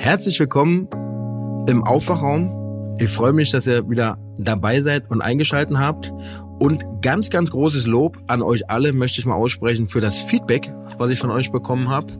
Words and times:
Herzlich 0.00 0.40
willkommen 0.40 0.88
im 1.68 1.84
Aufwachraum. 1.84 2.96
Ich 2.98 3.10
freue 3.10 3.34
mich, 3.34 3.50
dass 3.50 3.66
ihr 3.66 3.90
wieder 3.90 4.16
dabei 4.38 4.80
seid 4.80 5.10
und 5.10 5.20
eingeschalten 5.20 5.78
habt. 5.78 6.10
Und 6.58 6.82
ganz, 7.02 7.28
ganz 7.28 7.50
großes 7.50 7.86
Lob 7.86 8.16
an 8.26 8.40
euch 8.40 8.70
alle 8.70 8.94
möchte 8.94 9.20
ich 9.20 9.26
mal 9.26 9.34
aussprechen 9.34 9.90
für 9.90 10.00
das 10.00 10.18
Feedback, 10.18 10.72
was 10.96 11.10
ich 11.10 11.18
von 11.18 11.30
euch 11.30 11.52
bekommen 11.52 11.90
habe. 11.90 12.14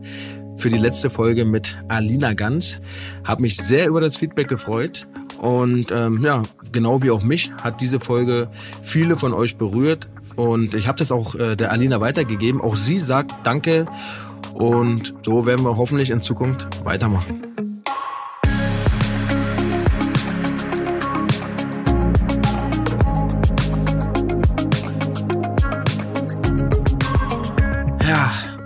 Für 0.57 0.69
die 0.69 0.77
letzte 0.77 1.09
Folge 1.09 1.43
mit 1.43 1.75
Alina 1.87 2.33
Ganz. 2.33 2.79
Hab 3.23 3.39
mich 3.39 3.57
sehr 3.57 3.87
über 3.87 3.99
das 3.99 4.15
Feedback 4.15 4.47
gefreut. 4.47 5.07
Und 5.39 5.91
ähm, 5.91 6.21
ja, 6.23 6.43
genau 6.71 7.01
wie 7.01 7.09
auch 7.09 7.23
mich 7.23 7.51
hat 7.63 7.81
diese 7.81 7.99
Folge 7.99 8.47
viele 8.83 9.17
von 9.17 9.33
euch 9.33 9.57
berührt. 9.57 10.07
Und 10.35 10.75
ich 10.75 10.87
habe 10.87 10.99
das 10.99 11.11
auch 11.11 11.33
äh, 11.33 11.55
der 11.55 11.71
Alina 11.71 11.99
weitergegeben. 11.99 12.61
Auch 12.61 12.75
sie 12.75 12.99
sagt 12.99 13.33
Danke. 13.43 13.87
Und 14.53 15.15
so 15.25 15.47
werden 15.47 15.65
wir 15.65 15.77
hoffentlich 15.77 16.11
in 16.11 16.19
Zukunft 16.19 16.85
weitermachen. 16.85 17.70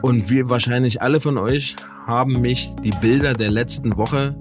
Und 0.05 0.29
wie 0.29 0.47
wahrscheinlich 0.47 1.01
alle 1.01 1.19
von 1.19 1.39
euch 1.39 1.75
haben 2.05 2.39
mich 2.39 2.71
die 2.83 2.91
Bilder 2.91 3.33
der 3.33 3.49
letzten 3.49 3.97
Woche 3.97 4.35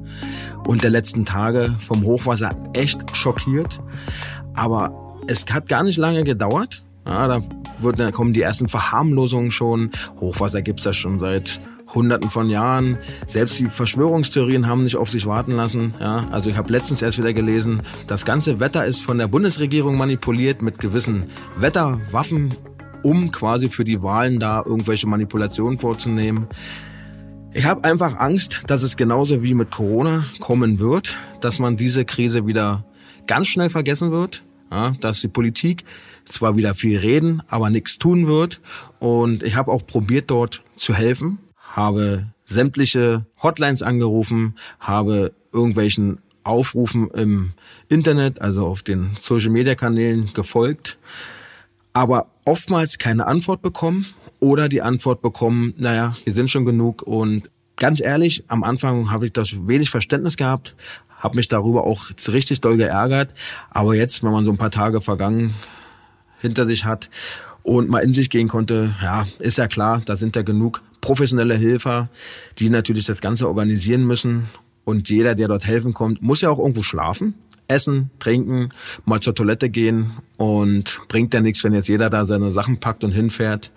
und 0.67 0.83
der 0.83 0.91
letzten 0.91 1.25
Tage 1.25 1.75
vom 1.79 2.05
Hochwasser 2.05 2.51
echt 2.75 3.17
schockiert. 3.17 3.81
Aber 4.53 5.17
es 5.27 5.47
hat 5.51 5.71
gar 5.71 5.83
nicht 5.83 5.97
lange 5.97 6.23
gedauert. 6.23 6.85
Ja, 7.07 7.29
da, 7.29 7.41
wird, 7.79 7.99
da 7.99 8.11
kommen 8.11 8.35
die 8.35 8.43
ersten 8.43 8.69
Verharmlosungen 8.69 9.53
schon. 9.53 9.91
Hochwasser 10.21 10.61
gibt's 10.61 10.85
ja 10.85 10.93
schon 10.93 11.19
seit 11.19 11.59
Hunderten 11.95 12.29
von 12.29 12.51
Jahren. 12.51 12.99
Selbst 13.27 13.59
die 13.59 13.65
Verschwörungstheorien 13.65 14.67
haben 14.67 14.85
nicht 14.85 14.97
auf 14.97 15.09
sich 15.09 15.25
warten 15.25 15.53
lassen. 15.53 15.95
Ja, 15.99 16.27
also 16.31 16.51
ich 16.51 16.59
habe 16.59 16.71
letztens 16.71 17.01
erst 17.01 17.17
wieder 17.17 17.33
gelesen, 17.33 17.81
das 18.07 18.27
ganze 18.27 18.61
Wetter 18.61 18.85
ist 18.85 19.01
von 19.01 19.17
der 19.17 19.29
Bundesregierung 19.29 19.97
manipuliert 19.97 20.61
mit 20.61 20.79
gewissen 20.79 21.31
Wetterwaffen 21.57 22.51
um 23.05 23.31
quasi 23.31 23.69
für 23.69 23.85
die 23.85 24.03
Wahlen 24.03 24.41
da 24.41 24.63
irgendwelche 24.65 25.07
Manipulationen 25.07 25.79
vorzunehmen. 25.79 26.49
Ich 27.53 27.65
habe 27.67 27.85
einfach 27.85 28.19
Angst, 28.19 28.63
dass 28.67 28.83
es 28.83 28.97
genauso 28.97 29.43
wie 29.43 29.55
mit 29.55 29.71
Corona 29.71 30.25
kommen 30.41 30.81
wird, 30.81 31.17
dass 31.41 31.61
man 31.61 31.77
diese 31.77 32.05
Krise 32.05 32.47
wieder 32.47 32.85
ganz 33.29 33.47
schnell 33.47 33.71
vergessen 33.71 34.11
wird, 34.11 34.43
ja, 34.73 34.93
dass 35.01 35.21
die 35.21 35.29
Politik 35.29 35.85
zwar 36.25 36.57
wieder 36.57 36.75
viel 36.75 36.99
reden, 36.99 37.43
aber 37.49 37.71
nichts 37.71 37.99
tun 37.99 38.27
wird. 38.27 38.61
Und 38.99 39.43
ich 39.45 39.55
habe 39.55 39.71
auch 39.71 39.87
probiert, 39.87 40.31
dort 40.31 40.65
zu 40.75 40.95
helfen, 40.95 41.39
habe 41.59 42.27
sämtliche 42.47 43.27
Hotlines 43.41 43.83
angerufen, 43.83 44.57
habe 44.81 45.33
irgendwelchen 45.53 46.19
Aufrufen 46.43 47.09
im 47.11 47.53
Internet, 47.89 48.41
also 48.41 48.67
auf 48.67 48.83
den 48.83 49.11
Social-Media-Kanälen 49.21 50.31
gefolgt 50.35 50.99
aber 51.95 52.27
oftmals 52.45 52.99
keine 52.99 53.27
Antwort 53.27 53.63
bekommen 53.63 54.07
oder 54.41 54.69
die 54.69 54.83
Antwort 54.83 55.23
bekommen, 55.23 55.75
naja, 55.77 56.17
wir 56.25 56.33
sind 56.33 56.51
schon 56.51 56.65
genug. 56.65 57.03
Und 57.03 57.49
ganz 57.77 58.01
ehrlich, 58.01 58.45
am 58.49 58.65
Anfang 58.65 59.11
habe 59.11 59.27
ich 59.27 59.33
das 59.33 59.67
wenig 59.67 59.91
Verständnis 59.91 60.37
gehabt, 60.37 60.75
habe 61.19 61.37
mich 61.37 61.49
darüber 61.49 61.85
auch 61.85 62.07
richtig 62.29 62.61
doll 62.61 62.77
geärgert, 62.77 63.33
aber 63.71 63.95
jetzt, 63.95 64.23
wenn 64.23 64.33
man 64.33 64.45
so 64.45 64.51
ein 64.51 64.59
paar 64.59 64.71
Tage 64.71 65.01
vergangen 65.01 65.55
hinter 66.41 66.67
sich 66.67 66.85
hat 66.85 67.09
und 67.63 67.89
mal 67.89 68.01
in 68.01 68.13
sich 68.13 68.29
gehen 68.29 68.49
konnte, 68.49 68.95
ja, 69.03 69.25
ist 69.39 69.59
ja 69.59 69.67
klar, 69.67 70.03
da 70.05 70.17
sind 70.17 70.37
ja 70.37 70.43
genug 70.43 70.83
professionelle 71.01 71.57
Helfer, 71.57 72.11
die 72.59 72.69
natürlich 72.69 73.07
das 73.07 73.21
Ganze 73.21 73.49
organisieren 73.49 74.07
müssen. 74.07 74.49
Und 74.85 75.09
jeder, 75.09 75.35
der 75.35 75.49
dort 75.49 75.67
helfen 75.67 75.95
kommt, 75.95 76.21
muss 76.21 76.43
ja 76.43 76.51
auch 76.51 76.59
irgendwo 76.59 76.83
schlafen 76.83 77.35
essen, 77.69 78.11
trinken, 78.19 78.71
mal 79.05 79.21
zur 79.21 79.35
Toilette 79.35 79.71
gehen 79.71 80.13
und 80.37 81.01
bringt 81.09 81.35
ja 81.35 81.41
nichts, 81.41 81.65
wenn 81.65 81.75
jetzt 81.75 81.89
jeder 81.89 82.11
da 82.11 82.27
seine 82.27 82.51
Sachen 82.51 82.79
packt 82.79 83.05
und 83.05 83.13
hinfährt. 83.13 83.73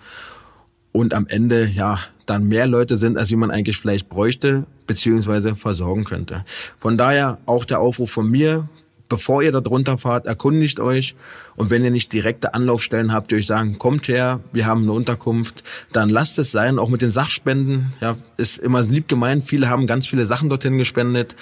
Und 0.92 1.14
am 1.14 1.26
Ende 1.26 1.66
ja 1.66 1.98
dann 2.26 2.48
mehr 2.48 2.66
Leute 2.66 2.96
sind, 2.96 3.18
als 3.18 3.30
wie 3.30 3.36
man 3.36 3.50
eigentlich 3.50 3.78
vielleicht 3.78 4.08
bräuchte 4.08 4.66
beziehungsweise 4.86 5.54
versorgen 5.54 6.04
könnte. 6.04 6.44
Von 6.78 6.96
daher 6.96 7.38
auch 7.46 7.64
der 7.64 7.80
Aufruf 7.80 8.10
von 8.10 8.30
mir, 8.30 8.68
bevor 9.08 9.42
ihr 9.42 9.52
da 9.52 9.60
drunter 9.60 9.98
fahrt, 9.98 10.26
erkundigt 10.26 10.80
euch. 10.80 11.14
Und 11.56 11.70
wenn 11.70 11.84
ihr 11.84 11.90
nicht 11.90 12.12
direkte 12.12 12.54
Anlaufstellen 12.54 13.12
habt, 13.12 13.30
die 13.30 13.36
euch 13.36 13.46
sagen, 13.46 13.78
kommt 13.78 14.08
her, 14.08 14.40
wir 14.52 14.66
haben 14.66 14.82
eine 14.82 14.92
Unterkunft, 14.92 15.62
dann 15.92 16.08
lasst 16.08 16.38
es 16.38 16.50
sein, 16.50 16.78
auch 16.78 16.88
mit 16.88 17.02
den 17.02 17.10
Sachspenden, 17.10 17.92
ja, 18.00 18.16
ist 18.36 18.58
immer 18.58 18.82
lieb 18.82 19.08
gemeint, 19.08 19.44
viele 19.44 19.68
haben 19.68 19.86
ganz 19.86 20.06
viele 20.06 20.26
Sachen 20.26 20.48
dorthin 20.48 20.78
gespendet, 20.78 21.36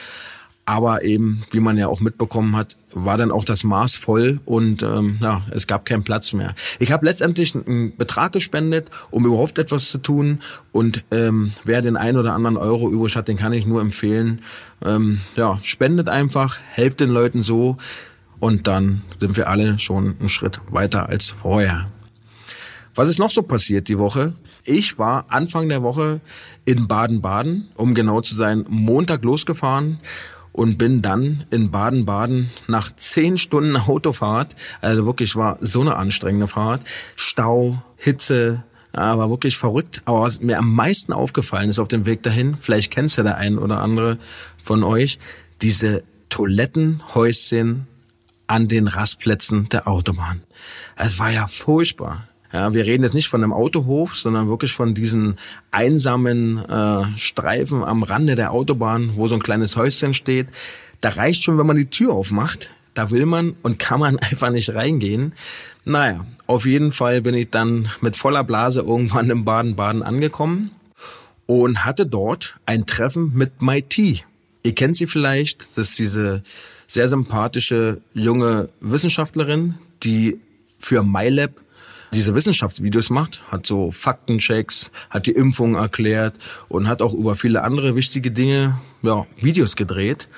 aber 0.66 1.04
eben, 1.04 1.42
wie 1.52 1.60
man 1.60 1.78
ja 1.78 1.86
auch 1.86 2.00
mitbekommen 2.00 2.56
hat, 2.56 2.76
war 2.92 3.16
dann 3.16 3.30
auch 3.30 3.44
das 3.44 3.62
Maß 3.62 3.96
voll 3.96 4.40
und 4.44 4.82
ähm, 4.82 5.18
ja, 5.22 5.42
es 5.52 5.68
gab 5.68 5.84
keinen 5.84 6.02
Platz 6.02 6.32
mehr. 6.32 6.56
Ich 6.80 6.90
habe 6.90 7.06
letztendlich 7.06 7.54
einen 7.54 7.96
Betrag 7.96 8.32
gespendet, 8.32 8.90
um 9.12 9.24
überhaupt 9.24 9.58
etwas 9.58 9.88
zu 9.88 9.98
tun. 9.98 10.40
Und 10.72 11.04
ähm, 11.12 11.52
wer 11.62 11.82
den 11.82 11.96
ein 11.96 12.16
oder 12.16 12.34
anderen 12.34 12.56
Euro 12.56 12.90
übrig 12.90 13.14
hat, 13.14 13.28
den 13.28 13.36
kann 13.36 13.52
ich 13.52 13.64
nur 13.64 13.80
empfehlen. 13.80 14.42
Ähm, 14.84 15.20
ja, 15.36 15.60
spendet 15.62 16.08
einfach, 16.08 16.58
helft 16.72 16.98
den 16.98 17.10
Leuten 17.10 17.42
so 17.42 17.76
und 18.40 18.66
dann 18.66 19.02
sind 19.20 19.36
wir 19.36 19.48
alle 19.48 19.78
schon 19.78 20.16
einen 20.18 20.28
Schritt 20.28 20.60
weiter 20.68 21.08
als 21.08 21.30
vorher. 21.30 21.86
Was 22.96 23.08
ist 23.08 23.20
noch 23.20 23.30
so 23.30 23.42
passiert 23.42 23.86
die 23.86 23.98
Woche? 23.98 24.32
Ich 24.64 24.98
war 24.98 25.26
Anfang 25.28 25.68
der 25.68 25.84
Woche 25.84 26.20
in 26.64 26.88
Baden-Baden, 26.88 27.68
um 27.76 27.94
genau 27.94 28.20
zu 28.20 28.34
sein, 28.34 28.64
Montag 28.68 29.22
losgefahren 29.22 30.00
und 30.56 30.78
bin 30.78 31.02
dann 31.02 31.44
in 31.50 31.70
Baden-Baden 31.70 32.50
nach 32.66 32.90
zehn 32.96 33.36
Stunden 33.36 33.76
Autofahrt, 33.76 34.56
also 34.80 35.04
wirklich 35.06 35.36
war 35.36 35.58
so 35.60 35.82
eine 35.82 35.96
anstrengende 35.96 36.48
Fahrt, 36.48 36.80
Stau, 37.14 37.82
Hitze, 37.96 38.64
ja, 38.94 39.18
war 39.18 39.28
wirklich 39.28 39.58
verrückt. 39.58 40.00
Aber 40.06 40.22
was 40.22 40.40
mir 40.40 40.58
am 40.58 40.74
meisten 40.74 41.12
aufgefallen 41.12 41.68
ist 41.68 41.78
auf 41.78 41.88
dem 41.88 42.06
Weg 42.06 42.22
dahin, 42.22 42.56
vielleicht 42.58 42.90
kennst 42.90 43.18
du 43.18 43.22
der 43.22 43.36
ein 43.36 43.58
oder 43.58 43.80
andere 43.80 44.18
von 44.64 44.82
euch, 44.82 45.18
diese 45.60 46.02
Toilettenhäuschen 46.30 47.86
an 48.46 48.68
den 48.68 48.88
Rastplätzen 48.88 49.68
der 49.68 49.86
Autobahn. 49.86 50.42
Es 50.96 51.18
war 51.18 51.30
ja 51.30 51.46
furchtbar. 51.46 52.28
Ja, 52.52 52.72
wir 52.72 52.86
reden 52.86 53.02
jetzt 53.02 53.14
nicht 53.14 53.28
von 53.28 53.42
einem 53.42 53.52
Autohof, 53.52 54.14
sondern 54.14 54.48
wirklich 54.48 54.72
von 54.72 54.94
diesen 54.94 55.38
einsamen 55.70 56.58
äh, 56.64 57.18
Streifen 57.18 57.82
am 57.82 58.02
Rande 58.02 58.36
der 58.36 58.52
Autobahn, 58.52 59.12
wo 59.16 59.28
so 59.28 59.34
ein 59.34 59.42
kleines 59.42 59.76
Häuschen 59.76 60.14
steht. 60.14 60.48
Da 61.00 61.10
reicht 61.10 61.42
schon, 61.42 61.58
wenn 61.58 61.66
man 61.66 61.76
die 61.76 61.90
Tür 61.90 62.12
aufmacht. 62.12 62.70
Da 62.94 63.10
will 63.10 63.26
man 63.26 63.54
und 63.62 63.78
kann 63.78 64.00
man 64.00 64.18
einfach 64.20 64.50
nicht 64.50 64.74
reingehen. 64.74 65.32
Naja, 65.84 66.24
auf 66.46 66.66
jeden 66.66 66.92
Fall 66.92 67.20
bin 67.22 67.34
ich 67.34 67.50
dann 67.50 67.90
mit 68.00 68.16
voller 68.16 68.44
Blase 68.44 68.80
irgendwann 68.80 69.30
im 69.30 69.44
Baden-Baden 69.44 70.02
angekommen 70.02 70.70
und 71.46 71.84
hatte 71.84 72.06
dort 72.06 72.56
ein 72.66 72.86
Treffen 72.86 73.32
mit 73.34 73.62
Maiti. 73.62 74.24
Ihr 74.62 74.74
kennt 74.74 74.96
sie 74.96 75.06
vielleicht, 75.06 75.62
das 75.76 75.90
ist 75.90 75.98
diese 75.98 76.42
sehr 76.88 77.08
sympathische 77.08 78.00
junge 78.14 78.68
Wissenschaftlerin, 78.80 79.74
die 80.02 80.40
für 80.78 81.02
MyLab 81.02 81.52
diese 82.12 82.34
Wissenschaftsvideos 82.34 83.10
macht, 83.10 83.42
hat 83.50 83.66
so 83.66 83.90
Faktenchecks, 83.90 84.90
hat 85.10 85.26
die 85.26 85.32
Impfung 85.32 85.74
erklärt 85.74 86.34
und 86.68 86.88
hat 86.88 87.02
auch 87.02 87.14
über 87.14 87.36
viele 87.36 87.62
andere 87.62 87.96
wichtige 87.96 88.30
Dinge 88.30 88.78
ja, 89.02 89.26
Videos 89.40 89.76
gedreht. 89.76 90.28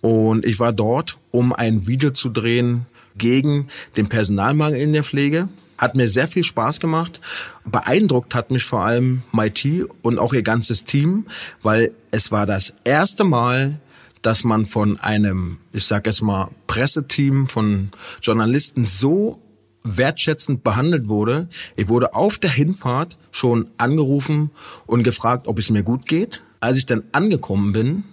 Und 0.00 0.44
ich 0.44 0.60
war 0.60 0.72
dort, 0.72 1.18
um 1.30 1.52
ein 1.52 1.86
Video 1.86 2.10
zu 2.10 2.28
drehen 2.28 2.86
gegen 3.16 3.68
den 3.96 4.08
Personalmangel 4.08 4.80
in 4.80 4.92
der 4.92 5.04
Pflege. 5.04 5.48
Hat 5.76 5.96
mir 5.96 6.08
sehr 6.08 6.28
viel 6.28 6.44
Spaß 6.44 6.80
gemacht. 6.80 7.20
Beeindruckt 7.64 8.34
hat 8.34 8.50
mich 8.50 8.64
vor 8.64 8.84
allem 8.84 9.22
MIT 9.32 9.86
und 10.02 10.18
auch 10.18 10.32
ihr 10.32 10.42
ganzes 10.42 10.84
Team, 10.84 11.26
weil 11.62 11.92
es 12.10 12.32
war 12.32 12.46
das 12.46 12.74
erste 12.84 13.24
Mal, 13.24 13.80
dass 14.22 14.44
man 14.44 14.66
von 14.66 14.98
einem, 14.98 15.58
ich 15.72 15.84
sag 15.84 16.06
jetzt 16.06 16.22
mal, 16.22 16.48
Presseteam 16.66 17.46
von 17.46 17.90
Journalisten 18.20 18.84
so 18.84 19.40
wertschätzend 19.84 20.64
behandelt 20.64 21.08
wurde. 21.08 21.48
Ich 21.76 21.88
wurde 21.88 22.14
auf 22.14 22.38
der 22.38 22.50
Hinfahrt 22.50 23.18
schon 23.30 23.68
angerufen 23.78 24.50
und 24.86 25.02
gefragt, 25.02 25.46
ob 25.48 25.58
es 25.58 25.70
mir 25.70 25.82
gut 25.82 26.06
geht. 26.06 26.42
Als 26.60 26.76
ich 26.76 26.86
dann 26.86 27.04
angekommen 27.12 27.72
bin, 27.72 28.04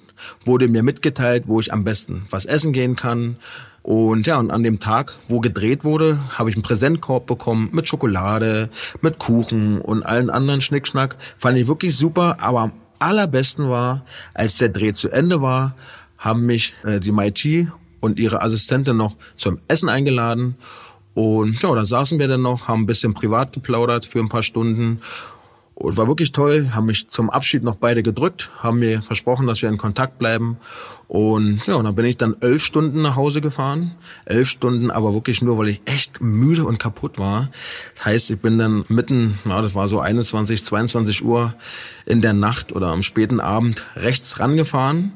wurde 0.45 0.67
mir 0.67 0.83
mitgeteilt, 0.83 1.43
wo 1.47 1.59
ich 1.59 1.73
am 1.73 1.83
besten 1.83 2.25
was 2.29 2.45
essen 2.45 2.73
gehen 2.73 2.95
kann. 2.95 3.37
Und 3.81 4.25
ja, 4.25 4.39
und 4.39 4.49
an 4.49 4.63
dem 4.63 4.79
Tag, 4.79 5.17
wo 5.27 5.39
gedreht 5.39 5.83
wurde, 5.83 6.19
habe 6.37 6.49
ich 6.49 6.55
einen 6.55 6.63
Präsentkorb 6.63 7.27
bekommen 7.27 7.69
mit 7.71 7.87
Schokolade, 7.87 8.69
mit 9.01 9.19
Kuchen 9.19 9.79
und 9.79 10.03
allen 10.03 10.31
anderen 10.31 10.61
Schnickschnack. 10.61 11.17
Fand 11.37 11.57
ich 11.57 11.67
wirklich 11.67 11.95
super, 11.95 12.37
aber 12.39 12.61
am 12.61 12.71
allerbesten 12.97 13.69
war, 13.69 14.03
als 14.33 14.57
der 14.57 14.69
Dreh 14.69 14.93
zu 14.93 15.09
Ende 15.09 15.41
war, 15.41 15.75
haben 16.17 16.45
mich 16.47 16.73
äh, 16.83 16.99
die 16.99 17.11
MIT 17.11 17.67
und 17.99 18.17
ihre 18.17 18.41
Assistentin 18.41 18.97
noch 18.97 19.15
zum 19.37 19.59
Essen 19.67 19.89
eingeladen 19.89 20.55
und 21.15 21.61
ja, 21.63 21.73
da 21.73 21.85
saßen 21.85 22.19
wir 22.19 22.27
dann 22.27 22.41
noch, 22.41 22.67
haben 22.67 22.81
ein 22.81 22.85
bisschen 22.85 23.13
privat 23.13 23.53
geplaudert 23.53 24.05
für 24.05 24.19
ein 24.19 24.29
paar 24.29 24.43
Stunden. 24.43 24.99
Und 25.73 25.97
war 25.97 26.07
wirklich 26.07 26.31
toll, 26.31 26.71
haben 26.73 26.85
mich 26.85 27.09
zum 27.09 27.29
Abschied 27.29 27.61
noch 27.61 27.75
beide 27.75 28.01
gedrückt, 28.01 28.49
haben 28.59 28.79
mir 28.79 29.01
versprochen, 29.01 29.45
dass 29.45 29.61
wir 29.61 29.67
in 29.67 29.77
Kontakt 29.77 30.19
bleiben. 30.19 30.57
Und 31.09 31.67
ja, 31.67 31.75
und 31.75 31.83
dann 31.83 31.95
bin 31.95 32.05
ich 32.05 32.15
dann 32.15 32.37
elf 32.39 32.63
Stunden 32.63 33.01
nach 33.01 33.17
Hause 33.17 33.41
gefahren. 33.41 33.95
Elf 34.23 34.49
Stunden, 34.49 34.89
aber 34.89 35.13
wirklich 35.13 35.41
nur, 35.41 35.57
weil 35.57 35.67
ich 35.67 35.81
echt 35.85 36.21
müde 36.21 36.63
und 36.63 36.79
kaputt 36.79 37.17
war. 37.19 37.49
Das 37.95 38.05
heißt, 38.05 38.31
ich 38.31 38.39
bin 38.39 38.57
dann 38.57 38.85
mitten, 38.87 39.37
na, 39.43 39.61
das 39.61 39.75
war 39.75 39.89
so 39.89 39.99
21, 39.99 40.63
22 40.63 41.25
Uhr 41.25 41.53
in 42.05 42.21
der 42.21 42.33
Nacht 42.33 42.71
oder 42.71 42.87
am 42.87 43.03
späten 43.03 43.41
Abend 43.41 43.85
rechts 43.97 44.39
rangefahren 44.39 45.11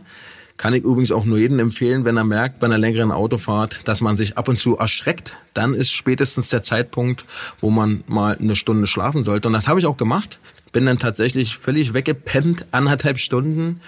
kann 0.60 0.74
ich 0.74 0.84
übrigens 0.84 1.14
auch 1.14 1.24
nur 1.24 1.38
jedem 1.38 1.58
empfehlen, 1.60 2.04
wenn 2.04 2.18
er 2.18 2.26
merkt 2.26 2.60
bei 2.60 2.68
einer 2.68 2.78
längeren 2.78 3.14
Autofahrt, 3.14 3.80
dass 3.86 4.02
man 4.02 4.18
sich 4.18 4.38
ab 4.38 4.50
und 4.50 4.60
zu 4.60 4.78
erschreckt. 4.78 5.38
Dann 5.54 5.74
ist 5.74 5.94
spätestens 5.94 6.50
der 6.50 6.64
Zeitpunkt, 6.64 7.24
wo 7.62 7.70
man 7.70 8.04
mal 8.08 8.38
eine 8.38 8.58
Stunde 8.58 8.86
schlafen 8.86 9.24
sollte. 9.24 9.48
Und 9.48 9.54
das 9.54 9.70
habe 9.70 9.80
ich 9.80 9.86
auch 9.86 9.96
gemacht. 9.96 10.38
Bin 10.74 10.86
dann 10.86 11.00
tatsächlich 11.00 11.58
völlig 11.58 11.94
weggepennt, 11.94 12.66
anderthalb 12.72 13.20
Stunden, 13.20 13.80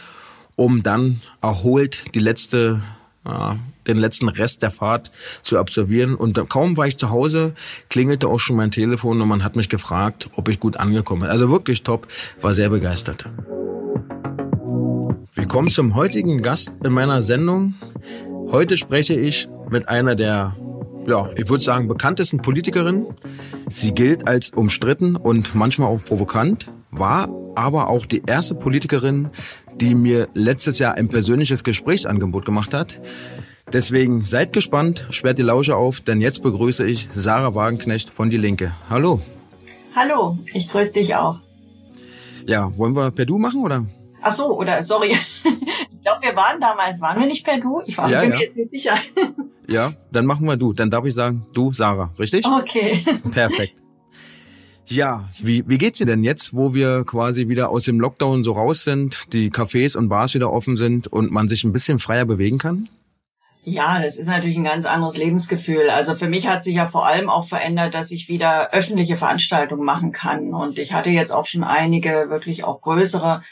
um 0.55 0.81
dann 0.81 1.19
erholt 1.41 2.15
die 2.15 2.19
letzte 2.19 2.81
ja, 3.25 3.59
den 3.85 3.97
letzten 3.97 4.29
Rest 4.29 4.61
der 4.61 4.71
Fahrt 4.71 5.11
zu 5.41 5.59
absolvieren. 5.59 6.15
Und 6.15 6.39
kaum 6.47 6.77
war 6.77 6.87
ich 6.87 6.95
zu 6.95 7.09
Hause, 7.09 7.53
klingelte 7.89 8.29
auch 8.29 8.39
schon 8.39 8.55
mein 8.55 8.71
Telefon 8.71 9.21
und 9.21 9.27
man 9.27 9.43
hat 9.43 9.57
mich 9.57 9.67
gefragt, 9.67 10.29
ob 10.35 10.47
ich 10.47 10.61
gut 10.61 10.77
angekommen 10.77 11.23
bin. 11.23 11.31
Also 11.31 11.49
wirklich 11.49 11.83
top, 11.83 12.07
war 12.39 12.53
sehr 12.53 12.69
begeistert. 12.69 13.25
Willkommen 15.51 15.69
zum 15.69 15.95
heutigen 15.95 16.41
Gast 16.41 16.71
in 16.81 16.93
meiner 16.93 17.21
Sendung. 17.21 17.73
Heute 18.51 18.77
spreche 18.77 19.15
ich 19.15 19.49
mit 19.69 19.89
einer 19.89 20.15
der, 20.15 20.55
ja, 21.05 21.29
ich 21.35 21.49
würde 21.49 21.61
sagen, 21.61 21.89
bekanntesten 21.89 22.41
Politikerinnen. 22.41 23.07
Sie 23.69 23.91
gilt 23.91 24.29
als 24.29 24.51
umstritten 24.51 25.17
und 25.17 25.53
manchmal 25.53 25.89
auch 25.89 26.01
provokant, 26.05 26.71
war 26.89 27.27
aber 27.55 27.89
auch 27.89 28.05
die 28.05 28.23
erste 28.25 28.55
Politikerin, 28.55 29.29
die 29.75 29.93
mir 29.93 30.29
letztes 30.33 30.79
Jahr 30.79 30.93
ein 30.93 31.09
persönliches 31.09 31.65
Gesprächsangebot 31.65 32.45
gemacht 32.45 32.73
hat. 32.73 33.01
Deswegen 33.73 34.23
seid 34.23 34.53
gespannt, 34.53 35.05
sperrt 35.09 35.37
die 35.37 35.43
Lausche 35.43 35.75
auf, 35.75 35.99
denn 35.99 36.21
jetzt 36.21 36.43
begrüße 36.43 36.87
ich 36.87 37.09
Sarah 37.11 37.55
Wagenknecht 37.55 38.09
von 38.09 38.29
Die 38.29 38.37
Linke. 38.37 38.71
Hallo. 38.89 39.19
Hallo, 39.97 40.37
ich 40.53 40.69
grüße 40.69 40.93
dich 40.93 41.13
auch. 41.13 41.41
Ja, 42.47 42.71
wollen 42.77 42.95
wir 42.95 43.11
per 43.11 43.25
Du 43.25 43.37
machen 43.37 43.61
oder? 43.65 43.85
Ach 44.21 44.33
so, 44.33 44.57
oder 44.57 44.83
sorry. 44.83 45.17
Ich 46.01 46.05
glaube, 46.05 46.25
wir 46.25 46.35
waren 46.35 46.59
damals, 46.59 46.99
waren 46.99 47.19
wir 47.19 47.27
nicht 47.27 47.45
per 47.45 47.59
Du? 47.59 47.83
Ich 47.85 47.95
war 47.95 48.09
ja, 48.09 48.23
mir 48.23 48.29
ja. 48.29 48.39
jetzt 48.39 48.57
nicht 48.57 48.71
sicher. 48.71 48.95
Ja, 49.67 49.93
dann 50.11 50.25
machen 50.25 50.47
wir 50.47 50.57
Du. 50.57 50.73
Dann 50.73 50.89
darf 50.89 51.05
ich 51.05 51.13
sagen, 51.13 51.45
du, 51.53 51.71
Sarah, 51.71 52.11
richtig? 52.19 52.43
Okay. 52.45 53.05
Perfekt. 53.31 53.81
Ja, 54.87 55.29
wie, 55.39 55.63
wie 55.69 55.77
geht's 55.77 55.99
dir 55.99 56.07
denn 56.07 56.23
jetzt, 56.23 56.53
wo 56.53 56.73
wir 56.73 57.05
quasi 57.05 57.47
wieder 57.47 57.69
aus 57.69 57.83
dem 57.83 57.99
Lockdown 57.99 58.43
so 58.43 58.51
raus 58.51 58.83
sind, 58.83 59.31
die 59.31 59.49
Cafés 59.51 59.95
und 59.95 60.09
Bars 60.09 60.33
wieder 60.33 60.51
offen 60.51 60.75
sind 60.75 61.07
und 61.07 61.31
man 61.31 61.47
sich 61.47 61.63
ein 61.63 61.71
bisschen 61.71 61.99
freier 61.99 62.25
bewegen 62.25 62.57
kann? 62.57 62.89
Ja, 63.63 64.01
das 64.01 64.17
ist 64.17 64.27
natürlich 64.27 64.57
ein 64.57 64.63
ganz 64.63 64.85
anderes 64.85 65.17
Lebensgefühl. 65.17 65.89
Also 65.91 66.15
für 66.15 66.27
mich 66.27 66.47
hat 66.47 66.63
sich 66.63 66.75
ja 66.75 66.87
vor 66.87 67.05
allem 67.05 67.29
auch 67.29 67.47
verändert, 67.47 67.93
dass 67.93 68.09
ich 68.09 68.27
wieder 68.27 68.73
öffentliche 68.73 69.15
Veranstaltungen 69.15 69.85
machen 69.85 70.11
kann. 70.11 70.53
Und 70.53 70.79
ich 70.79 70.93
hatte 70.93 71.11
jetzt 71.11 71.31
auch 71.31 71.45
schon 71.45 71.63
einige 71.63 72.29
wirklich 72.29 72.63
auch 72.63 72.81
größere 72.81 73.43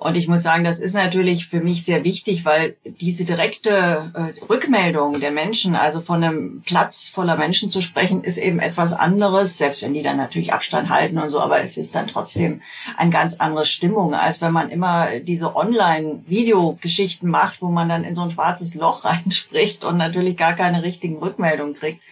und 0.00 0.16
ich 0.16 0.28
muss 0.28 0.44
sagen, 0.44 0.62
das 0.62 0.78
ist 0.78 0.94
natürlich 0.94 1.48
für 1.48 1.60
mich 1.60 1.84
sehr 1.84 2.04
wichtig, 2.04 2.44
weil 2.44 2.76
diese 2.84 3.24
direkte 3.24 4.12
äh, 4.14 4.44
Rückmeldung 4.44 5.18
der 5.18 5.32
Menschen, 5.32 5.74
also 5.74 6.00
von 6.00 6.22
einem 6.22 6.62
Platz 6.64 7.08
voller 7.08 7.36
Menschen 7.36 7.68
zu 7.68 7.80
sprechen, 7.80 8.22
ist 8.22 8.38
eben 8.38 8.60
etwas 8.60 8.92
anderes, 8.92 9.58
selbst 9.58 9.82
wenn 9.82 9.94
die 9.94 10.04
dann 10.04 10.16
natürlich 10.16 10.52
Abstand 10.52 10.88
halten 10.88 11.18
und 11.18 11.30
so, 11.30 11.40
aber 11.40 11.62
es 11.62 11.76
ist 11.76 11.96
dann 11.96 12.06
trotzdem 12.06 12.62
eine 12.96 13.10
ganz 13.10 13.40
andere 13.40 13.64
Stimmung, 13.64 14.14
als 14.14 14.40
wenn 14.40 14.52
man 14.52 14.70
immer 14.70 15.18
diese 15.18 15.56
Online-Videogeschichten 15.56 17.28
macht, 17.28 17.60
wo 17.60 17.66
man 17.66 17.88
dann 17.88 18.04
in 18.04 18.14
so 18.14 18.22
ein 18.22 18.30
schwarzes 18.30 18.76
Loch 18.76 19.04
reinspricht 19.08 19.82
und 19.82 19.96
natürlich 19.96 20.36
gar 20.36 20.52
keine 20.52 20.84
richtigen 20.84 21.18
Rückmeldungen 21.18 21.74
kriegt 21.74 22.02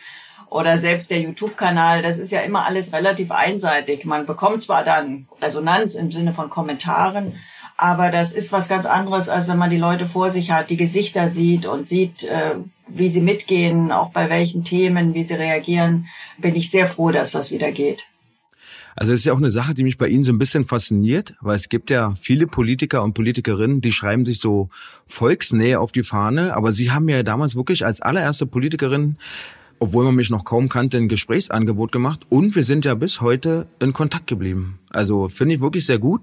oder 0.49 0.79
selbst 0.79 1.11
der 1.11 1.21
YouTube-Kanal, 1.21 2.03
das 2.03 2.19
ist 2.19 2.33
ja 2.33 2.41
immer 2.41 2.65
alles 2.65 2.93
relativ 2.93 3.31
einseitig. 3.31 4.05
Man 4.05 4.27
bekommt 4.27 4.63
zwar 4.63 4.85
dann 4.85 5.29
Resonanz 5.41 5.95
im 5.95 6.13
Sinne 6.13 6.35
von 6.35 6.51
Kommentaren, 6.51 7.35
aber 7.77 8.11
das 8.11 8.33
ist 8.33 8.53
was 8.53 8.69
ganz 8.69 8.87
anderes, 8.87 9.29
als 9.29 9.49
wenn 9.49 9.59
man 9.59 9.71
die 9.71 9.77
Leute 9.77 10.09
vor 10.09 10.31
sich 10.31 10.51
hat, 10.51 10.71
die 10.71 10.77
Gesichter 10.77 11.31
sieht 11.31 11.67
und 11.67 11.87
sieht, 11.87 12.25
äh, 12.25 12.55
wie 12.89 13.11
sie 13.11 13.21
mitgehen, 13.21 13.93
auch 13.93 14.11
bei 14.11 14.31
welchen 14.31 14.65
Themen, 14.65 15.15
wie 15.15 15.25
sie 15.25 15.35
reagieren. 15.35 16.07
Bin 16.39 16.55
ich 16.55 16.71
sehr 16.71 16.89
froh, 16.89 17.11
dass 17.11 17.33
das 17.33 17.51
wieder 17.51 17.73
geht. 17.73 18.05
Also 18.99 19.13
das 19.13 19.21
ist 19.21 19.27
ja 19.27 19.35
auch 19.35 19.39
eine 19.39 19.51
Sache, 19.51 19.75
die 19.75 19.83
mich 19.83 19.99
bei 19.99 20.09
Ihnen 20.09 20.25
so 20.25 20.33
ein 20.33 20.39
bisschen 20.39 20.65
fasziniert, 20.65 21.35
weil 21.43 21.57
es 21.57 21.69
gibt 21.69 21.91
ja 21.91 22.15
viele 22.19 22.47
Politiker 22.47 23.03
und 23.03 23.13
Politikerinnen, 23.13 23.83
die 23.83 23.93
schreiben 23.93 24.25
sich 24.25 24.41
so 24.41 24.71
Volksnähe 25.07 25.79
auf 25.79 25.93
die 25.93 26.03
Fahne, 26.03 26.57
aber 26.57 26.73
Sie 26.73 26.91
haben 26.91 27.07
ja 27.11 27.23
damals 27.23 27.57
wirklich 27.57 27.85
als 27.85 28.01
allererste 28.01 28.47
Politikerin 28.47 29.19
obwohl 29.79 30.05
man 30.05 30.15
mich 30.15 30.31
noch 30.31 30.45
kaum 30.45 30.69
kannte, 30.69 30.97
ein 30.97 31.09
Gesprächsangebot 31.09 31.93
gemacht 31.93 32.21
und 32.29 32.57
wir 32.57 32.65
sind 32.65 32.85
ja 32.85 32.95
bis 32.95 33.21
heute 33.21 33.67
in 33.79 33.93
Kontakt 33.93 34.27
geblieben. 34.27 34.79
Also 34.91 35.29
finde 35.29 35.55
ich 35.55 35.61
wirklich 35.61 35.87
sehr 35.87 35.99
gut. 35.99 36.23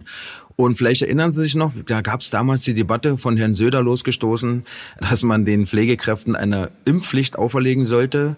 Und 0.55 0.77
vielleicht 0.77 1.01
erinnern 1.01 1.33
Sie 1.33 1.43
sich 1.43 1.55
noch, 1.55 1.73
da 1.85 2.01
gab 2.01 2.21
es 2.21 2.29
damals 2.29 2.61
die 2.61 2.73
Debatte 2.73 3.17
von 3.17 3.37
Herrn 3.37 3.55
Söder 3.55 3.81
losgestoßen, 3.81 4.63
dass 4.99 5.23
man 5.23 5.45
den 5.45 5.67
Pflegekräften 5.67 6.35
eine 6.35 6.69
Impfpflicht 6.85 7.37
auferlegen 7.37 7.85
sollte, 7.85 8.35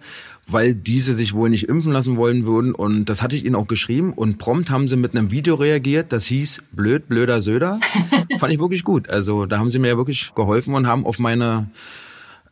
weil 0.48 0.76
diese 0.76 1.16
sich 1.16 1.34
wohl 1.34 1.50
nicht 1.50 1.68
impfen 1.68 1.92
lassen 1.92 2.18
wollen 2.18 2.46
würden. 2.46 2.74
Und 2.74 3.06
das 3.06 3.22
hatte 3.22 3.36
ich 3.36 3.46
Ihnen 3.46 3.56
auch 3.56 3.68
geschrieben. 3.68 4.14
Und 4.14 4.38
prompt 4.38 4.70
haben 4.70 4.88
Sie 4.88 4.96
mit 4.96 5.16
einem 5.16 5.32
Video 5.32 5.56
reagiert, 5.56 6.14
das 6.14 6.26
hieß 6.26 6.62
Blöd, 6.72 7.08
blöder 7.08 7.42
Söder. 7.42 7.80
Fand 8.38 8.54
ich 8.54 8.60
wirklich 8.60 8.84
gut. 8.84 9.10
Also 9.10 9.46
da 9.46 9.58
haben 9.58 9.70
Sie 9.70 9.80
mir 9.80 9.90
ja 9.90 9.98
wirklich 9.98 10.34
geholfen 10.36 10.74
und 10.76 10.88
haben 10.88 11.06
auf 11.06 11.20
meine 11.20 11.70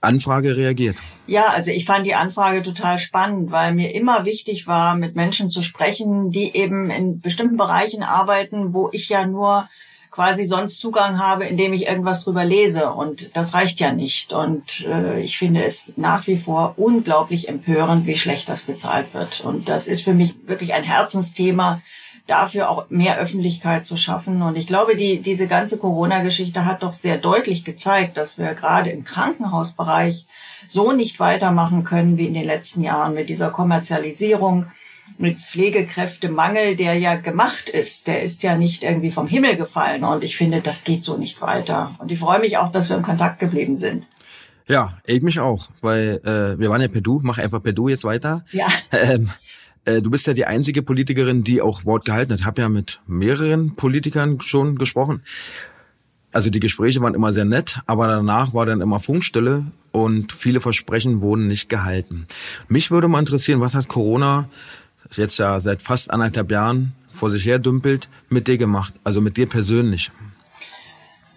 Anfrage 0.03 0.55
reagiert? 0.55 0.97
Ja, 1.25 1.47
also 1.47 1.71
ich 1.71 1.85
fand 1.85 2.05
die 2.05 2.15
Anfrage 2.15 2.61
total 2.63 2.99
spannend, 2.99 3.51
weil 3.51 3.73
mir 3.73 3.93
immer 3.95 4.25
wichtig 4.25 4.67
war, 4.67 4.95
mit 4.95 5.15
Menschen 5.15 5.49
zu 5.49 5.63
sprechen, 5.63 6.31
die 6.31 6.55
eben 6.55 6.89
in 6.89 7.21
bestimmten 7.21 7.57
Bereichen 7.57 8.03
arbeiten, 8.03 8.73
wo 8.73 8.89
ich 8.91 9.09
ja 9.09 9.25
nur 9.25 9.69
quasi 10.13 10.45
sonst 10.45 10.79
Zugang 10.79 11.17
habe, 11.17 11.45
indem 11.45 11.73
ich 11.73 11.87
irgendwas 11.87 12.23
drüber 12.23 12.45
lese. 12.45 12.91
Und 12.91 13.35
das 13.35 13.55
reicht 13.55 13.79
ja 13.79 13.91
nicht. 13.93 14.31
Und 14.31 14.85
äh, 14.85 15.21
ich 15.21 15.39
finde 15.39 15.63
es 15.63 15.93
nach 15.95 16.27
wie 16.27 16.37
vor 16.37 16.75
unglaublich 16.77 17.49
empörend, 17.49 18.05
wie 18.05 18.15
schlecht 18.15 18.47
das 18.47 18.61
bezahlt 18.61 19.13
wird. 19.15 19.41
Und 19.41 19.69
das 19.69 19.87
ist 19.87 20.01
für 20.01 20.13
mich 20.13 20.35
wirklich 20.45 20.75
ein 20.75 20.83
Herzensthema, 20.83 21.81
dafür 22.27 22.69
auch 22.69 22.89
mehr 22.89 23.17
Öffentlichkeit 23.17 23.85
zu 23.85 23.97
schaffen. 23.97 24.41
Und 24.41 24.55
ich 24.55 24.67
glaube, 24.67 24.95
die, 24.95 25.21
diese 25.21 25.47
ganze 25.47 25.77
Corona-Geschichte 25.77 26.65
hat 26.65 26.83
doch 26.83 26.93
sehr 26.93 27.17
deutlich 27.17 27.65
gezeigt, 27.65 28.17
dass 28.17 28.37
wir 28.37 28.53
gerade 28.53 28.89
im 28.91 29.03
Krankenhausbereich 29.03 30.25
so 30.67 30.93
nicht 30.93 31.19
weitermachen 31.19 31.83
können 31.83 32.17
wie 32.17 32.27
in 32.27 32.33
den 32.33 32.45
letzten 32.45 32.81
Jahren 32.81 33.13
mit 33.13 33.29
dieser 33.29 33.49
Kommerzialisierung, 33.49 34.67
mit 35.17 35.39
Pflegekräftemangel, 35.39 36.77
der 36.77 36.97
ja 36.97 37.15
gemacht 37.15 37.67
ist. 37.69 38.07
Der 38.07 38.23
ist 38.23 38.41
ja 38.41 38.55
nicht 38.55 38.83
irgendwie 38.83 39.11
vom 39.11 39.27
Himmel 39.27 39.57
gefallen. 39.57 40.05
Und 40.05 40.23
ich 40.23 40.37
finde, 40.37 40.61
das 40.61 40.85
geht 40.85 41.03
so 41.03 41.17
nicht 41.17 41.41
weiter. 41.41 41.95
Und 41.99 42.11
ich 42.11 42.19
freue 42.19 42.39
mich 42.39 42.57
auch, 42.57 42.71
dass 42.71 42.89
wir 42.89 42.95
in 42.95 43.03
Kontakt 43.03 43.39
geblieben 43.39 43.77
sind. 43.77 44.07
Ja, 44.67 44.97
ich 45.05 45.21
mich 45.21 45.41
auch, 45.41 45.67
weil 45.81 46.21
äh, 46.23 46.57
wir 46.57 46.69
waren 46.69 46.79
ja 46.79 46.87
per 46.87 47.01
Du, 47.01 47.19
mach 47.21 47.37
einfach 47.37 47.61
per 47.61 47.73
Du 47.73 47.89
jetzt 47.89 48.05
weiter. 48.05 48.45
Ja. 48.51 48.67
Ähm, 48.91 49.29
äh, 49.85 50.01
du 50.01 50.09
bist 50.09 50.27
ja 50.27 50.33
die 50.33 50.45
einzige 50.45 50.81
Politikerin, 50.81 51.43
die 51.43 51.61
auch 51.61 51.85
Wort 51.85 52.05
gehalten 52.05 52.33
hat. 52.33 52.39
Ich 52.41 52.45
habe 52.45 52.61
ja 52.61 52.69
mit 52.69 53.01
mehreren 53.07 53.75
Politikern 53.75 54.41
schon 54.41 54.77
gesprochen. 54.77 55.23
Also 56.31 56.49
die 56.49 56.59
Gespräche 56.59 56.99
waren 57.01 57.13
immer 57.13 57.31
sehr 57.31 57.45
nett, 57.45 57.79
aber 57.85 58.07
danach 58.07 58.53
war 58.53 58.65
dann 58.65 58.81
immer 58.81 58.99
Funkstille 58.99 59.65
und 59.91 60.31
viele 60.31 60.61
Versprechen 60.61 61.21
wurden 61.21 61.47
nicht 61.47 61.69
gehalten. 61.69 62.25
Mich 62.67 62.89
würde 62.89 63.07
mal 63.07 63.19
interessieren, 63.19 63.61
was 63.61 63.75
hat 63.75 63.87
Corona 63.87 64.49
jetzt 65.11 65.37
ja 65.37 65.59
seit 65.59 65.83
fast 65.83 66.09
anderthalb 66.09 66.49
Jahren 66.49 66.93
vor 67.13 67.29
sich 67.29 67.45
her 67.45 67.59
dümpelt, 67.59 68.09
mit 68.29 68.47
dir 68.47 68.57
gemacht? 68.57 68.95
Also 69.03 69.21
mit 69.21 69.37
dir 69.37 69.47
persönlich? 69.47 70.11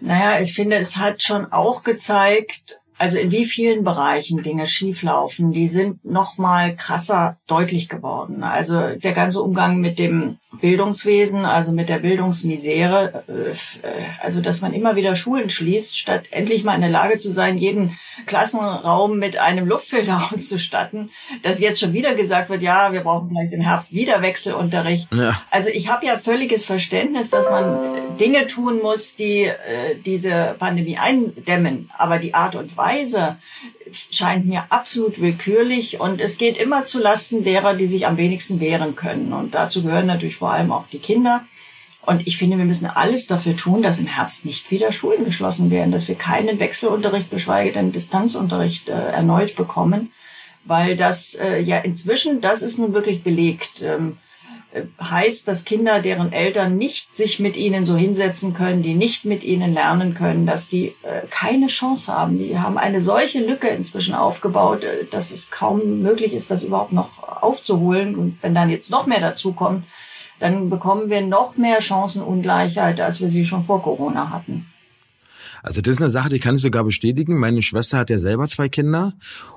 Naja, 0.00 0.40
ich 0.40 0.54
finde, 0.54 0.76
es 0.76 0.96
hat 0.96 1.22
schon 1.22 1.52
auch 1.52 1.82
gezeigt, 1.82 2.78
also 2.98 3.18
in 3.18 3.30
wie 3.30 3.44
vielen 3.44 3.84
Bereichen 3.84 4.42
Dinge 4.42 4.66
schieflaufen, 4.66 5.52
die 5.52 5.68
sind 5.68 6.04
noch 6.04 6.38
mal 6.38 6.74
krasser 6.74 7.36
deutlich 7.46 7.88
geworden. 7.88 8.42
Also 8.42 8.96
der 8.96 9.12
ganze 9.12 9.42
Umgang 9.42 9.78
mit 9.78 9.98
dem 9.98 10.38
Bildungswesen, 10.60 11.44
also 11.44 11.72
mit 11.72 11.88
der 11.88 11.98
Bildungsmisere, 11.98 13.24
äh, 13.28 13.88
also 14.22 14.40
dass 14.40 14.62
man 14.62 14.72
immer 14.72 14.96
wieder 14.96 15.14
Schulen 15.16 15.50
schließt, 15.50 15.98
statt 15.98 16.28
endlich 16.30 16.64
mal 16.64 16.74
in 16.74 16.80
der 16.80 16.90
Lage 16.90 17.18
zu 17.18 17.32
sein, 17.32 17.58
jeden 17.58 17.98
Klassenraum 18.24 19.18
mit 19.18 19.36
einem 19.38 19.66
Luftfilter 19.66 20.30
auszustatten, 20.32 21.10
dass 21.42 21.60
jetzt 21.60 21.80
schon 21.80 21.92
wieder 21.92 22.14
gesagt 22.14 22.48
wird, 22.48 22.62
ja, 22.62 22.92
wir 22.92 23.02
brauchen 23.02 23.28
vielleicht 23.28 23.52
im 23.52 23.60
Herbst 23.60 23.92
wieder 23.92 24.22
Wechselunterricht. 24.22 25.12
Ja. 25.12 25.40
Also 25.50 25.68
ich 25.68 25.88
habe 25.88 26.06
ja 26.06 26.16
völliges 26.18 26.64
Verständnis, 26.64 27.30
dass 27.30 27.50
man 27.50 27.78
Dinge 28.18 28.46
tun 28.46 28.80
muss, 28.82 29.16
die 29.16 29.44
äh, 29.44 29.96
diese 30.04 30.56
Pandemie 30.58 30.98
eindämmen, 30.98 31.90
aber 31.96 32.18
die 32.18 32.34
Art 32.34 32.54
und 32.54 32.76
Weise 32.76 33.36
scheint 34.10 34.46
mir 34.46 34.64
absolut 34.70 35.20
willkürlich 35.20 36.00
und 36.00 36.20
es 36.20 36.38
geht 36.38 36.56
immer 36.56 36.86
zu 36.86 37.00
Lasten 37.00 37.44
derer, 37.44 37.74
die 37.74 37.86
sich 37.86 38.06
am 38.06 38.16
wenigsten 38.16 38.60
wehren 38.60 38.96
können. 38.96 39.32
Und 39.32 39.54
dazu 39.54 39.82
gehören 39.82 40.06
natürlich 40.06 40.36
vor 40.36 40.52
allem 40.52 40.72
auch 40.72 40.86
die 40.88 40.98
Kinder. 40.98 41.44
Und 42.04 42.26
ich 42.26 42.38
finde, 42.38 42.56
wir 42.56 42.64
müssen 42.64 42.86
alles 42.86 43.26
dafür 43.26 43.56
tun, 43.56 43.82
dass 43.82 43.98
im 43.98 44.06
Herbst 44.06 44.44
nicht 44.44 44.70
wieder 44.70 44.92
Schulen 44.92 45.24
geschlossen 45.24 45.70
werden, 45.70 45.90
dass 45.90 46.06
wir 46.06 46.14
keinen 46.14 46.60
Wechselunterricht, 46.60 47.30
geschweige 47.30 47.72
denn 47.72 47.92
Distanzunterricht 47.92 48.88
äh, 48.88 48.92
erneut 48.92 49.56
bekommen, 49.56 50.12
weil 50.64 50.96
das 50.96 51.34
äh, 51.34 51.60
ja 51.60 51.78
inzwischen, 51.78 52.40
das 52.40 52.62
ist 52.62 52.78
nun 52.78 52.92
wirklich 52.92 53.24
belegt, 53.24 53.82
ähm, 53.82 54.12
äh, 54.12 54.25
heißt, 55.00 55.46
dass 55.48 55.64
Kinder, 55.64 56.00
deren 56.00 56.32
Eltern 56.32 56.76
nicht 56.76 57.16
sich 57.16 57.38
mit 57.40 57.56
ihnen 57.56 57.86
so 57.86 57.96
hinsetzen 57.96 58.54
können, 58.54 58.82
die 58.82 58.94
nicht 58.94 59.24
mit 59.24 59.44
ihnen 59.44 59.74
lernen 59.74 60.14
können, 60.14 60.46
dass 60.46 60.68
die 60.68 60.94
äh, 61.02 61.26
keine 61.30 61.68
Chance 61.68 62.12
haben. 62.12 62.38
Die 62.38 62.58
haben 62.58 62.78
eine 62.78 63.00
solche 63.00 63.40
Lücke 63.40 63.68
inzwischen 63.68 64.14
aufgebaut, 64.14 64.84
äh, 64.84 65.04
dass 65.10 65.30
es 65.30 65.50
kaum 65.50 66.02
möglich 66.02 66.32
ist, 66.32 66.50
das 66.50 66.62
überhaupt 66.62 66.92
noch 66.92 67.42
aufzuholen. 67.42 68.14
Und 68.14 68.38
wenn 68.42 68.54
dann 68.54 68.70
jetzt 68.70 68.90
noch 68.90 69.06
mehr 69.06 69.20
dazu 69.20 69.52
kommt, 69.52 69.84
dann 70.38 70.68
bekommen 70.68 71.08
wir 71.08 71.22
noch 71.22 71.56
mehr 71.56 71.80
Chancenungleichheit, 71.80 73.00
als 73.00 73.20
wir 73.20 73.30
sie 73.30 73.46
schon 73.46 73.64
vor 73.64 73.82
Corona 73.82 74.30
hatten. 74.30 74.66
Also 75.62 75.80
das 75.80 75.96
ist 75.96 76.02
eine 76.02 76.10
Sache, 76.10 76.28
die 76.28 76.38
kann 76.38 76.56
ich 76.56 76.62
sogar 76.62 76.84
bestätigen. 76.84 77.38
Meine 77.38 77.62
Schwester 77.62 77.98
hat 77.98 78.10
ja 78.10 78.18
selber 78.18 78.46
zwei 78.46 78.68
Kinder 78.68 79.14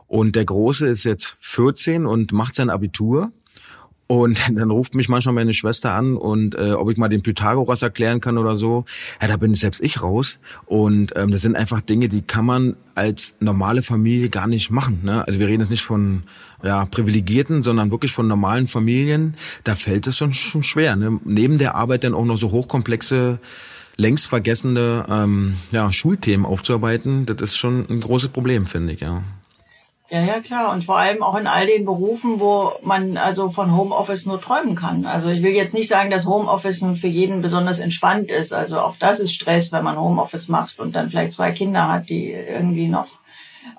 und 0.07 0.35
der 0.35 0.45
Große 0.45 0.87
ist 0.87 1.03
jetzt 1.03 1.35
14 1.41 2.05
und 2.05 2.31
macht 2.31 2.55
sein 2.55 2.69
Abitur. 2.69 3.31
Und 4.11 4.39
dann 4.57 4.71
ruft 4.71 4.95
mich 4.95 5.07
manchmal 5.07 5.35
meine 5.35 5.53
Schwester 5.53 5.91
an 5.91 6.17
und 6.17 6.55
äh, 6.55 6.71
ob 6.71 6.89
ich 6.89 6.97
mal 6.97 7.09
den 7.09 7.21
Pythagoras 7.21 7.83
erklären 7.83 8.21
kann 8.21 8.39
oder 8.39 8.55
so. 8.55 8.85
Ja, 9.21 9.27
da 9.27 9.37
bin 9.37 9.53
selbst 9.53 9.81
ich 9.81 10.01
raus. 10.01 10.39
Und 10.65 11.13
ähm, 11.15 11.29
das 11.29 11.41
sind 11.41 11.55
einfach 11.55 11.81
Dinge, 11.81 12.09
die 12.09 12.23
kann 12.23 12.43
man 12.43 12.75
als 12.95 13.35
normale 13.39 13.83
Familie 13.83 14.29
gar 14.29 14.47
nicht 14.47 14.71
machen. 14.71 15.01
Ne? 15.03 15.25
Also 15.27 15.39
wir 15.39 15.47
reden 15.47 15.61
jetzt 15.61 15.69
nicht 15.69 15.83
von 15.83 16.23
ja, 16.63 16.85
Privilegierten, 16.85 17.61
sondern 17.61 17.91
wirklich 17.91 18.11
von 18.11 18.27
normalen 18.27 18.67
Familien. 18.67 19.37
Da 19.63 19.75
fällt 19.75 20.07
es 20.07 20.17
schon, 20.17 20.33
schon 20.33 20.63
schwer. 20.63 20.95
Ne? 20.95 21.19
Neben 21.23 21.59
der 21.59 21.75
Arbeit 21.75 22.03
dann 22.03 22.15
auch 22.15 22.25
noch 22.25 22.37
so 22.37 22.49
hochkomplexe 22.49 23.39
längst 23.95 24.27
vergessene 24.27 25.05
ähm, 25.07 25.57
ja, 25.71 25.91
Schulthemen 25.91 26.47
aufzuarbeiten, 26.47 27.27
das 27.27 27.41
ist 27.41 27.57
schon 27.57 27.85
ein 27.89 27.99
großes 27.99 28.29
Problem, 28.29 28.65
finde 28.65 28.93
ich, 28.93 29.01
ja. 29.01 29.21
Ja, 30.11 30.21
ja, 30.21 30.39
klar. 30.39 30.71
Und 30.73 30.83
vor 30.83 30.97
allem 30.97 31.21
auch 31.21 31.35
in 31.35 31.45
all 31.45 31.67
den 31.67 31.85
Berufen, 31.85 32.39
wo 32.39 32.71
man 32.81 33.15
also 33.15 33.51
von 33.51 33.77
Homeoffice 33.77 34.25
nur 34.25 34.41
träumen 34.41 34.75
kann. 34.75 35.05
Also 35.05 35.29
ich 35.29 35.43
will 35.43 35.51
jetzt 35.51 35.75
nicht 35.75 35.87
sagen, 35.87 36.09
dass 36.09 36.25
Homeoffice 36.25 36.81
nun 36.81 36.95
für 36.95 37.07
jeden 37.07 37.41
besonders 37.41 37.79
entspannt 37.79 38.31
ist. 38.31 38.51
Also 38.51 38.79
auch 38.79 38.95
das 38.97 39.19
ist 39.19 39.33
Stress, 39.33 39.71
wenn 39.71 39.83
man 39.83 39.99
Homeoffice 39.99 40.47
macht 40.47 40.79
und 40.79 40.95
dann 40.95 41.11
vielleicht 41.11 41.33
zwei 41.33 41.51
Kinder 41.51 41.87
hat, 41.87 42.09
die 42.09 42.31
irgendwie 42.31 42.87
noch 42.87 43.18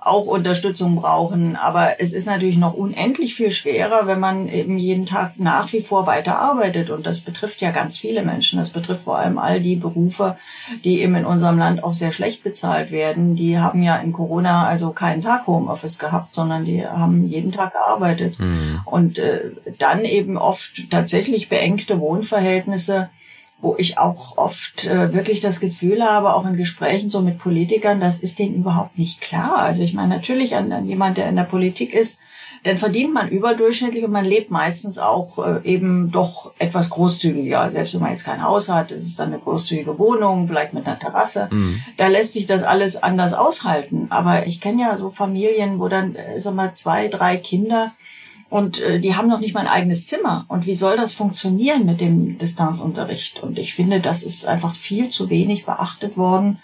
auch 0.00 0.26
Unterstützung 0.26 0.96
brauchen. 0.96 1.56
Aber 1.56 2.00
es 2.00 2.12
ist 2.12 2.26
natürlich 2.26 2.56
noch 2.56 2.75
unendlich 2.75 3.34
viel 3.34 3.50
schwerer, 3.50 4.06
wenn 4.06 4.20
man 4.20 4.49
eben 4.49 4.78
jeden 4.78 5.06
Tag 5.06 5.38
nach 5.38 5.72
wie 5.72 5.82
vor 5.82 6.06
weiter 6.06 6.38
arbeitet. 6.38 6.90
Und 6.90 7.06
das 7.06 7.20
betrifft 7.20 7.60
ja 7.60 7.70
ganz 7.70 7.99
viele 7.99 8.22
Menschen. 8.22 8.58
Das 8.58 8.70
betrifft 8.70 9.04
vor 9.04 9.18
allem 9.18 9.38
all 9.38 9.60
die 9.60 9.76
Berufe, 9.76 10.37
die 10.84 11.00
eben 11.00 11.14
in 11.14 11.26
unserem 11.26 11.58
Land 11.58 11.84
auch 11.84 11.94
sehr 11.94 12.12
schlecht 12.12 12.42
bezahlt 12.42 12.90
werden. 12.90 13.37
Die 13.37 13.58
haben 13.58 13.82
ja 13.82 13.96
in 13.96 14.12
Corona 14.12 14.66
also 14.66 14.90
keinen 14.90 15.22
Tag 15.22 15.46
Homeoffice 15.46 15.99
gehabt, 15.99 16.34
sondern 16.34 16.64
die 16.64 16.87
haben 16.87 17.26
jeden 17.26 17.52
Tag 17.52 17.72
gearbeitet. 17.72 18.38
Mhm. 18.38 18.80
Und 18.84 19.18
äh, 19.18 19.50
dann 19.78 20.04
eben 20.04 20.37
oft 20.37 20.90
tatsächlich 20.90 21.49
beengte 21.49 22.00
Wohnverhältnisse 22.00 23.10
wo 23.62 23.75
ich 23.79 23.99
auch 23.99 24.38
oft 24.38 24.87
äh, 24.87 25.12
wirklich 25.12 25.40
das 25.40 25.61
Gefühl 25.61 26.02
habe, 26.02 26.35
auch 26.35 26.47
in 26.47 26.57
Gesprächen 26.57 27.11
so 27.11 27.21
mit 27.21 27.38
Politikern, 27.38 28.00
das 28.00 28.23
ist 28.23 28.38
denen 28.38 28.55
überhaupt 28.55 28.99
nicht 28.99 29.21
klar. 29.21 29.59
Also 29.59 29.83
ich 29.83 29.93
meine, 29.93 30.14
natürlich 30.14 30.57
an, 30.57 30.73
an 30.73 30.87
jemand, 30.87 31.19
der 31.19 31.29
in 31.29 31.37
der 31.37 31.45
Politik 31.45 31.93
ist, 31.93 32.19
dann 32.62 32.79
verdient 32.79 33.14
man 33.14 33.29
überdurchschnittlich 33.29 34.05
und 34.05 34.11
man 34.11 34.25
lebt 34.25 34.50
meistens 34.50 34.99
auch 34.99 35.38
äh, 35.38 35.64
eben 35.64 36.11
doch 36.11 36.52
etwas 36.59 36.90
großzügiger. 36.90 37.71
Selbst 37.71 37.95
wenn 37.95 38.02
man 38.02 38.11
jetzt 38.11 38.25
kein 38.25 38.43
Haus 38.43 38.69
hat, 38.69 38.90
ist 38.90 39.05
es 39.05 39.17
dann 39.17 39.33
eine 39.33 39.38
großzügige 39.38 39.99
Wohnung, 39.99 40.47
vielleicht 40.47 40.75
mit 40.75 40.87
einer 40.87 40.99
Terrasse. 40.99 41.49
Mhm. 41.50 41.81
Da 41.97 42.09
lässt 42.09 42.35
sich 42.35 42.47
das 42.47 42.62
alles 42.62 43.02
anders 43.02 43.33
aushalten. 43.33 44.07
Aber 44.11 44.47
ich 44.47 44.61
kenne 44.61 44.83
ja 44.83 44.97
so 44.99 45.11
Familien, 45.11 45.79
wo 45.79 45.88
dann, 45.88 46.14
äh, 46.14 46.40
sag 46.40 46.55
mal, 46.55 46.75
zwei, 46.75 47.09
drei 47.09 47.38
Kinder 47.38 47.93
und 48.50 48.80
äh, 48.80 48.99
die 48.99 49.14
haben 49.14 49.28
noch 49.28 49.38
nicht 49.38 49.54
mal 49.54 49.61
ein 49.61 49.69
eigenes 49.69 50.09
Zimmer. 50.09 50.45
Und 50.49 50.66
wie 50.66 50.75
soll 50.75 50.97
das 50.97 51.14
funktionieren 51.14 51.87
mit 51.87 52.00
dem 52.00 52.37
Distanzunterricht? 52.37 53.40
Und 53.40 53.59
ich 53.59 53.75
finde, 53.75 54.00
das 54.00 54.25
ist 54.25 54.45
einfach 54.45 54.75
viel 54.75 55.09
zu 55.09 55.30
wenig 55.30 55.64
beachtet 55.64 56.16
worden. 56.16 56.59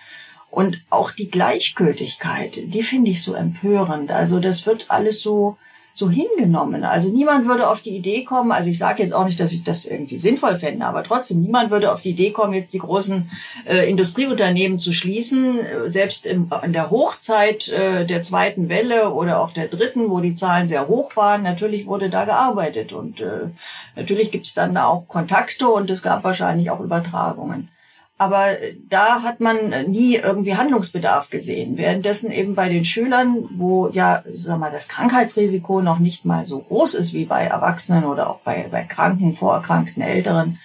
Und 0.50 0.80
auch 0.90 1.12
die 1.12 1.30
Gleichgültigkeit, 1.30 2.58
die 2.64 2.82
finde 2.82 3.12
ich 3.12 3.22
so 3.22 3.34
empörend. 3.34 4.10
Also 4.10 4.40
das 4.40 4.66
wird 4.66 4.86
alles 4.88 5.20
so 5.20 5.58
so 5.96 6.10
hingenommen. 6.10 6.84
Also 6.84 7.08
niemand 7.08 7.46
würde 7.46 7.70
auf 7.70 7.80
die 7.80 7.96
Idee 7.96 8.22
kommen, 8.22 8.52
also 8.52 8.68
ich 8.68 8.76
sage 8.76 9.02
jetzt 9.02 9.14
auch 9.14 9.24
nicht, 9.24 9.40
dass 9.40 9.52
ich 9.52 9.64
das 9.64 9.86
irgendwie 9.86 10.18
sinnvoll 10.18 10.58
fände, 10.58 10.84
aber 10.84 11.02
trotzdem, 11.02 11.40
niemand 11.40 11.70
würde 11.70 11.90
auf 11.90 12.02
die 12.02 12.10
Idee 12.10 12.32
kommen, 12.32 12.52
jetzt 12.52 12.74
die 12.74 12.80
großen 12.80 13.30
äh, 13.64 13.88
Industrieunternehmen 13.88 14.78
zu 14.78 14.92
schließen. 14.92 15.60
Selbst 15.86 16.26
im, 16.26 16.50
in 16.62 16.74
der 16.74 16.90
Hochzeit 16.90 17.68
äh, 17.68 18.04
der 18.04 18.22
zweiten 18.22 18.68
Welle 18.68 19.10
oder 19.10 19.40
auch 19.40 19.52
der 19.52 19.68
dritten, 19.68 20.10
wo 20.10 20.20
die 20.20 20.34
Zahlen 20.34 20.68
sehr 20.68 20.86
hoch 20.86 21.16
waren, 21.16 21.42
natürlich 21.42 21.86
wurde 21.86 22.10
da 22.10 22.26
gearbeitet. 22.26 22.92
Und 22.92 23.22
äh, 23.22 23.48
natürlich 23.94 24.30
gibt 24.30 24.46
es 24.46 24.52
dann 24.52 24.74
da 24.74 24.84
auch 24.84 25.08
Kontakte 25.08 25.66
und 25.66 25.88
es 25.88 26.02
gab 26.02 26.24
wahrscheinlich 26.24 26.70
auch 26.70 26.80
Übertragungen. 26.80 27.68
Aber 28.18 28.56
da 28.88 29.22
hat 29.22 29.40
man 29.40 29.90
nie 29.90 30.16
irgendwie 30.16 30.56
Handlungsbedarf 30.56 31.28
gesehen. 31.28 31.76
Währenddessen 31.76 32.32
eben 32.32 32.54
bei 32.54 32.70
den 32.70 32.86
Schülern, 32.86 33.48
wo 33.56 33.88
ja, 33.88 34.22
sag 34.32 34.58
mal, 34.58 34.72
das 34.72 34.88
Krankheitsrisiko 34.88 35.82
noch 35.82 35.98
nicht 35.98 36.24
mal 36.24 36.46
so 36.46 36.60
groß 36.60 36.94
ist 36.94 37.12
wie 37.12 37.26
bei 37.26 37.44
Erwachsenen 37.44 38.04
oder 38.04 38.30
auch 38.30 38.40
bei, 38.40 38.68
bei 38.70 38.84
kranken, 38.84 39.34
vorerkrankten 39.34 40.02
Älteren, 40.02 40.58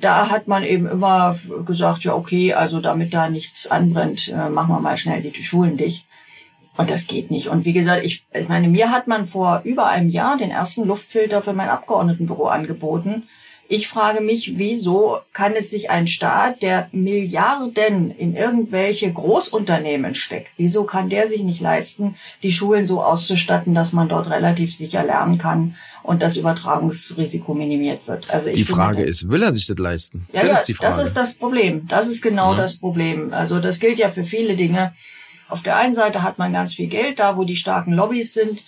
da 0.00 0.30
hat 0.30 0.48
man 0.48 0.64
eben 0.64 0.86
immer 0.86 1.36
gesagt, 1.66 2.04
ja, 2.04 2.14
okay, 2.14 2.54
also 2.54 2.80
damit 2.80 3.14
da 3.14 3.28
nichts 3.28 3.70
anbrennt, 3.70 4.28
äh, 4.28 4.48
machen 4.48 4.74
wir 4.74 4.80
mal 4.80 4.96
schnell 4.96 5.22
die 5.22 5.42
Schulen 5.42 5.76
dicht. 5.76 6.06
Und 6.76 6.90
das 6.90 7.06
geht 7.06 7.30
nicht. 7.30 7.48
Und 7.48 7.66
wie 7.66 7.74
gesagt, 7.74 8.04
ich, 8.04 8.26
ich 8.32 8.48
meine, 8.48 8.68
mir 8.68 8.90
hat 8.90 9.06
man 9.06 9.26
vor 9.26 9.60
über 9.64 9.86
einem 9.86 10.08
Jahr 10.08 10.38
den 10.38 10.50
ersten 10.50 10.84
Luftfilter 10.84 11.42
für 11.42 11.52
mein 11.52 11.68
Abgeordnetenbüro 11.68 12.46
angeboten. 12.46 13.24
Ich 13.72 13.88
frage 13.88 14.20
mich, 14.20 14.58
wieso 14.58 15.20
kann 15.32 15.54
es 15.54 15.70
sich 15.70 15.88
ein 15.88 16.06
Staat, 16.06 16.60
der 16.60 16.90
Milliarden 16.92 18.10
in 18.10 18.36
irgendwelche 18.36 19.10
Großunternehmen 19.10 20.14
steckt, 20.14 20.50
wieso 20.58 20.84
kann 20.84 21.08
der 21.08 21.30
sich 21.30 21.42
nicht 21.42 21.62
leisten, 21.62 22.16
die 22.42 22.52
Schulen 22.52 22.86
so 22.86 23.02
auszustatten, 23.02 23.74
dass 23.74 23.94
man 23.94 24.10
dort 24.10 24.28
relativ 24.28 24.74
sicher 24.74 25.02
lernen 25.02 25.38
kann 25.38 25.74
und 26.02 26.20
das 26.20 26.36
Übertragungsrisiko 26.36 27.54
minimiert 27.54 28.06
wird? 28.06 28.28
Also 28.28 28.50
ich 28.50 28.56
die 28.56 28.64
Frage 28.66 29.04
ist, 29.04 29.30
will 29.30 29.42
er 29.42 29.54
sich 29.54 29.64
das 29.64 29.78
leisten? 29.78 30.26
Ja, 30.34 30.42
das 30.42 30.50
ja, 30.50 30.58
ist 30.58 30.68
die 30.68 30.74
Frage. 30.74 30.94
Das 30.94 31.08
ist 31.08 31.16
das 31.16 31.32
Problem. 31.32 31.88
Das 31.88 32.08
ist 32.08 32.20
genau 32.20 32.52
ja. 32.52 32.58
das 32.58 32.76
Problem. 32.76 33.32
Also 33.32 33.58
das 33.58 33.80
gilt 33.80 33.98
ja 33.98 34.10
für 34.10 34.24
viele 34.24 34.54
Dinge. 34.54 34.92
Auf 35.48 35.62
der 35.62 35.78
einen 35.78 35.94
Seite 35.94 36.22
hat 36.22 36.36
man 36.36 36.52
ganz 36.52 36.74
viel 36.74 36.88
Geld 36.88 37.20
da, 37.20 37.38
wo 37.38 37.44
die 37.44 37.56
starken 37.56 37.94
Lobbys 37.94 38.34
sind 38.34 38.64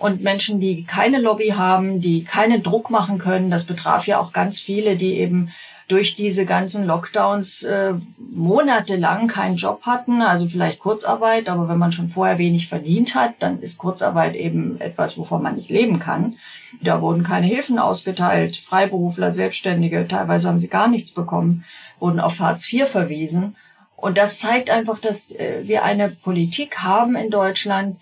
und 0.00 0.22
Menschen, 0.22 0.60
die 0.60 0.84
keine 0.84 1.20
Lobby 1.20 1.48
haben, 1.48 2.00
die 2.00 2.24
keinen 2.24 2.62
Druck 2.62 2.88
machen 2.90 3.18
können. 3.18 3.50
Das 3.50 3.64
betraf 3.64 4.06
ja 4.06 4.18
auch 4.18 4.32
ganz 4.32 4.58
viele, 4.58 4.96
die 4.96 5.18
eben 5.18 5.50
durch 5.88 6.14
diese 6.14 6.46
ganzen 6.46 6.86
Lockdowns 6.86 7.64
äh, 7.64 7.92
monatelang 8.18 9.26
keinen 9.26 9.56
Job 9.56 9.82
hatten, 9.82 10.22
also 10.22 10.48
vielleicht 10.48 10.78
Kurzarbeit, 10.78 11.48
aber 11.48 11.68
wenn 11.68 11.78
man 11.78 11.92
schon 11.92 12.08
vorher 12.08 12.38
wenig 12.38 12.68
verdient 12.68 13.14
hat, 13.14 13.34
dann 13.40 13.60
ist 13.60 13.76
Kurzarbeit 13.76 14.36
eben 14.36 14.80
etwas, 14.80 15.18
wovon 15.18 15.42
man 15.42 15.56
nicht 15.56 15.68
leben 15.68 15.98
kann. 15.98 16.36
Da 16.80 17.02
wurden 17.02 17.24
keine 17.24 17.46
Hilfen 17.46 17.78
ausgeteilt, 17.78 18.56
Freiberufler, 18.56 19.32
Selbstständige, 19.32 20.06
teilweise 20.08 20.48
haben 20.48 20.60
sie 20.60 20.68
gar 20.68 20.88
nichts 20.88 21.10
bekommen, 21.10 21.64
wurden 21.98 22.20
auf 22.20 22.38
Hartz 22.38 22.72
IV 22.72 22.88
verwiesen. 22.88 23.56
Und 23.96 24.16
das 24.16 24.38
zeigt 24.38 24.70
einfach, 24.70 24.98
dass 24.98 25.30
äh, 25.32 25.62
wir 25.64 25.84
eine 25.84 26.08
Politik 26.08 26.78
haben 26.78 27.16
in 27.16 27.30
Deutschland, 27.30 27.96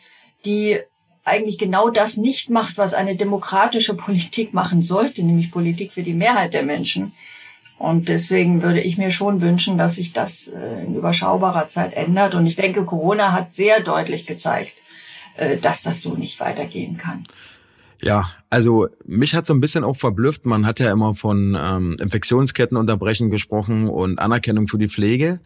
die 0.44 0.78
eigentlich 1.28 1.58
genau 1.58 1.90
das 1.90 2.16
nicht 2.16 2.50
macht, 2.50 2.78
was 2.78 2.94
eine 2.94 3.16
demokratische 3.16 3.94
Politik 4.06 4.54
machen 4.54 4.82
sollte, 4.82 5.22
nämlich 5.22 5.50
Politik 5.50 5.92
für 5.92 6.02
die 6.02 6.14
Mehrheit 6.14 6.54
der 6.54 6.62
Menschen. 6.62 7.12
Und 7.78 8.08
deswegen 8.08 8.62
würde 8.62 8.80
ich 8.80 8.98
mir 8.98 9.12
schon 9.12 9.40
wünschen, 9.40 9.78
dass 9.78 9.94
sich 9.94 10.12
das 10.12 10.48
äh, 10.48 10.84
in 10.84 10.96
überschaubarer 10.96 11.68
Zeit 11.68 11.94
ändert. 11.94 12.34
Und 12.34 12.46
ich 12.46 12.56
denke, 12.56 12.84
Corona 12.84 13.32
hat 13.32 13.54
sehr 13.54 13.80
deutlich 13.80 14.26
gezeigt, 14.26 14.72
äh, 15.36 15.58
dass 15.58 15.82
das 15.82 16.02
so 16.02 16.14
nicht 16.14 16.40
weitergehen 16.40 16.96
kann. 16.96 17.24
Ja, 18.00 18.30
also 18.48 18.88
mich 19.04 19.34
hat 19.34 19.46
so 19.46 19.54
ein 19.54 19.60
bisschen 19.60 19.84
auch 19.84 19.96
verblüfft. 19.96 20.46
Man 20.46 20.66
hat 20.66 20.78
ja 20.80 20.92
immer 20.92 21.14
von 21.14 21.56
ähm, 21.60 21.96
Infektionsketten 22.00 22.76
unterbrechen 22.76 23.30
gesprochen 23.30 23.88
und 23.88 24.20
Anerkennung 24.20 24.68
für 24.68 24.78
die 24.78 24.88
Pflege. 24.88 25.40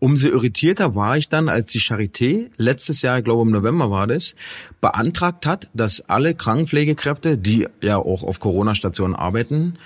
Umso 0.00 0.28
irritierter 0.28 0.94
war 0.94 1.16
ich 1.16 1.30
dann, 1.30 1.48
als 1.48 1.68
die 1.68 1.80
Charité 1.80 2.50
letztes 2.58 3.00
Jahr, 3.00 3.18
ich 3.18 3.24
glaube 3.24 3.42
im 3.42 3.50
November 3.50 3.90
war 3.90 4.06
das, 4.06 4.34
beantragt 4.82 5.46
hat, 5.46 5.70
dass 5.72 6.02
alle 6.02 6.34
Krankenpflegekräfte, 6.34 7.38
die 7.38 7.68
ja 7.80 7.96
auch 7.96 8.22
auf 8.22 8.38
Corona-Stationen 8.38 9.14
arbeiten, 9.14 9.78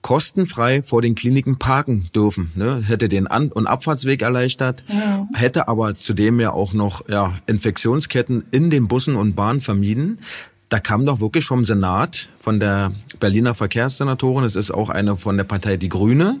kostenfrei 0.00 0.82
vor 0.82 1.02
den 1.02 1.14
Kliniken 1.14 1.58
parken 1.58 2.08
dürfen. 2.14 2.50
Ne? 2.54 2.82
Hätte 2.82 3.08
den 3.08 3.26
An- 3.26 3.52
und 3.52 3.66
Abfahrtsweg 3.66 4.22
erleichtert, 4.22 4.84
ja. 4.88 5.28
hätte 5.34 5.68
aber 5.68 5.94
zudem 5.94 6.40
ja 6.40 6.52
auch 6.52 6.72
noch 6.72 7.06
ja, 7.08 7.34
Infektionsketten 7.46 8.44
in 8.50 8.70
den 8.70 8.88
Bussen 8.88 9.16
und 9.16 9.34
Bahnen 9.34 9.60
vermieden. 9.60 10.20
Da 10.68 10.80
kam 10.80 11.06
doch 11.06 11.20
wirklich 11.20 11.46
vom 11.46 11.64
Senat, 11.64 12.28
von 12.40 12.60
der 12.60 12.92
Berliner 13.20 13.54
Verkehrssenatorin, 13.54 14.44
es 14.44 14.54
ist 14.54 14.70
auch 14.70 14.90
eine 14.90 15.16
von 15.16 15.36
der 15.36 15.44
Partei 15.44 15.76
Die 15.78 15.88
Grüne, 15.88 16.40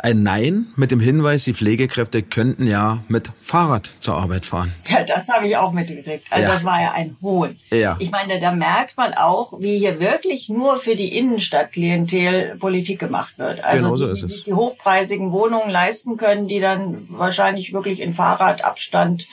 Ein 0.00 0.22
Nein 0.22 0.66
mit 0.76 0.90
dem 0.90 1.00
Hinweis, 1.00 1.44
die 1.44 1.54
Pflegekräfte 1.54 2.22
könnten 2.22 2.66
ja 2.66 3.04
mit 3.08 3.30
Fahrrad 3.42 3.92
zur 4.00 4.16
Arbeit 4.16 4.46
fahren. 4.46 4.72
Ja, 4.88 5.04
das 5.04 5.28
habe 5.28 5.46
ich 5.46 5.56
auch 5.56 5.72
mitgekriegt. 5.72 6.26
Also 6.30 6.44
ja. 6.44 6.52
das 6.52 6.64
war 6.64 6.80
ja 6.80 6.92
ein 6.92 7.16
Hohn. 7.22 7.58
Ja. 7.70 7.96
Ich 7.98 8.10
meine, 8.10 8.40
da 8.40 8.52
merkt 8.52 8.96
man 8.96 9.14
auch, 9.14 9.60
wie 9.60 9.78
hier 9.78 10.00
wirklich 10.00 10.48
nur 10.48 10.76
für 10.76 10.96
die 10.96 11.16
Innenstadtklientel 11.16 12.56
Politik 12.58 12.98
gemacht 12.98 13.38
wird. 13.38 13.62
Also 13.62 13.84
genau 13.84 13.96
so 13.96 14.06
die, 14.06 14.12
ist 14.12 14.22
es. 14.22 14.44
die 14.44 14.54
hochpreisigen 14.54 15.32
Wohnungen 15.32 15.70
leisten 15.70 16.16
können, 16.16 16.48
die 16.48 16.60
dann 16.60 17.06
wahrscheinlich 17.08 17.72
wirklich 17.72 18.00
in 18.00 18.12
Fahrradabstand 18.12 19.26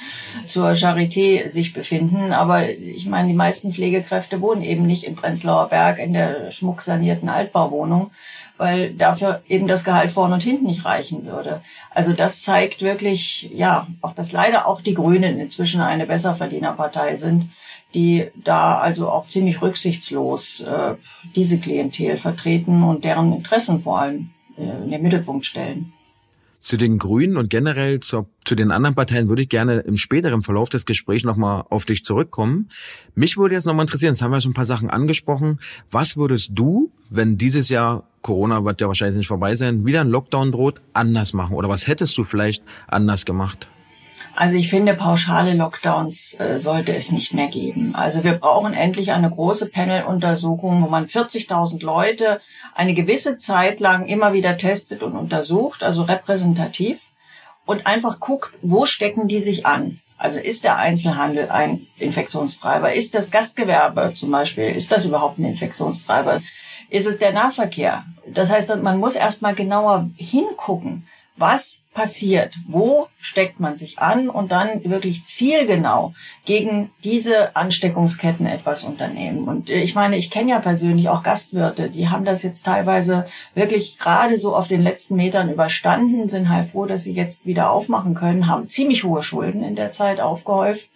zur 0.45 0.71
Charité 0.71 1.49
sich 1.49 1.73
befinden. 1.73 2.33
Aber 2.33 2.69
ich 2.69 3.05
meine, 3.05 3.27
die 3.27 3.33
meisten 3.33 3.73
Pflegekräfte 3.73 4.41
wohnen 4.41 4.61
eben 4.61 4.85
nicht 4.85 5.05
in 5.05 5.15
Prenzlauer 5.15 5.69
Berg 5.69 5.99
in 5.99 6.13
der 6.13 6.51
schmucksanierten 6.51 7.29
Altbauwohnung 7.29 8.11
weil 8.59 8.93
dafür 8.93 9.41
eben 9.47 9.67
das 9.67 9.85
Gehalt 9.85 10.11
vorne 10.11 10.33
und 10.33 10.43
hinten 10.43 10.65
nicht 10.65 10.83
reichen 10.83 11.25
würde. 11.25 11.61
Also 11.91 12.11
das 12.11 12.43
zeigt 12.43 12.81
wirklich, 12.81 13.49
ja, 13.53 13.87
auch 14.01 14.13
dass 14.13 14.33
leider 14.33 14.67
auch 14.67 14.81
die 14.81 14.93
Grünen 14.93 15.39
inzwischen 15.39 15.79
eine 15.81 16.05
Besserverdienerpartei 16.05 17.15
sind, 17.15 17.49
die 17.93 18.27
da 18.35 18.77
also 18.77 19.09
auch 19.09 19.27
ziemlich 19.27 19.61
rücksichtslos 19.61 20.61
äh, 20.61 20.95
diese 21.35 21.59
Klientel 21.59 22.17
vertreten 22.17 22.83
und 22.83 23.05
deren 23.05 23.33
Interessen 23.33 23.81
vor 23.81 23.99
allem 24.01 24.31
äh, 24.57 24.83
in 24.83 24.91
den 24.91 25.01
Mittelpunkt 25.01 25.45
stellen. 25.45 25.93
Zu 26.61 26.75
den 26.75 26.97
Grünen 26.97 27.37
und 27.37 27.49
generell 27.49 28.01
zu, 28.01 28.27
zu 28.43 28.53
den 28.53 28.71
anderen 28.71 28.95
Parteien 28.95 29.29
würde 29.29 29.43
ich 29.43 29.49
gerne 29.49 29.79
im 29.79 29.97
späteren 29.97 30.41
Verlauf 30.41 30.69
des 30.69 30.85
Gesprächs 30.85 31.23
nochmal 31.23 31.63
auf 31.69 31.85
dich 31.85 32.03
zurückkommen. 32.03 32.69
Mich 33.15 33.37
würde 33.37 33.55
jetzt 33.55 33.65
nochmal 33.65 33.85
interessieren, 33.85 34.13
jetzt 34.13 34.21
haben 34.21 34.31
wir 34.31 34.41
schon 34.41 34.51
ein 34.51 34.55
paar 34.55 34.65
Sachen 34.65 34.89
angesprochen. 34.89 35.59
Was 35.89 36.17
würdest 36.17 36.51
du, 36.53 36.91
wenn 37.09 37.37
dieses 37.37 37.69
Jahr, 37.69 38.03
Corona 38.21 38.65
wird 38.65 38.81
ja 38.81 38.87
wahrscheinlich 38.87 39.17
nicht 39.17 39.27
vorbei 39.27 39.55
sein, 39.55 39.85
wieder 39.85 40.01
ein 40.01 40.09
Lockdown 40.09 40.51
droht, 40.51 40.81
anders 40.91 41.33
machen? 41.33 41.55
Oder 41.55 41.69
was 41.69 41.87
hättest 41.87 42.17
du 42.17 42.25
vielleicht 42.25 42.63
anders 42.87 43.25
gemacht? 43.25 43.69
Also 44.39 44.55
ich 44.55 44.69
finde, 44.69 44.93
pauschale 44.93 45.53
Lockdowns 45.53 46.39
äh, 46.39 46.59
sollte 46.59 46.95
es 46.95 47.11
nicht 47.11 47.33
mehr 47.33 47.49
geben. 47.49 47.93
Also 47.93 48.23
wir 48.23 48.35
brauchen 48.35 48.73
endlich 48.73 49.11
eine 49.11 49.29
große 49.29 49.67
Panel-Untersuchung, 49.69 50.81
wo 50.81 50.87
man 50.87 51.07
40.000 51.07 51.83
Leute 51.83 52.39
eine 52.73 52.93
gewisse 52.93 53.35
Zeit 53.35 53.81
lang 53.81 54.05
immer 54.05 54.31
wieder 54.31 54.57
testet 54.57 55.03
und 55.03 55.17
untersucht, 55.17 55.83
also 55.83 56.03
repräsentativ, 56.03 57.01
und 57.65 57.85
einfach 57.85 58.21
guckt, 58.21 58.53
wo 58.61 58.85
stecken 58.85 59.27
die 59.27 59.41
sich 59.41 59.65
an. 59.65 59.99
Also 60.17 60.39
ist 60.39 60.63
der 60.63 60.77
Einzelhandel 60.77 61.49
ein 61.49 61.87
Infektionstreiber? 61.97 62.93
Ist 62.93 63.15
das 63.15 63.31
Gastgewerbe 63.31 64.13
zum 64.15 64.31
Beispiel, 64.31 64.69
ist 64.69 64.89
das 64.93 65.05
überhaupt 65.05 65.37
ein 65.37 65.43
Infektionstreiber? 65.43 66.41
Ist 66.89 67.07
es 67.07 67.19
der 67.19 67.33
Nahverkehr? 67.33 68.05
Das 68.25 68.49
heißt, 68.49 68.73
man 68.81 68.99
muss 68.99 69.15
erstmal 69.15 69.53
genauer 69.53 70.09
hingucken 70.15 71.05
was 71.39 71.81
passiert, 71.93 72.53
wo 72.67 73.07
steckt 73.19 73.59
man 73.59 73.75
sich 73.75 73.99
an 73.99 74.29
und 74.29 74.51
dann 74.51 74.83
wirklich 74.83 75.25
zielgenau 75.25 76.13
gegen 76.45 76.91
diese 77.03 77.55
Ansteckungsketten 77.55 78.45
etwas 78.45 78.83
unternehmen. 78.83 79.47
Und 79.47 79.69
äh, 79.69 79.81
ich 79.81 79.95
meine, 79.95 80.17
ich 80.17 80.29
kenne 80.29 80.51
ja 80.51 80.59
persönlich 80.59 81.09
auch 81.09 81.23
Gastwirte, 81.23 81.89
die 81.89 82.09
haben 82.09 82.25
das 82.25 82.43
jetzt 82.43 82.63
teilweise 82.63 83.25
wirklich 83.55 83.97
gerade 83.99 84.37
so 84.37 84.55
auf 84.55 84.67
den 84.67 84.81
letzten 84.81 85.15
Metern 85.15 85.49
überstanden, 85.49 86.29
sind 86.29 86.49
halt 86.49 86.69
froh, 86.69 86.85
dass 86.85 87.03
sie 87.03 87.13
jetzt 87.13 87.45
wieder 87.45 87.71
aufmachen 87.71 88.13
können, 88.13 88.47
haben 88.47 88.69
ziemlich 88.69 89.03
hohe 89.03 89.23
Schulden 89.23 89.63
in 89.63 89.75
der 89.75 89.91
Zeit 89.91 90.21
aufgehäuft. 90.21 90.87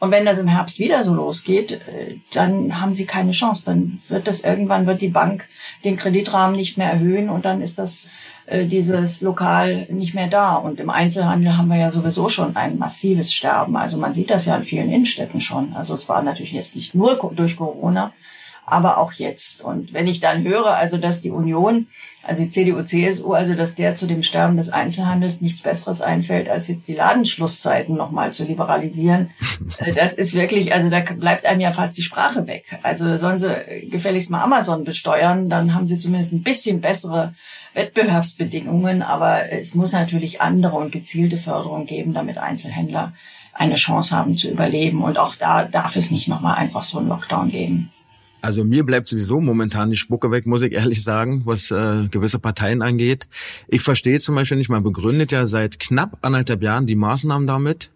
Und 0.00 0.12
wenn 0.12 0.24
das 0.24 0.38
im 0.38 0.48
Herbst 0.48 0.78
wieder 0.78 1.02
so 1.02 1.12
losgeht, 1.12 1.72
äh, 1.72 2.16
dann 2.32 2.80
haben 2.80 2.92
sie 2.92 3.04
keine 3.04 3.32
Chance. 3.32 3.62
Dann 3.64 4.00
wird 4.08 4.26
das 4.26 4.44
irgendwann, 4.44 4.86
wird 4.86 5.02
die 5.02 5.08
Bank 5.08 5.44
den 5.84 5.96
Kreditrahmen 5.96 6.56
nicht 6.56 6.78
mehr 6.78 6.90
erhöhen 6.90 7.28
und 7.28 7.44
dann 7.44 7.60
ist 7.60 7.78
das 7.78 8.08
äh, 8.48 8.66
dieses 8.66 9.20
Lokal 9.20 9.86
nicht 9.90 10.14
mehr 10.14 10.28
da. 10.28 10.54
Und 10.54 10.80
im 10.80 10.90
Einzelhandel 10.90 11.56
haben 11.56 11.68
wir 11.68 11.76
ja 11.76 11.90
sowieso 11.90 12.28
schon 12.28 12.56
ein 12.56 12.78
massives 12.78 13.32
Sterben. 13.32 13.76
Also 13.76 13.98
man 13.98 14.14
sieht 14.14 14.30
das 14.30 14.46
ja 14.46 14.56
in 14.56 14.64
vielen 14.64 14.90
Innenstädten 14.90 15.40
schon. 15.40 15.74
Also 15.74 15.94
es 15.94 16.08
war 16.08 16.22
natürlich 16.22 16.52
jetzt 16.52 16.74
nicht 16.74 16.94
nur 16.94 17.32
durch 17.34 17.56
Corona, 17.56 18.12
aber 18.70 18.98
auch 18.98 19.12
jetzt. 19.12 19.62
Und 19.62 19.92
wenn 19.92 20.06
ich 20.06 20.20
dann 20.20 20.42
höre, 20.42 20.76
also 20.76 20.96
dass 20.96 21.20
die 21.20 21.30
Union, 21.30 21.86
also 22.22 22.42
die 22.42 22.50
CDU, 22.50 22.82
CSU, 22.82 23.32
also 23.32 23.54
dass 23.54 23.74
der 23.74 23.94
zu 23.94 24.06
dem 24.06 24.22
Sterben 24.22 24.56
des 24.56 24.70
Einzelhandels 24.70 25.40
nichts 25.40 25.62
Besseres 25.62 26.02
einfällt, 26.02 26.48
als 26.48 26.68
jetzt 26.68 26.88
die 26.88 26.94
Ladenschlusszeiten 26.94 27.96
nochmal 27.96 28.32
zu 28.32 28.44
liberalisieren, 28.44 29.30
äh, 29.78 29.92
das 29.92 30.14
ist 30.14 30.34
wirklich, 30.34 30.72
also 30.72 30.90
da 30.90 31.00
bleibt 31.00 31.46
einem 31.46 31.60
ja 31.60 31.72
fast 31.72 31.96
die 31.96 32.02
Sprache 32.02 32.46
weg. 32.46 32.64
Also 32.82 33.16
sollen 33.16 33.40
sie 33.40 33.88
gefälligst 33.90 34.30
mal 34.30 34.42
Amazon 34.42 34.84
besteuern, 34.84 35.48
dann 35.48 35.74
haben 35.74 35.86
sie 35.86 35.98
zumindest 35.98 36.32
ein 36.32 36.42
bisschen 36.42 36.80
bessere 36.80 37.34
Wettbewerbsbedingungen, 37.74 39.02
aber 39.02 39.52
es 39.52 39.74
muss 39.74 39.92
natürlich 39.92 40.40
andere 40.40 40.76
und 40.76 40.92
gezielte 40.92 41.36
Förderung 41.36 41.86
geben, 41.86 42.14
damit 42.14 42.38
Einzelhändler 42.38 43.12
eine 43.58 43.74
Chance 43.74 44.16
haben 44.16 44.36
zu 44.36 44.50
überleben. 44.50 45.02
Und 45.02 45.18
auch 45.18 45.34
da 45.34 45.64
darf 45.64 45.96
es 45.96 46.10
nicht 46.10 46.28
nochmal 46.28 46.56
einfach 46.56 46.82
so 46.82 46.98
einen 46.98 47.08
Lockdown 47.08 47.50
geben. 47.50 47.92
Also 48.40 48.64
mir 48.64 48.84
bleibt 48.84 49.08
sowieso 49.08 49.40
momentan 49.40 49.90
die 49.90 49.96
Spucke 49.96 50.30
weg, 50.30 50.46
muss 50.46 50.62
ich 50.62 50.72
ehrlich 50.72 51.02
sagen, 51.02 51.42
was 51.44 51.70
äh, 51.70 52.08
gewisse 52.08 52.38
Parteien 52.38 52.82
angeht. 52.82 53.28
Ich 53.66 53.82
verstehe 53.82 54.20
zum 54.20 54.36
Beispiel 54.36 54.58
nicht, 54.58 54.68
man 54.68 54.82
begründet 54.82 55.32
ja 55.32 55.44
seit 55.46 55.80
knapp 55.80 56.18
anderthalb 56.22 56.62
Jahren 56.62 56.86
die 56.86 56.94
Maßnahmen 56.94 57.48
damit, 57.48 57.90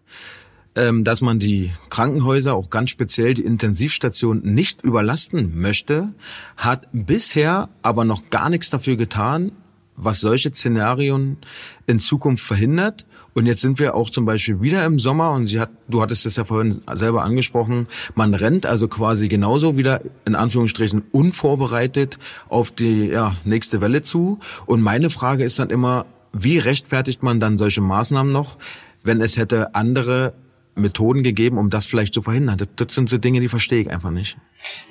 ähm, 0.75 1.03
dass 1.03 1.21
man 1.21 1.39
die 1.39 1.71
Krankenhäuser, 1.89 2.55
auch 2.55 2.69
ganz 2.69 2.89
speziell 2.89 3.33
die 3.33 3.45
Intensivstationen, 3.45 4.43
nicht 4.43 4.83
überlasten 4.83 5.59
möchte, 5.59 6.09
hat 6.57 6.87
bisher 6.91 7.69
aber 7.81 8.03
noch 8.03 8.29
gar 8.29 8.49
nichts 8.49 8.69
dafür 8.69 8.97
getan, 8.97 9.53
was 9.95 10.19
solche 10.19 10.49
Szenarien 10.49 11.37
in 11.85 11.99
Zukunft 11.99 12.45
verhindert. 12.45 13.05
Und 13.33 13.45
jetzt 13.45 13.61
sind 13.61 13.79
wir 13.79 13.95
auch 13.95 14.09
zum 14.09 14.25
Beispiel 14.25 14.61
wieder 14.61 14.85
im 14.85 14.99
Sommer 14.99 15.31
und 15.31 15.47
sie 15.47 15.59
hat, 15.59 15.69
du 15.87 16.01
hattest 16.01 16.25
es 16.25 16.35
ja 16.35 16.45
vorhin 16.45 16.81
selber 16.93 17.23
angesprochen, 17.23 17.87
man 18.15 18.33
rennt 18.33 18.65
also 18.65 18.87
quasi 18.87 19.27
genauso 19.27 19.77
wieder 19.77 20.01
in 20.25 20.35
Anführungsstrichen 20.35 21.03
unvorbereitet 21.11 22.19
auf 22.49 22.71
die 22.71 23.07
ja, 23.07 23.35
nächste 23.43 23.81
Welle 23.81 24.03
zu. 24.03 24.39
Und 24.65 24.81
meine 24.81 25.09
Frage 25.09 25.43
ist 25.43 25.59
dann 25.59 25.69
immer, 25.69 26.05
wie 26.31 26.57
rechtfertigt 26.57 27.23
man 27.23 27.39
dann 27.39 27.57
solche 27.57 27.81
Maßnahmen 27.81 28.31
noch, 28.31 28.57
wenn 29.03 29.21
es 29.21 29.37
hätte 29.37 29.75
andere 29.75 30.33
Methoden 30.75 31.23
gegeben, 31.23 31.57
um 31.57 31.69
das 31.69 31.85
vielleicht 31.85 32.13
zu 32.13 32.21
verhindern? 32.21 32.57
Das, 32.57 32.67
das 32.75 32.95
sind 32.95 33.09
so 33.09 33.17
Dinge, 33.17 33.39
die 33.39 33.49
verstehe 33.49 33.81
ich 33.81 33.89
einfach 33.89 34.11
nicht. 34.11 34.37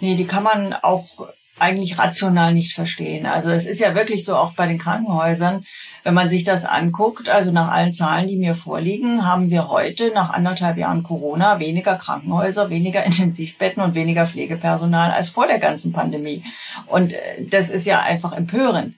Nee, 0.00 0.16
die 0.16 0.26
kann 0.26 0.42
man 0.42 0.72
auch 0.72 1.28
eigentlich 1.62 1.96
rational 1.96 2.52
nicht 2.52 2.74
verstehen. 2.74 3.24
Also 3.24 3.50
es 3.50 3.66
ist 3.66 3.78
ja 3.78 3.94
wirklich 3.94 4.24
so 4.24 4.34
auch 4.36 4.52
bei 4.54 4.66
den 4.66 4.78
Krankenhäusern, 4.78 5.64
wenn 6.02 6.14
man 6.14 6.28
sich 6.28 6.42
das 6.42 6.64
anguckt, 6.64 7.28
also 7.28 7.52
nach 7.52 7.70
allen 7.70 7.92
Zahlen, 7.92 8.26
die 8.26 8.36
mir 8.36 8.56
vorliegen, 8.56 9.24
haben 9.24 9.48
wir 9.50 9.68
heute 9.68 10.10
nach 10.12 10.30
anderthalb 10.30 10.76
Jahren 10.76 11.04
Corona 11.04 11.60
weniger 11.60 11.94
Krankenhäuser, 11.94 12.68
weniger 12.68 13.04
Intensivbetten 13.04 13.80
und 13.80 13.94
weniger 13.94 14.26
Pflegepersonal 14.26 15.12
als 15.12 15.28
vor 15.28 15.46
der 15.46 15.60
ganzen 15.60 15.92
Pandemie. 15.92 16.42
Und 16.86 17.12
äh, 17.12 17.44
das 17.48 17.70
ist 17.70 17.86
ja 17.86 18.00
einfach 18.00 18.32
empörend. 18.32 18.96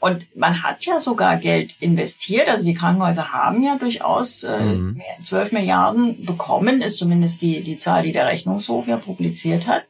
Und 0.00 0.34
man 0.34 0.64
hat 0.64 0.84
ja 0.86 0.98
sogar 0.98 1.36
Geld 1.36 1.76
investiert. 1.78 2.48
Also 2.48 2.64
die 2.64 2.74
Krankenhäuser 2.74 3.32
haben 3.32 3.62
ja 3.62 3.76
durchaus 3.76 4.42
äh, 4.42 4.58
mhm. 4.58 5.00
12 5.22 5.52
Milliarden 5.52 6.24
bekommen, 6.24 6.80
ist 6.80 6.98
zumindest 6.98 7.40
die, 7.42 7.62
die 7.62 7.78
Zahl, 7.78 8.02
die 8.02 8.12
der 8.12 8.26
Rechnungshof 8.26 8.88
ja 8.88 8.96
publiziert 8.96 9.68
hat. 9.68 9.84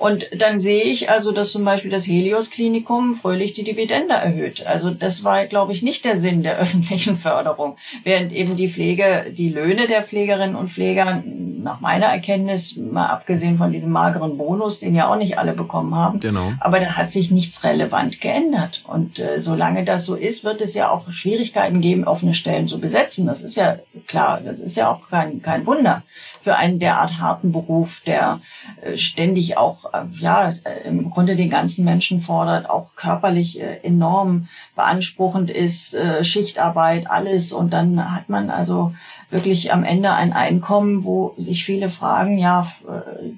Und 0.00 0.28
dann 0.34 0.62
sehe 0.62 0.84
ich 0.84 1.10
also, 1.10 1.30
dass 1.30 1.52
zum 1.52 1.62
Beispiel 1.62 1.90
das 1.90 2.06
Helios-Klinikum 2.06 3.14
fröhlich 3.14 3.52
die 3.52 3.64
Dividende 3.64 4.14
erhöht. 4.14 4.66
Also 4.66 4.90
das 4.90 5.24
war, 5.24 5.44
glaube 5.44 5.74
ich, 5.74 5.82
nicht 5.82 6.06
der 6.06 6.16
Sinn 6.16 6.42
der 6.42 6.56
öffentlichen 6.58 7.18
Förderung. 7.18 7.76
Während 8.02 8.32
eben 8.32 8.56
die 8.56 8.70
Pflege, 8.70 9.26
die 9.30 9.50
Löhne 9.50 9.88
der 9.88 10.02
Pflegerinnen 10.02 10.56
und 10.56 10.70
Pfleger, 10.70 11.22
nach 11.62 11.80
meiner 11.80 12.06
Erkenntnis, 12.06 12.76
mal 12.76 13.06
abgesehen 13.06 13.58
von 13.58 13.72
diesem 13.72 13.90
mageren 13.90 14.36
Bonus, 14.36 14.80
den 14.80 14.94
ja 14.94 15.10
auch 15.10 15.16
nicht 15.16 15.38
alle 15.38 15.52
bekommen 15.52 15.94
haben, 15.94 16.20
genau. 16.20 16.52
aber 16.60 16.80
da 16.80 16.96
hat 16.96 17.10
sich 17.10 17.30
nichts 17.30 17.64
relevant 17.64 18.20
geändert. 18.20 18.82
Und 18.86 19.18
äh, 19.18 19.40
solange 19.40 19.84
das 19.84 20.04
so 20.04 20.14
ist, 20.14 20.44
wird 20.44 20.60
es 20.60 20.74
ja 20.74 20.90
auch 20.90 21.10
Schwierigkeiten 21.10 21.80
geben, 21.80 22.04
offene 22.04 22.34
Stellen 22.34 22.68
zu 22.68 22.80
besetzen. 22.80 23.26
Das 23.26 23.42
ist 23.42 23.56
ja 23.56 23.76
klar, 24.06 24.40
das 24.44 24.60
ist 24.60 24.76
ja 24.76 24.90
auch 24.90 25.08
kein, 25.08 25.42
kein 25.42 25.66
Wunder 25.66 26.02
für 26.42 26.56
einen 26.56 26.78
derart 26.78 27.18
harten 27.18 27.52
Beruf, 27.52 28.00
der 28.06 28.40
äh, 28.82 28.96
ständig 28.96 29.56
auch, 29.56 29.92
äh, 29.92 30.04
ja, 30.18 30.54
äh, 30.64 30.88
im 30.88 31.10
Grunde 31.10 31.36
den 31.36 31.50
ganzen 31.50 31.84
Menschen 31.84 32.20
fordert, 32.20 32.68
auch 32.68 32.94
körperlich 32.96 33.60
enorm 33.82 34.48
beanspruchend 34.74 35.50
ist, 35.50 35.96
Schichtarbeit, 36.22 37.10
alles. 37.10 37.52
Und 37.52 37.72
dann 37.72 38.12
hat 38.12 38.28
man 38.28 38.50
also 38.50 38.94
wirklich 39.30 39.72
am 39.72 39.84
Ende 39.84 40.12
ein 40.12 40.32
Einkommen, 40.32 41.04
wo 41.04 41.34
sich 41.38 41.64
viele 41.64 41.88
fragen, 41.88 42.36
ja, 42.36 42.66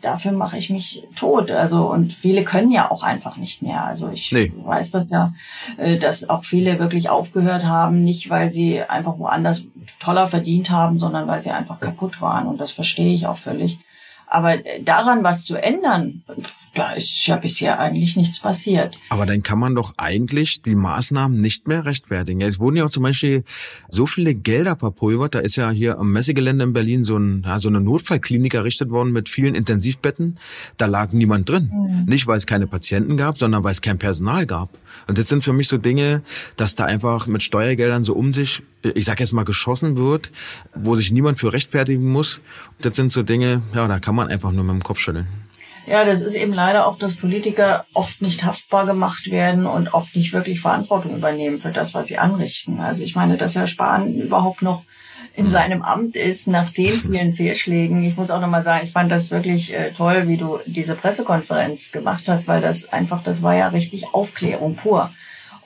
dafür 0.00 0.32
mache 0.32 0.56
ich 0.56 0.70
mich 0.70 1.02
tot. 1.16 1.50
Also 1.50 1.90
und 1.90 2.12
viele 2.12 2.44
können 2.44 2.72
ja 2.72 2.90
auch 2.90 3.02
einfach 3.02 3.36
nicht 3.36 3.62
mehr. 3.62 3.84
Also 3.84 4.08
ich 4.10 4.32
nee. 4.32 4.52
weiß 4.56 4.90
das 4.90 5.10
ja, 5.10 5.34
dass 6.00 6.28
auch 6.28 6.44
viele 6.44 6.78
wirklich 6.78 7.10
aufgehört 7.10 7.64
haben, 7.64 8.04
nicht 8.04 8.30
weil 8.30 8.50
sie 8.50 8.80
einfach 8.80 9.18
woanders 9.18 9.64
toller 10.00 10.28
verdient 10.28 10.70
haben, 10.70 10.98
sondern 10.98 11.28
weil 11.28 11.40
sie 11.40 11.50
einfach 11.50 11.78
kaputt 11.78 12.20
waren. 12.22 12.46
Und 12.46 12.60
das 12.60 12.72
verstehe 12.72 13.12
ich 13.12 13.26
auch 13.26 13.36
völlig. 13.36 13.78
Aber 14.26 14.54
daran 14.80 15.22
was 15.22 15.44
zu 15.44 15.56
ändern, 15.62 16.22
da 16.74 16.92
ist 16.92 17.26
ja 17.26 17.36
bisher 17.36 17.78
eigentlich 17.78 18.16
nichts 18.16 18.40
passiert. 18.40 18.96
Aber 19.10 19.26
dann 19.26 19.42
kann 19.42 19.58
man 19.58 19.74
doch 19.74 19.92
eigentlich 19.98 20.62
die 20.62 20.74
Maßnahmen 20.74 21.38
nicht 21.38 21.68
mehr 21.68 21.84
rechtfertigen. 21.84 22.40
Es 22.40 22.58
wurden 22.58 22.76
ja 22.76 22.84
auch 22.86 22.90
zum 22.90 23.02
Beispiel 23.02 23.44
so 23.90 24.06
viele 24.06 24.34
Gelder 24.34 24.76
verpulvert. 24.76 25.34
Da 25.34 25.40
ist 25.40 25.56
ja 25.56 25.70
hier 25.70 25.98
am 25.98 26.12
Messegelände 26.12 26.64
in 26.64 26.72
Berlin 26.72 27.04
so, 27.04 27.18
ein, 27.18 27.42
ja, 27.44 27.58
so 27.58 27.68
eine 27.68 27.80
Notfallklinik 27.80 28.54
errichtet 28.54 28.90
worden 28.90 29.12
mit 29.12 29.28
vielen 29.28 29.54
Intensivbetten. 29.54 30.38
Da 30.78 30.86
lag 30.86 31.12
niemand 31.12 31.48
drin. 31.48 31.70
Mhm. 31.72 32.04
Nicht, 32.06 32.26
weil 32.26 32.38
es 32.38 32.46
keine 32.46 32.66
Patienten 32.66 33.18
gab, 33.18 33.36
sondern 33.36 33.64
weil 33.64 33.72
es 33.72 33.82
kein 33.82 33.98
Personal 33.98 34.46
gab. 34.46 34.70
Und 35.06 35.18
das 35.18 35.28
sind 35.28 35.44
für 35.44 35.52
mich 35.52 35.68
so 35.68 35.76
Dinge, 35.76 36.22
dass 36.56 36.74
da 36.74 36.84
einfach 36.84 37.26
mit 37.26 37.42
Steuergeldern 37.42 38.02
so 38.02 38.14
um 38.14 38.32
sich, 38.32 38.62
ich 38.82 39.04
sag 39.04 39.20
jetzt 39.20 39.34
mal, 39.34 39.44
geschossen 39.44 39.96
wird, 39.96 40.30
wo 40.74 40.96
sich 40.96 41.12
niemand 41.12 41.38
für 41.38 41.52
rechtfertigen 41.52 42.10
muss. 42.10 42.40
Das 42.80 42.96
sind 42.96 43.12
so 43.12 43.22
Dinge, 43.22 43.62
ja, 43.74 43.86
da 43.86 43.98
kann 43.98 44.14
man 44.14 44.28
einfach 44.28 44.52
nur 44.52 44.64
mit 44.64 44.74
dem 44.74 44.82
Kopf 44.82 44.98
schütteln. 44.98 45.26
Ja, 45.86 46.04
das 46.04 46.20
ist 46.20 46.34
eben 46.34 46.52
leider 46.52 46.86
auch, 46.86 46.98
dass 46.98 47.16
Politiker 47.16 47.84
oft 47.92 48.22
nicht 48.22 48.44
haftbar 48.44 48.86
gemacht 48.86 49.30
werden 49.30 49.66
und 49.66 49.92
auch 49.94 50.06
nicht 50.14 50.32
wirklich 50.32 50.60
Verantwortung 50.60 51.16
übernehmen 51.16 51.58
für 51.58 51.72
das, 51.72 51.92
was 51.92 52.08
sie 52.08 52.18
anrichten. 52.18 52.80
Also 52.80 53.02
ich 53.02 53.16
meine, 53.16 53.36
dass 53.36 53.56
Herr 53.56 53.66
Spahn 53.66 54.14
überhaupt 54.14 54.62
noch 54.62 54.84
in 55.34 55.48
seinem 55.48 55.82
Amt 55.82 56.14
ist, 56.14 56.46
nach 56.46 56.70
den 56.70 56.92
vielen 57.12 57.32
Fehlschlägen. 57.32 58.02
Ich 58.04 58.16
muss 58.16 58.30
auch 58.30 58.40
nochmal 58.40 58.62
sagen, 58.62 58.84
ich 58.84 58.92
fand 58.92 59.10
das 59.10 59.30
wirklich 59.30 59.72
äh, 59.74 59.92
toll, 59.92 60.28
wie 60.28 60.36
du 60.36 60.58
diese 60.66 60.94
Pressekonferenz 60.94 61.90
gemacht 61.90 62.24
hast, 62.26 62.48
weil 62.48 62.60
das 62.60 62.92
einfach, 62.92 63.22
das 63.22 63.42
war 63.42 63.54
ja 63.54 63.68
richtig 63.68 64.06
Aufklärung 64.12 64.76
pur. 64.76 65.10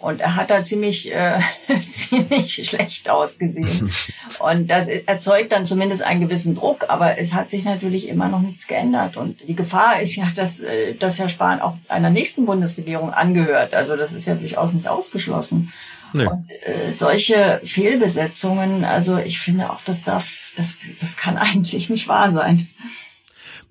Und 0.01 0.21
er 0.21 0.37
hat 0.37 0.51
da 0.51 0.63
ziemlich, 0.63 1.13
äh, 1.13 1.41
ziemlich 1.91 2.69
schlecht 2.69 3.09
ausgesehen. 3.09 3.91
Und 4.39 4.71
das 4.71 4.89
erzeugt 4.89 5.53
dann 5.53 5.67
zumindest 5.67 6.03
einen 6.03 6.21
gewissen 6.21 6.55
Druck, 6.55 6.87
aber 6.89 7.19
es 7.19 7.33
hat 7.33 7.51
sich 7.51 7.65
natürlich 7.65 8.09
immer 8.09 8.29
noch 8.29 8.41
nichts 8.41 8.67
geändert. 8.67 9.17
Und 9.17 9.49
die 9.49 9.57
Gefahr 9.57 10.01
ist 10.01 10.17
ja, 10.17 10.31
dass, 10.35 10.61
äh, 10.61 10.95
dass 10.95 11.19
Herr 11.19 11.29
Spahn 11.29 11.61
auch 11.61 11.77
einer 11.89 12.11
nächsten 12.11 12.47
Bundesregierung 12.47 13.13
angehört. 13.13 13.75
Also 13.75 13.97
das 13.97 14.13
ist 14.13 14.27
ja 14.27 14.35
durchaus 14.35 14.73
nicht 14.73 14.87
ausgeschlossen. 14.87 15.73
Nee. 16.13 16.27
Und 16.27 16.51
äh, 16.51 16.93
solche 16.93 17.61
Fehlbesetzungen, 17.65 18.85
also 18.85 19.19
ich 19.19 19.39
finde 19.39 19.71
auch, 19.71 19.81
das 19.83 20.05
darf, 20.05 20.51
das, 20.57 20.79
das 21.01 21.17
kann 21.17 21.37
eigentlich 21.39 21.91
nicht 21.91 22.09
wahr 22.09 22.31
sein. 22.31 22.69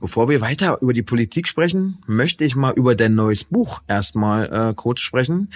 Bevor 0.06 0.30
wir 0.30 0.40
weiter 0.40 0.78
über 0.82 0.94
die 0.94 1.02
Politik 1.02 1.48
sprechen, 1.48 1.98
möchte 2.06 2.46
ich 2.46 2.56
mal 2.56 2.74
über 2.74 2.94
dein 2.94 3.16
neues 3.16 3.44
Buch 3.44 3.82
erstmal 3.88 4.70
äh, 4.70 4.74
kurz 4.76 5.00
sprechen. 5.00 5.50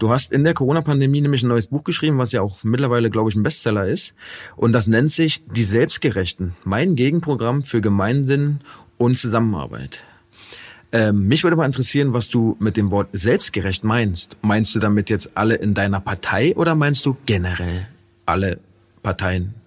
Du 0.00 0.10
hast 0.10 0.32
in 0.32 0.42
der 0.42 0.54
Corona-Pandemie 0.54 1.20
nämlich 1.20 1.44
ein 1.44 1.48
neues 1.48 1.68
Buch 1.68 1.84
geschrieben, 1.84 2.18
was 2.18 2.32
ja 2.32 2.42
auch 2.42 2.64
mittlerweile, 2.64 3.10
glaube 3.10 3.30
ich, 3.30 3.36
ein 3.36 3.44
Bestseller 3.44 3.86
ist. 3.86 4.14
Und 4.56 4.72
das 4.72 4.88
nennt 4.88 5.12
sich 5.12 5.44
Die 5.54 5.62
Selbstgerechten. 5.62 6.54
Mein 6.64 6.96
Gegenprogramm 6.96 7.62
für 7.62 7.80
Gemeinsinn 7.80 8.58
und 8.98 9.18
Zusammenarbeit. 9.18 10.02
Ähm, 10.90 11.28
mich 11.28 11.44
würde 11.44 11.56
mal 11.56 11.66
interessieren, 11.66 12.12
was 12.12 12.28
du 12.28 12.56
mit 12.58 12.76
dem 12.76 12.90
Wort 12.90 13.06
selbstgerecht 13.12 13.84
meinst. 13.84 14.36
Meinst 14.42 14.74
du 14.74 14.80
damit 14.80 15.10
jetzt 15.10 15.30
alle 15.36 15.54
in 15.54 15.74
deiner 15.74 16.00
Partei 16.00 16.56
oder 16.56 16.74
meinst 16.74 17.06
du 17.06 17.16
generell 17.24 17.86
alle 18.26 18.58
Parteien? 19.00 19.61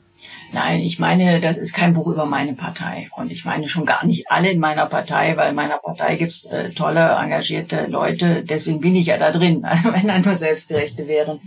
Nein, 0.55 0.79
ich 0.79 0.99
meine, 0.99 1.41
das 1.41 1.57
ist 1.57 1.73
kein 1.73 1.91
Buch 1.91 2.07
über 2.07 2.25
meine 2.25 2.53
Partei. 2.53 3.09
Und 3.17 3.29
ich 3.29 3.43
meine 3.43 3.67
schon 3.67 3.85
gar 3.85 4.05
nicht 4.05 4.31
alle 4.31 4.49
in 4.49 4.61
meiner 4.61 4.85
Partei, 4.85 5.35
weil 5.35 5.49
in 5.49 5.55
meiner 5.55 5.79
Partei 5.79 6.15
gibt's 6.15 6.45
äh, 6.45 6.69
tolle, 6.69 7.09
engagierte 7.21 7.87
Leute. 7.87 8.41
Deswegen 8.41 8.79
bin 8.79 8.95
ich 8.95 9.07
ja 9.07 9.17
da 9.17 9.31
drin. 9.31 9.65
Also 9.75 9.91
wenn 9.91 10.07
da 10.07 10.17
nur 10.17 10.37
Selbstgerechte 10.37 11.09
wären, 11.09 11.41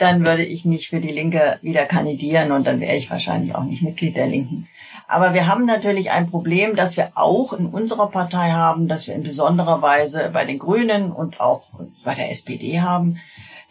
dann 0.00 0.24
würde 0.24 0.44
ich 0.44 0.64
nicht 0.64 0.88
für 0.88 0.98
die 0.98 1.12
Linke 1.12 1.60
wieder 1.62 1.84
kandidieren 1.84 2.50
und 2.50 2.66
dann 2.66 2.80
wäre 2.80 2.96
ich 2.96 3.08
wahrscheinlich 3.08 3.54
auch 3.54 3.62
nicht 3.62 3.82
Mitglied 3.82 4.16
der 4.16 4.26
Linken. 4.26 4.66
Aber 5.06 5.32
wir 5.32 5.46
haben 5.46 5.64
natürlich 5.64 6.10
ein 6.10 6.28
Problem, 6.28 6.74
das 6.74 6.96
wir 6.96 7.12
auch 7.14 7.52
in 7.52 7.66
unserer 7.66 8.08
Partei 8.08 8.50
haben, 8.50 8.88
das 8.88 9.06
wir 9.06 9.14
in 9.14 9.22
besonderer 9.22 9.80
Weise 9.80 10.30
bei 10.32 10.44
den 10.44 10.58
Grünen 10.58 11.12
und 11.12 11.40
auch 11.40 11.68
bei 12.02 12.16
der 12.16 12.30
SPD 12.30 12.80
haben, 12.80 13.20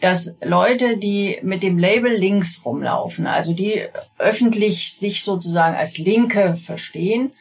dass 0.02 0.36
Leute, 0.42 0.98
die 0.98 1.40
mit 1.44 1.64
dem 1.64 1.78
Label 1.78 2.12
links 2.12 2.64
rumlaufen, 2.66 3.28
also 3.28 3.54
die 3.54 3.84
öffentlich 4.18 4.94
sich 4.94 5.24
sozusagen 5.24 5.76
als 5.76 5.98
Linke 5.98 6.56
verstehen, 6.58 7.32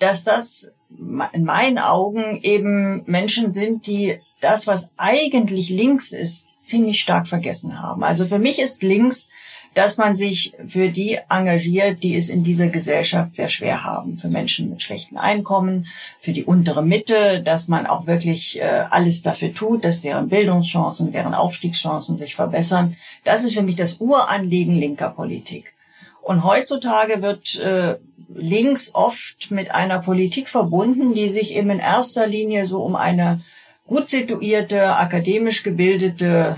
dass 0.00 0.24
das 0.24 0.72
in 0.90 1.44
meinen 1.44 1.78
Augen 1.78 2.40
eben 2.42 3.02
Menschen 3.06 3.52
sind, 3.52 3.86
die 3.86 4.20
das, 4.40 4.66
was 4.66 4.90
eigentlich 4.96 5.68
links 5.68 6.12
ist, 6.12 6.46
ziemlich 6.56 7.00
stark 7.00 7.28
vergessen 7.28 7.80
haben. 7.80 8.04
Also 8.04 8.26
für 8.26 8.38
mich 8.38 8.58
ist 8.58 8.82
links 8.82 9.32
dass 9.74 9.96
man 9.96 10.16
sich 10.16 10.54
für 10.66 10.88
die 10.88 11.18
engagiert, 11.28 12.02
die 12.02 12.16
es 12.16 12.28
in 12.28 12.42
dieser 12.42 12.68
Gesellschaft 12.68 13.34
sehr 13.34 13.48
schwer 13.48 13.84
haben. 13.84 14.16
Für 14.16 14.28
Menschen 14.28 14.70
mit 14.70 14.82
schlechten 14.82 15.16
Einkommen, 15.16 15.86
für 16.20 16.32
die 16.32 16.44
untere 16.44 16.82
Mitte, 16.82 17.42
dass 17.42 17.68
man 17.68 17.86
auch 17.86 18.06
wirklich 18.06 18.60
äh, 18.60 18.84
alles 18.90 19.22
dafür 19.22 19.54
tut, 19.54 19.84
dass 19.84 20.00
deren 20.00 20.28
Bildungschancen, 20.28 21.12
deren 21.12 21.34
Aufstiegschancen 21.34 22.18
sich 22.18 22.34
verbessern. 22.34 22.96
Das 23.24 23.44
ist 23.44 23.54
für 23.54 23.62
mich 23.62 23.76
das 23.76 23.94
Uranliegen 23.98 24.74
linker 24.74 25.10
Politik. 25.10 25.74
Und 26.22 26.44
heutzutage 26.44 27.22
wird 27.22 27.58
äh, 27.58 27.96
links 28.34 28.94
oft 28.94 29.50
mit 29.50 29.70
einer 29.70 30.00
Politik 30.00 30.48
verbunden, 30.48 31.14
die 31.14 31.30
sich 31.30 31.54
eben 31.54 31.70
in 31.70 31.78
erster 31.78 32.26
Linie 32.26 32.66
so 32.66 32.82
um 32.82 32.96
eine 32.96 33.40
gut 33.86 34.10
situierte, 34.10 34.94
akademisch 34.96 35.62
gebildete 35.62 36.56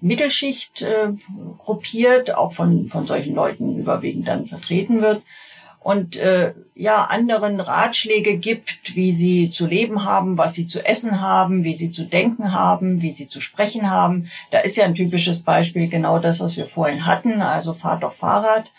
Mittelschicht 0.00 0.82
äh, 0.82 1.08
gruppiert, 1.58 2.34
auch 2.34 2.52
von, 2.52 2.88
von 2.88 3.06
solchen 3.06 3.34
Leuten 3.34 3.78
überwiegend 3.78 4.28
dann 4.28 4.46
vertreten 4.46 5.00
wird 5.00 5.22
und 5.86 6.16
äh, 6.16 6.52
ja 6.74 7.04
anderen 7.04 7.60
Ratschläge 7.60 8.38
gibt, 8.38 8.96
wie 8.96 9.12
sie 9.12 9.50
zu 9.50 9.68
leben 9.68 10.04
haben, 10.04 10.36
was 10.36 10.54
sie 10.54 10.66
zu 10.66 10.84
essen 10.84 11.20
haben, 11.20 11.62
wie 11.62 11.76
sie 11.76 11.92
zu 11.92 12.06
denken 12.06 12.50
haben, 12.52 13.02
wie 13.02 13.12
sie 13.12 13.28
zu 13.28 13.40
sprechen 13.40 13.88
haben. 13.88 14.28
Da 14.50 14.58
ist 14.58 14.76
ja 14.76 14.84
ein 14.84 14.96
typisches 14.96 15.42
Beispiel 15.42 15.86
genau 15.86 16.18
das, 16.18 16.40
was 16.40 16.56
wir 16.56 16.66
vorhin 16.66 17.06
hatten, 17.06 17.40
also 17.40 17.72
fahrt 17.72 18.02
doch 18.02 18.14
Fahrrad. 18.14 18.72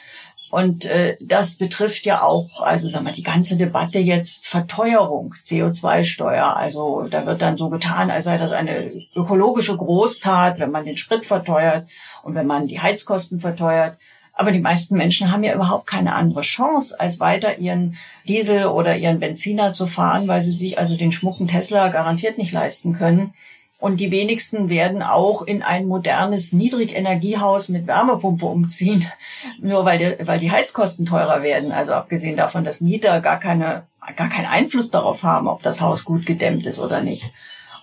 Und 0.50 0.86
äh, 0.86 1.18
das 1.20 1.58
betrifft 1.58 2.06
ja 2.06 2.22
auch, 2.22 2.62
also 2.62 2.88
sagen 2.88 3.06
wir, 3.06 3.12
die 3.12 3.24
ganze 3.24 3.58
Debatte 3.58 4.00
jetzt 4.00 4.48
Verteuerung, 4.48 5.36
CO2-Steuer. 5.46 6.56
Also 6.56 7.08
da 7.10 7.26
wird 7.26 7.42
dann 7.42 7.58
so 7.58 7.70
getan, 7.70 8.10
als 8.10 8.26
sei 8.26 8.38
das 8.38 8.52
eine 8.52 8.92
ökologische 9.16 9.76
Großtat, 9.76 10.60
wenn 10.60 10.72
man 10.72 10.86
den 10.86 10.98
Sprit 10.98 11.26
verteuert 11.26 11.88
und 12.24 12.34
wenn 12.34 12.48
man 12.48 12.68
die 12.68 12.80
Heizkosten 12.80 13.42
verteuert. 13.42 13.98
Aber 14.32 14.52
die 14.52 14.60
meisten 14.60 14.96
Menschen 14.96 15.32
haben 15.32 15.44
ja 15.44 15.56
überhaupt 15.56 15.88
keine 15.88 16.14
andere 16.14 16.42
Chance, 16.42 16.98
als 16.98 17.20
weiter 17.20 17.58
ihren 17.58 17.98
Diesel 18.28 18.68
oder 18.68 18.96
ihren 18.96 19.20
Benziner 19.20 19.74
zu 19.74 19.88
fahren, 19.88 20.28
weil 20.28 20.44
sie 20.44 20.52
sich 20.52 20.78
also 20.78 20.96
den 20.96 21.12
schmucken 21.12 21.48
Tesla 21.48 21.90
garantiert 21.90 22.38
nicht 22.38 22.54
leisten 22.54 22.94
können. 22.94 23.34
Und 23.80 24.00
die 24.00 24.10
wenigsten 24.10 24.70
werden 24.70 25.04
auch 25.04 25.44
in 25.44 25.62
ein 25.62 25.86
modernes 25.86 26.52
Niedrigenergiehaus 26.52 27.70
mit 27.70 27.86
Wärmepumpe 27.86 28.46
umziehen, 28.46 29.06
nur 29.60 29.86
weil 29.86 29.98
die, 30.00 30.28
weil 30.28 30.40
die 30.40 30.52
Heizkosten 30.52 31.06
teurer 31.06 31.44
werden. 31.44 31.72
Also 31.72 31.94
abgesehen 31.94 32.38
davon, 32.38 32.64
dass 32.64 32.82
Mieter 32.82 33.22
gar 33.22 33.40
keine, 33.40 33.84
gar 34.16 34.30
keinen 34.30 34.48
Einfluss 34.48 34.90
darauf 34.90 35.24
haben, 35.24 35.48
ob 35.48 35.62
das 35.62 35.82
Haus 35.82 36.06
gut 36.06 36.26
gedämmt 36.26 36.66
ist 36.66 36.80
oder 36.80 37.02
nicht. 37.02 37.32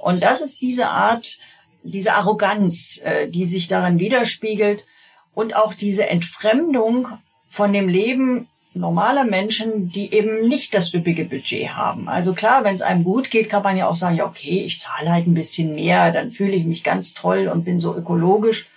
Und 0.00 0.22
das 0.22 0.40
ist 0.40 0.62
diese 0.62 0.88
Art, 0.88 1.38
diese 1.82 2.14
Arroganz, 2.14 3.00
äh, 3.04 3.28
die 3.28 3.44
sich 3.44 3.68
darin 3.68 3.98
widerspiegelt 3.98 4.86
und 5.34 5.54
auch 5.54 5.74
diese 5.74 6.08
Entfremdung 6.08 7.08
von 7.50 7.72
dem 7.72 7.88
Leben 7.88 8.48
normale 8.74 9.24
Menschen, 9.24 9.90
die 9.90 10.12
eben 10.12 10.48
nicht 10.48 10.74
das 10.74 10.92
üppige 10.92 11.24
Budget 11.24 11.70
haben. 11.70 12.08
Also 12.08 12.34
klar, 12.34 12.64
wenn 12.64 12.74
es 12.74 12.82
einem 12.82 13.04
gut 13.04 13.30
geht, 13.30 13.48
kann 13.48 13.62
man 13.62 13.76
ja 13.76 13.88
auch 13.88 13.94
sagen, 13.94 14.16
ja, 14.16 14.26
okay, 14.26 14.62
ich 14.64 14.80
zahle 14.80 15.10
halt 15.10 15.26
ein 15.26 15.34
bisschen 15.34 15.74
mehr, 15.74 16.12
dann 16.12 16.32
fühle 16.32 16.54
ich 16.54 16.64
mich 16.64 16.82
ganz 16.82 17.14
toll 17.14 17.48
und 17.48 17.64
bin 17.64 17.80
so 17.80 17.94
ökologisch. 17.96 18.68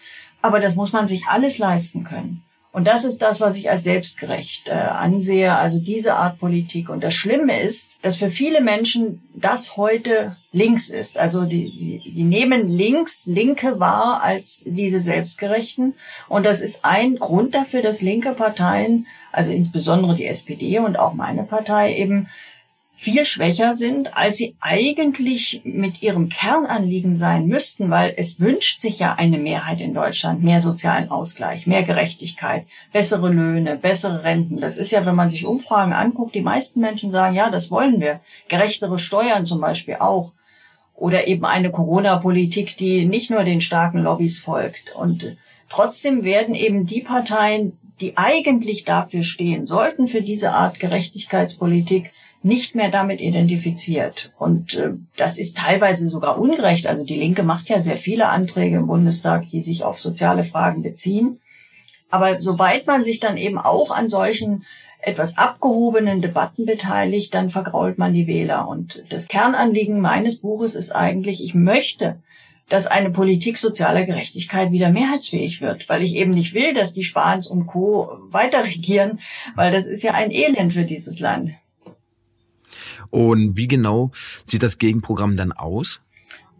Aber 0.41 0.59
das 0.59 0.75
muss 0.75 0.93
man 0.93 1.07
sich 1.07 1.25
alles 1.27 1.57
leisten 1.57 2.03
können. 2.03 2.43
Und 2.77 2.85
das 2.85 3.05
ist 3.05 3.23
das, 3.23 3.41
was 3.41 3.57
ich 3.57 3.71
als 3.71 3.83
selbstgerecht 3.83 4.67
äh, 4.67 4.73
ansehe, 4.73 5.55
also 5.55 5.79
diese 5.79 6.13
Art 6.13 6.37
Politik. 6.37 6.89
Und 6.89 7.03
das 7.03 7.15
Schlimme 7.15 7.59
ist, 7.59 7.97
dass 8.03 8.17
für 8.17 8.29
viele 8.29 8.61
Menschen 8.61 9.27
das 9.33 9.77
heute 9.77 10.35
links 10.51 10.91
ist. 10.91 11.17
Also 11.17 11.45
die, 11.45 12.01
die, 12.03 12.11
die 12.11 12.23
nehmen 12.23 12.67
links, 12.67 13.25
Linke 13.25 13.79
wahr 13.79 14.21
als 14.21 14.61
diese 14.67 15.01
Selbstgerechten. 15.01 15.95
Und 16.29 16.45
das 16.45 16.61
ist 16.61 16.85
ein 16.85 17.15
Grund 17.15 17.55
dafür, 17.55 17.81
dass 17.81 18.03
linke 18.03 18.33
Parteien 18.33 19.07
also 19.31 19.49
insbesondere 19.49 20.13
die 20.13 20.27
SPD 20.27 20.77
und 20.77 20.99
auch 20.99 21.15
meine 21.15 21.45
Partei 21.45 21.95
eben 21.97 22.27
viel 22.99 23.25
schwächer 23.25 23.73
sind, 23.73 24.17
als 24.17 24.37
sie 24.37 24.55
eigentlich 24.59 25.61
mit 25.63 26.01
ihrem 26.01 26.29
Kernanliegen 26.29 27.15
sein 27.15 27.45
müssten, 27.45 27.91
weil 27.91 28.15
es 28.17 28.39
wünscht 28.39 28.81
sich 28.81 28.97
ja 28.97 29.13
eine 29.13 29.37
Mehrheit 29.37 29.81
in 29.81 29.93
Deutschland, 29.93 30.43
mehr 30.43 30.59
sozialen 30.59 31.11
Ausgleich, 31.11 31.67
mehr 31.67 31.83
Gerechtigkeit, 31.83 32.65
bessere 32.91 33.29
Löhne, 33.29 33.77
bessere 33.77 34.23
Renten. 34.23 34.59
Das 34.59 34.77
ist 34.77 34.89
ja, 34.89 35.05
wenn 35.05 35.13
man 35.13 35.29
sich 35.29 35.45
Umfragen 35.45 35.93
anguckt, 35.93 36.33
die 36.33 36.41
meisten 36.41 36.81
Menschen 36.81 37.11
sagen, 37.11 37.35
ja, 37.35 37.51
das 37.51 37.69
wollen 37.69 38.01
wir. 38.01 38.19
Gerechtere 38.47 38.97
Steuern 38.97 39.45
zum 39.45 39.61
Beispiel 39.61 39.97
auch. 39.99 40.33
Oder 40.95 41.27
eben 41.27 41.45
eine 41.45 41.69
Corona-Politik, 41.69 42.77
die 42.77 43.05
nicht 43.05 43.29
nur 43.29 43.43
den 43.43 43.61
starken 43.61 43.99
Lobbys 43.99 44.39
folgt. 44.39 44.95
Und 44.95 45.37
trotzdem 45.69 46.23
werden 46.23 46.55
eben 46.55 46.87
die 46.87 47.01
Parteien, 47.01 47.77
die 48.01 48.17
eigentlich 48.17 48.85
dafür 48.85 49.21
stehen 49.21 49.67
sollten, 49.67 50.07
für 50.07 50.23
diese 50.23 50.53
Art 50.53 50.79
Gerechtigkeitspolitik, 50.79 52.11
nicht 52.43 52.75
mehr 52.75 52.89
damit 52.89 53.21
identifiziert. 53.21 54.31
Und 54.37 54.75
äh, 54.75 54.91
das 55.15 55.37
ist 55.37 55.57
teilweise 55.57 56.07
sogar 56.07 56.39
ungerecht. 56.39 56.87
Also 56.87 57.03
die 57.03 57.15
Linke 57.15 57.43
macht 57.43 57.69
ja 57.69 57.79
sehr 57.79 57.97
viele 57.97 58.29
Anträge 58.29 58.77
im 58.77 58.87
Bundestag, 58.87 59.49
die 59.49 59.61
sich 59.61 59.83
auf 59.83 59.99
soziale 59.99 60.43
Fragen 60.43 60.83
beziehen. 60.83 61.39
Aber 62.09 62.39
sobald 62.39 62.87
man 62.87 63.03
sich 63.03 63.19
dann 63.19 63.37
eben 63.37 63.57
auch 63.57 63.91
an 63.91 64.09
solchen 64.09 64.65
etwas 65.01 65.37
abgehobenen 65.37 66.21
Debatten 66.21 66.65
beteiligt, 66.65 67.33
dann 67.33 67.49
vergrault 67.49 67.97
man 67.97 68.13
die 68.13 68.27
Wähler. 68.27 68.67
Und 68.67 69.03
das 69.09 69.27
Kernanliegen 69.27 69.99
meines 69.99 70.39
Buches 70.39 70.75
ist 70.75 70.91
eigentlich, 70.91 71.43
ich 71.43 71.53
möchte, 71.53 72.19
dass 72.69 72.87
eine 72.87 73.11
Politik 73.11 73.57
sozialer 73.57 74.03
Gerechtigkeit 74.03 74.71
wieder 74.71 74.89
mehrheitsfähig 74.89 75.61
wird, 75.61 75.87
weil 75.87 76.03
ich 76.03 76.15
eben 76.15 76.31
nicht 76.31 76.53
will, 76.53 76.73
dass 76.73 76.93
die 76.93 77.03
Spahns 77.03 77.47
und 77.47 77.67
Co. 77.67 78.09
weiter 78.29 78.63
regieren, 78.65 79.19
weil 79.55 79.71
das 79.71 79.85
ist 79.85 80.03
ja 80.03 80.13
ein 80.13 80.31
Elend 80.31 80.73
für 80.73 80.83
dieses 80.83 81.19
Land. 81.19 81.51
Und 83.09 83.57
wie 83.57 83.67
genau 83.67 84.11
sieht 84.45 84.63
das 84.63 84.77
Gegenprogramm 84.77 85.35
dann 85.35 85.51
aus? 85.51 86.01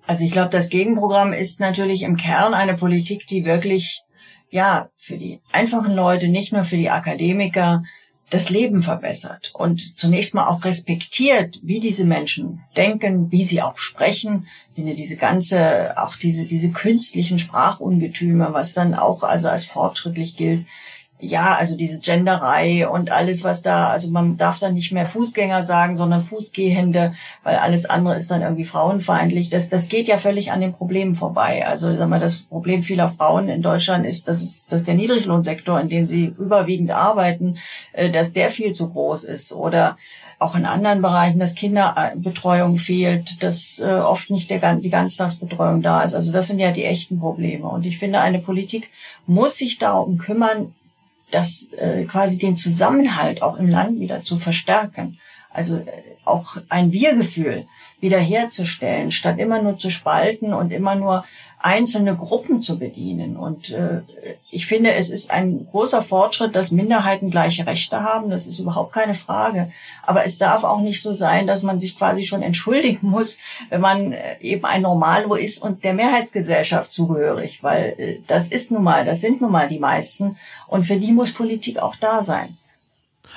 Also 0.05 0.23
ich 0.23 0.31
glaube, 0.31 0.49
das 0.49 0.69
Gegenprogramm 0.69 1.33
ist 1.33 1.59
natürlich 1.59 2.03
im 2.03 2.15
Kern 2.15 2.53
eine 2.53 2.75
Politik, 2.75 3.27
die 3.27 3.43
wirklich, 3.43 4.03
ja, 4.49 4.89
für 4.95 5.17
die 5.17 5.41
einfachen 5.51 5.93
Leute, 5.93 6.29
nicht 6.29 6.53
nur 6.53 6.63
für 6.63 6.77
die 6.77 6.89
Akademiker, 6.89 7.83
das 8.29 8.49
Leben 8.49 8.81
verbessert 8.81 9.51
und 9.53 9.97
zunächst 9.97 10.35
mal 10.35 10.47
auch 10.47 10.65
respektiert, 10.65 11.59
wie 11.63 11.79
diese 11.79 12.05
Menschen 12.05 12.61
denken, 12.75 13.31
wie 13.31 13.45
sie 13.45 13.61
auch 13.61 13.77
sprechen. 13.77 14.47
Ich 14.69 14.75
finde 14.75 14.95
diese 14.95 15.15
ganze, 15.15 15.97
auch 15.97 16.17
diese, 16.17 16.45
diese 16.45 16.71
künstlichen 16.71 17.39
Sprachungetüme, 17.39 18.49
was 18.51 18.73
dann 18.73 18.95
auch 18.95 19.23
also 19.23 19.47
als 19.47 19.63
fortschrittlich 19.63 20.35
gilt, 20.35 20.65
ja, 21.19 21.55
also 21.55 21.75
diese 21.75 21.99
Genderei 21.99 22.87
und 22.87 23.11
alles, 23.11 23.43
was 23.43 23.63
da, 23.63 23.89
also 23.89 24.11
man 24.11 24.37
darf 24.37 24.59
dann 24.59 24.75
nicht 24.75 24.91
mehr 24.91 25.05
Fußgänger 25.05 25.63
sagen, 25.63 25.97
sondern 25.97 26.21
Fußgehende, 26.21 27.13
weil 27.43 27.55
alles 27.55 27.85
andere 27.87 28.15
ist 28.15 28.29
dann 28.29 28.43
irgendwie 28.43 28.65
frauenfeindlich. 28.65 29.49
Das, 29.49 29.69
das 29.69 29.89
geht 29.89 30.07
ja 30.07 30.19
völlig 30.19 30.51
an 30.51 30.61
den 30.61 30.73
Problemen 30.73 31.15
vorbei. 31.15 31.65
Also 31.65 31.95
sag 31.97 32.07
mal, 32.07 32.19
das 32.19 32.43
Problem 32.43 32.83
vieler 32.83 33.07
Frauen 33.07 33.49
in 33.49 33.63
Deutschland 33.63 34.05
ist, 34.05 34.27
dass, 34.27 34.43
es, 34.43 34.67
dass 34.67 34.83
der 34.83 34.93
Niedriglohnsektor, 34.93 35.79
in 35.81 35.89
dem 35.89 36.05
sie 36.05 36.25
überwiegend 36.37 36.91
arbeiten, 36.91 37.57
äh, 37.93 38.11
dass 38.11 38.33
der 38.33 38.51
viel 38.51 38.73
zu 38.73 38.89
groß 38.89 39.23
ist. 39.23 39.51
Oder 39.53 39.97
auch 40.37 40.53
in 40.53 40.67
anderen 40.67 41.01
Bereichen, 41.01 41.39
dass 41.39 41.55
Kinderbetreuung 41.55 42.77
fehlt, 42.77 43.41
dass 43.41 43.79
äh, 43.79 43.85
oft 43.85 44.29
nicht 44.29 44.51
der, 44.51 44.75
die 44.75 44.91
Ganztagsbetreuung 44.91 45.81
da 45.81 46.03
ist. 46.03 46.13
Also 46.13 46.31
das 46.31 46.45
sind 46.45 46.59
ja 46.59 46.71
die 46.71 46.85
echten 46.85 47.19
Probleme. 47.19 47.67
Und 47.67 47.87
ich 47.87 47.97
finde, 47.97 48.19
eine 48.19 48.37
Politik 48.37 48.91
muss 49.25 49.57
sich 49.57 49.79
darum 49.79 50.19
kümmern, 50.19 50.75
das 51.31 51.69
äh, 51.77 52.05
quasi 52.05 52.37
den 52.37 52.57
Zusammenhalt 52.57 53.41
auch 53.41 53.57
im 53.57 53.69
Land 53.69 53.99
wieder 53.99 54.21
zu 54.21 54.37
verstärken. 54.37 55.19
Also 55.49 55.77
äh, 55.77 55.85
auch 56.25 56.57
ein 56.69 56.91
Wir-Gefühl 56.91 57.65
wiederherzustellen, 57.99 59.11
statt 59.11 59.39
immer 59.39 59.61
nur 59.61 59.77
zu 59.77 59.89
spalten 59.89 60.53
und 60.53 60.71
immer 60.71 60.95
nur 60.95 61.25
einzelne 61.59 62.15
Gruppen 62.15 62.61
zu 62.61 62.77
bedienen. 62.77 63.35
Und 63.35 63.71
äh, 63.71 64.01
ich 64.51 64.67
finde, 64.67 64.93
es 64.93 65.09
ist 65.09 65.31
ein 65.31 65.67
großer 65.71 66.03
Fortschritt, 66.03 66.55
dass 66.55 66.71
Minderheiten 66.71 67.31
gleiche 67.31 67.65
Rechte 67.65 68.01
haben. 68.01 68.29
Das 68.29 68.45
ist 68.45 68.59
überhaupt 68.59 68.93
keine 68.93 69.15
Frage. 69.15 69.71
Aber 70.03 70.23
es 70.25 70.37
darf 70.37 70.63
auch 70.63 70.81
nicht 70.81 71.01
so 71.01 71.15
sein, 71.15 71.47
dass 71.47 71.63
man 71.63 71.79
sich 71.79 71.97
quasi 71.97 72.23
schon 72.23 72.43
entschuldigen 72.43 73.07
muss, 73.09 73.39
wenn 73.69 73.81
man 73.81 74.13
äh, 74.13 74.37
eben 74.39 74.65
ein 74.65 74.83
Normalo 74.83 75.35
ist 75.35 75.61
und 75.61 75.83
der 75.83 75.93
Mehrheitsgesellschaft 75.93 76.91
zugehörig. 76.91 77.63
Weil 77.63 77.95
äh, 77.97 78.17
das 78.27 78.49
ist 78.49 78.71
nun 78.71 78.83
mal, 78.83 79.05
das 79.05 79.21
sind 79.21 79.41
nun 79.41 79.51
mal 79.51 79.67
die 79.67 79.79
meisten. 79.79 80.37
Und 80.67 80.85
für 80.85 80.97
die 80.97 81.11
muss 81.11 81.33
Politik 81.33 81.79
auch 81.79 81.95
da 81.95 82.23
sein. 82.23 82.57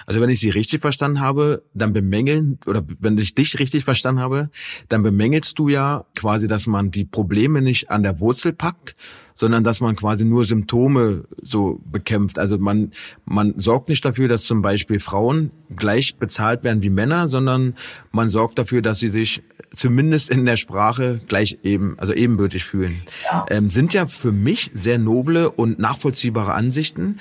Also 0.07 0.21
wenn 0.21 0.31
ich 0.31 0.41
Sie 0.41 0.51
richtig 0.51 0.81
verstanden 0.81 1.21
habe, 1.21 1.63
dann 1.75 1.93
bemängeln, 1.93 2.59
oder 2.67 2.83
wenn 2.99 3.19
ich 3.19 3.35
dich 3.35 3.59
richtig 3.59 3.85
verstanden 3.85 4.21
habe, 4.21 4.51
dann 4.89 5.03
bemängelst 5.03 5.59
du 5.59 5.69
ja 5.69 6.05
quasi, 6.17 6.49
dass 6.49 6.67
man 6.67 6.91
die 6.91 7.05
Probleme 7.05 7.63
nicht 7.63 7.91
an 7.91 8.03
der 8.03 8.21
Wurzel 8.21 8.53
packt, 8.53 8.97
sondern 9.35 9.65
dass 9.65 9.81
man 9.81 9.97
quasi 9.97 10.25
nur 10.25 10.45
Symptome 10.45 11.25
so 11.41 11.81
bekämpft. 11.91 12.39
Also 12.39 12.59
man, 12.59 12.91
man 13.25 13.59
sorgt 13.59 13.89
nicht 13.89 14.05
dafür, 14.05 14.29
dass 14.29 14.43
zum 14.45 14.61
Beispiel 14.61 15.01
Frauen 15.01 15.51
gleich 15.75 16.17
bezahlt 16.17 16.63
werden 16.63 16.83
wie 16.83 16.91
Männer, 16.91 17.27
sondern 17.29 17.75
man 18.13 18.29
sorgt 18.29 18.59
dafür, 18.59 18.83
dass 18.83 18.99
sie 18.99 19.11
sich 19.11 19.43
zumindest 19.75 20.31
in 20.31 20.45
der 20.45 20.57
Sprache 20.57 21.21
gleich 21.27 21.59
eben, 21.63 21.99
also 21.99 22.13
ebenbürtig 22.13 22.65
fühlen. 22.65 23.03
Ja. 23.25 23.47
Ähm, 23.51 23.71
sind 23.71 23.95
ja 23.95 24.07
für 24.07 24.33
mich 24.33 24.71
sehr 24.75 24.99
noble 24.99 25.51
und 25.51 25.79
nachvollziehbare 25.79 26.53
Ansichten. 26.53 27.19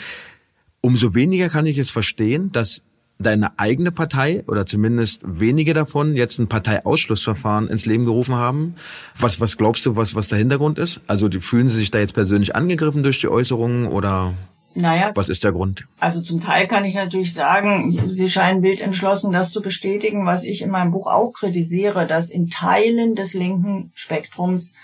Umso 0.81 1.13
weniger 1.13 1.49
kann 1.49 1.65
ich 1.65 1.77
es 1.77 1.91
verstehen, 1.91 2.51
dass 2.51 2.81
deine 3.19 3.59
eigene 3.59 3.91
Partei 3.91 4.43
oder 4.47 4.65
zumindest 4.65 5.21
wenige 5.25 5.73
davon 5.73 6.15
jetzt 6.15 6.39
ein 6.39 6.47
Parteiausschlussverfahren 6.47 7.67
ins 7.67 7.85
Leben 7.85 8.05
gerufen 8.05 8.35
haben. 8.35 8.75
Was, 9.17 9.41
was 9.41 9.57
glaubst 9.57 9.85
du, 9.85 9.97
was, 9.97 10.15
was 10.15 10.29
der 10.29 10.37
Hintergrund 10.37 10.79
ist? 10.79 11.01
Also 11.05 11.27
die, 11.27 11.41
fühlen 11.41 11.67
sie 11.67 11.77
sich 11.77 11.91
da 11.91 11.99
jetzt 11.99 12.13
persönlich 12.13 12.55
angegriffen 12.55 13.03
durch 13.03 13.19
die 13.19 13.27
Äußerungen 13.27 13.87
oder 13.87 14.33
naja, 14.75 15.11
was 15.15 15.29
ist 15.29 15.43
der 15.43 15.51
Grund? 15.51 15.87
Also 15.99 16.21
zum 16.21 16.39
Teil 16.39 16.67
kann 16.67 16.85
ich 16.85 16.95
natürlich 16.95 17.33
sagen, 17.33 18.07
sie 18.07 18.29
scheinen 18.29 18.61
wild 18.61 18.79
entschlossen, 18.79 19.33
das 19.33 19.51
zu 19.51 19.61
bestätigen, 19.61 20.25
was 20.25 20.43
ich 20.43 20.61
in 20.61 20.69
meinem 20.69 20.91
Buch 20.91 21.07
auch 21.07 21.33
kritisiere, 21.33 22.07
dass 22.07 22.29
in 22.29 22.49
Teilen 22.49 23.15
des 23.15 23.33
linken 23.33 23.91
Spektrums 23.95 24.75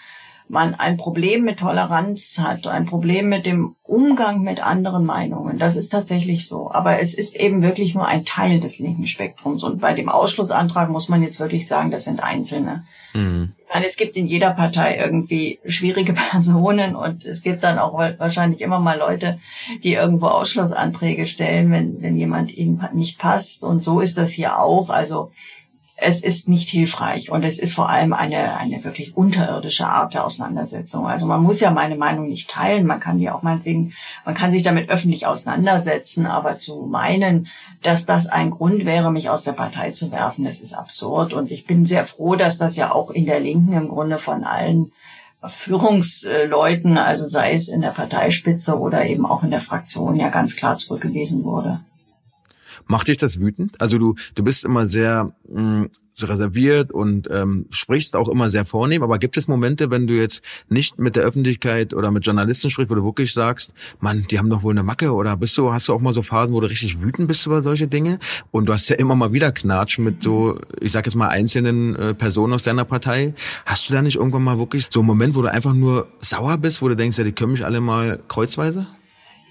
man 0.48 0.76
ein 0.76 0.98
Problem 0.98 1.44
mit 1.44 1.60
Toleranz 1.60 2.40
hat, 2.42 2.68
ein 2.68 2.86
Problem 2.86 3.30
mit 3.30 3.46
dem 3.46 3.76
Umgang 3.84 4.42
mit 4.42 4.66
anderen 4.66 5.06
Meinungen. 5.06 5.60
Das 5.60 5.76
ist 5.76 5.90
tatsächlich 5.90 6.48
so. 6.48 6.72
Aber 6.72 7.00
es 7.00 7.14
ist 7.14 7.36
eben 7.36 7.62
wirklich 7.62 7.94
nur 7.94 8.08
ein 8.08 8.26
Teil 8.26 8.60
des 8.60 8.80
linken 8.80 9.08
Spektrums. 9.08 9.64
Und 9.64 9.82
bei 9.82 9.94
dem 9.94 10.10
Ausschlussantrag 10.10 10.90
muss 10.90 11.10
man 11.10 11.22
jetzt 11.22 11.40
wirklich 11.40 11.68
sagen, 11.68 11.92
das 11.92 12.06
sind 12.06 12.24
Einzelne. 12.24 12.86
Mhm. 13.14 13.54
Meine, 13.72 13.88
es 13.88 13.98
gibt 13.98 14.16
in 14.16 14.26
jeder 14.26 14.52
Partei 14.52 14.98
irgendwie 14.98 15.60
schwierige 15.66 16.14
Personen 16.32 16.96
und 16.96 17.26
es 17.26 17.42
gibt 17.42 17.64
dann 17.64 17.78
auch 17.78 17.94
wahrscheinlich 17.94 18.62
immer 18.62 18.80
mal 18.80 18.98
Leute, 18.98 19.40
die 19.84 19.94
irgendwo 19.94 20.28
Ausschlussanträge 20.28 21.26
stellen, 21.28 21.72
wenn, 21.72 22.02
wenn 22.02 22.18
jemand 22.18 22.56
ihnen 22.56 22.82
nicht 22.94 23.20
passt. 23.20 23.64
Und 23.64 23.84
so 23.84 24.00
ist 24.00 24.18
das 24.18 24.32
hier 24.32 24.60
auch. 24.60 24.90
Also 24.90 25.32
es 25.98 26.22
ist 26.22 26.50
nicht 26.50 26.70
hilfreich 26.70 27.32
und 27.32 27.46
es 27.46 27.58
ist 27.58 27.74
vor 27.74 27.90
allem 27.90 28.12
eine, 28.12 28.58
eine 28.58 28.84
wirklich 28.84 29.16
unterirdische 29.16 29.88
Art 29.88 30.14
der 30.14 30.26
Auseinandersetzung. 30.26 31.08
Also 31.08 31.26
man 31.26 31.42
muss 31.42 31.62
ja 31.62 31.72
meine 31.72 31.96
Meinung 31.96 32.28
nicht 32.28 32.50
teilen, 32.50 32.86
man 32.86 33.00
kann 33.00 33.18
die 33.18 33.30
auch 33.30 33.44
meinetwegen, 33.44 33.94
man 34.26 34.36
kann 34.36 34.52
sich 34.52 34.62
damit 34.62 34.90
öffentlich 34.90 35.26
auseinandersetzen, 35.26 36.26
aber 36.26 36.58
zu 36.58 36.86
meinen, 36.86 37.48
dass 37.82 38.06
das 38.06 38.28
ein 38.28 38.52
Grund 38.52 38.86
wäre, 38.86 39.10
mich 39.10 39.30
aus 39.30 39.44
der 39.44 39.54
Partei 39.54 39.92
zu 39.92 40.12
werfen, 40.12 40.44
das 40.44 40.60
ist 40.60 40.74
absurd 40.74 41.34
und 41.34 41.50
ich 41.50 41.66
bin 41.66 41.86
sehr 41.86 42.06
froh, 42.06 42.36
dass 42.36 42.58
das 42.58 42.76
ja 42.76 42.92
auch 42.92 43.10
in 43.10 43.26
der 43.26 43.40
Linken 43.40 43.72
im 43.72 43.88
Grunde 43.88 44.18
von 44.18 44.44
allen 44.44 44.92
Führungsleuten, 45.48 46.98
also 46.98 47.26
sei 47.26 47.54
es 47.54 47.70
in 47.70 47.82
der 47.82 47.92
Parteispitze 47.92 48.78
oder 48.78 49.06
eben 49.06 49.26
auch 49.26 49.44
in 49.44 49.52
der 49.52 49.62
Fraktion, 49.62 50.18
ja 50.18 50.30
ganz 50.30 50.56
klar 50.56 50.78
zurückgewiesen 50.78 51.44
wurde. 51.44 51.82
Macht 52.88 53.08
dich 53.08 53.18
das 53.18 53.40
wütend? 53.40 53.80
Also 53.82 53.98
du, 53.98 54.16
du 54.36 54.44
bist 54.44 54.64
immer 54.64 54.88
sehr 54.88 55.34
mh, 55.48 55.62
mm, 55.62 55.90
reserviert 56.24 56.92
und 56.92 57.28
ähm, 57.30 57.66
sprichst 57.72 58.16
auch 58.16 58.30
immer 58.30 58.50
sehr 58.50 58.66
vornehm, 58.66 59.04
aber 59.04 59.20
gibt 59.20 59.38
es 59.38 59.48
Momente, 59.48 59.92
wenn 59.92 60.08
du 60.08 60.14
jetzt 60.14 60.42
nicht 60.70 60.98
mit 60.98 61.16
der 61.16 61.24
Öffentlichkeit 61.24 61.94
oder 61.94 62.12
mit 62.12 62.26
Journalisten 62.26 62.70
sprichst, 62.70 62.90
wo 62.90 62.96
du 62.96 63.04
wirklich 63.04 63.34
sagst, 63.34 63.74
Mann, 64.00 64.26
die 64.30 64.40
haben 64.40 64.50
doch 64.50 64.64
wohl 64.64 64.74
eine 64.74 64.84
Macke 64.84 65.14
oder 65.14 65.36
bist 65.36 65.58
du, 65.58 65.74
hast 65.74 65.88
du 65.90 65.94
auch 65.94 66.00
mal 66.00 66.14
so 66.14 66.22
Phasen, 66.22 66.54
wo 66.54 66.62
du 66.62 66.70
richtig 66.70 67.02
wütend 67.02 67.28
bist 67.28 67.46
über 67.46 67.62
solche 67.62 67.88
Dinge? 67.88 68.20
Und 68.52 68.68
du 68.68 68.74
hast 68.74 68.88
ja 68.88 68.96
immer 68.96 69.16
mal 69.16 69.34
wieder 69.34 69.52
Knatsch 69.52 70.00
mit 70.00 70.24
so, 70.24 70.60
ich 70.80 70.92
sag 70.92 71.06
jetzt 71.06 71.16
mal, 71.16 71.28
einzelnen 71.28 71.96
äh, 71.96 72.14
Personen 72.14 72.54
aus 72.54 72.64
deiner 72.64 72.86
Partei. 72.86 73.34
Hast 73.66 73.90
du 73.90 73.94
da 73.94 74.02
nicht 74.02 74.16
irgendwann 74.16 74.44
mal 74.44 74.58
wirklich 74.58 74.88
so 74.90 75.02
einen 75.02 75.08
Moment, 75.08 75.36
wo 75.36 75.42
du 75.42 75.52
einfach 75.52 75.74
nur 75.74 76.08
sauer 76.20 76.58
bist, 76.58 76.82
wo 76.82 76.88
du 76.88 76.96
denkst, 76.96 77.18
ja, 77.18 77.24
die 77.24 77.34
können 77.34 77.52
mich 77.54 77.66
alle 77.66 77.82
mal 77.82 78.22
kreuzweise? 78.28 78.88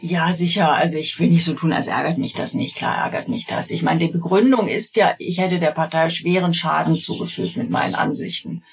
Ja, 0.07 0.35
sicher. 0.35 0.71
Also 0.71 0.99
ich 0.99 1.19
will 1.19 1.31
nicht 1.31 1.47
so 1.47 1.55
tun, 1.55 1.73
als 1.73 1.87
ärgert 1.87 2.19
mich 2.19 2.35
das 2.35 2.53
nicht. 2.53 2.77
Klar 2.77 2.95
ärgert 2.99 3.31
mich 3.31 3.47
das. 3.47 3.71
Ich 3.71 3.83
meine, 3.83 4.01
die 4.01 4.13
Begründung 4.13 4.69
ist 4.69 4.99
ja, 4.99 5.15
ich 5.17 5.39
hätte 5.39 5.59
der 5.59 5.71
Partei 5.71 6.11
schweren 6.11 6.53
Schaden 6.53 7.01
zugefügt 7.01 7.57
mit 7.57 7.71
meinen 7.71 7.95
Ansichten. 7.95 8.65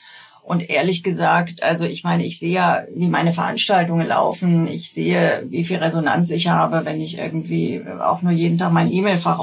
Und 0.44 0.70
ehrlich 0.70 1.04
gesagt, 1.04 1.63
also 1.63 1.86
ich 1.86 2.04
meine, 2.04 2.26
ich 2.26 2.38
sehe 2.38 2.52
ja, 2.52 2.84
wie 2.94 3.08
meine 3.08 3.32
Veranstaltungen 3.32 4.10
laufen. 4.10 4.67
Ich 4.67 4.91
sehe, 4.91 5.46
wie 5.48 5.63
viel 5.63 5.78
Resonanz 5.78 6.32
ich 6.32 6.50
habe, 6.50 6.84
wenn 6.84 7.00
ich 7.00 7.17
irgendwie 7.17 7.82
auch 8.02 8.22
nur 8.22 8.34
jeden 8.34 8.58
Tag 8.58 8.74
mein 8.74 8.91
E-Mail-Fach 8.91 9.39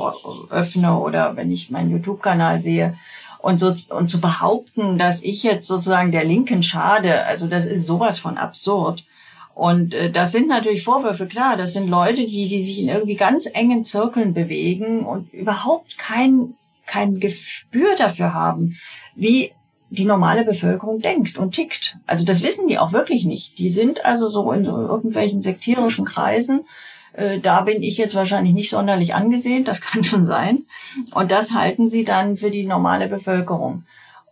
öffne 0.51 0.99
oder 0.99 1.37
wenn 1.37 1.51
ich 1.51 1.71
meinen 1.71 1.91
YouTube-Kanal 1.91 2.61
sehe. 2.61 2.99
Und 3.39 3.61
so, 3.61 3.75
und 3.89 4.11
zu 4.11 4.21
behaupten, 4.21 4.99
dass 4.99 5.23
ich 5.23 5.43
jetzt 5.43 5.67
sozusagen 5.67 6.13
der 6.13 6.25
Linken 6.25 6.63
schade, 6.63 7.25
also 7.25 7.47
das 7.47 7.65
ist 7.65 7.87
sowas 7.87 8.19
von 8.19 8.37
absurd. 8.37 9.05
Und 9.59 9.93
äh, 9.93 10.13
das 10.13 10.31
sind 10.31 10.47
natürlich 10.47 10.85
Vorwürfe, 10.85 11.27
klar, 11.27 11.57
das 11.57 11.73
sind 11.73 11.89
Leute, 11.89 12.25
die, 12.25 12.49
die 12.49 12.63
sich 12.63 12.79
in 12.79 12.89
irgendwie 12.89 13.17
ganz 13.17 13.51
engen 13.53 13.85
Zirkeln 13.85 14.33
bewegen 14.33 15.05
und 15.05 15.33
überhaupt 15.33 15.99
kein, 15.99 16.55
kein 16.87 17.19
Gespür 17.19 17.97
dafür 17.97 18.35
haben, 18.35 18.77
wie 19.17 19.51
die 19.91 20.05
normale 20.05 20.45
Bevölkerung 20.45 21.01
denkt 21.01 21.39
und 21.39 21.57
tickt. 21.57 21.97
Also 22.07 22.25
das 22.25 22.45
wissen 22.45 22.69
die 22.69 22.79
auch 22.79 22.93
wirklich 22.93 23.25
nicht. 23.25 23.59
Die 23.59 23.69
sind 23.69 24.05
also 24.05 24.29
so 24.29 24.53
in 24.53 24.65
irgendwelchen 24.65 25.43
sektierischen 25.43 26.05
Kreisen 26.05 26.61
Äh, 27.15 27.41
da 27.41 27.63
bin 27.63 27.83
ich 27.83 27.99
jetzt 27.99 28.15
wahrscheinlich 28.15 28.55
nicht 28.55 28.71
sonderlich 28.71 29.13
angesehen, 29.17 29.65
das 29.65 29.81
kann 29.87 30.05
schon 30.05 30.25
sein. 30.25 30.67
Und 31.11 31.33
das 31.33 31.53
halten 31.53 31.89
sie 31.89 32.05
dann 32.05 32.37
für 32.37 32.53
die 32.53 32.65
normale 32.65 33.09
Bevölkerung. 33.09 33.83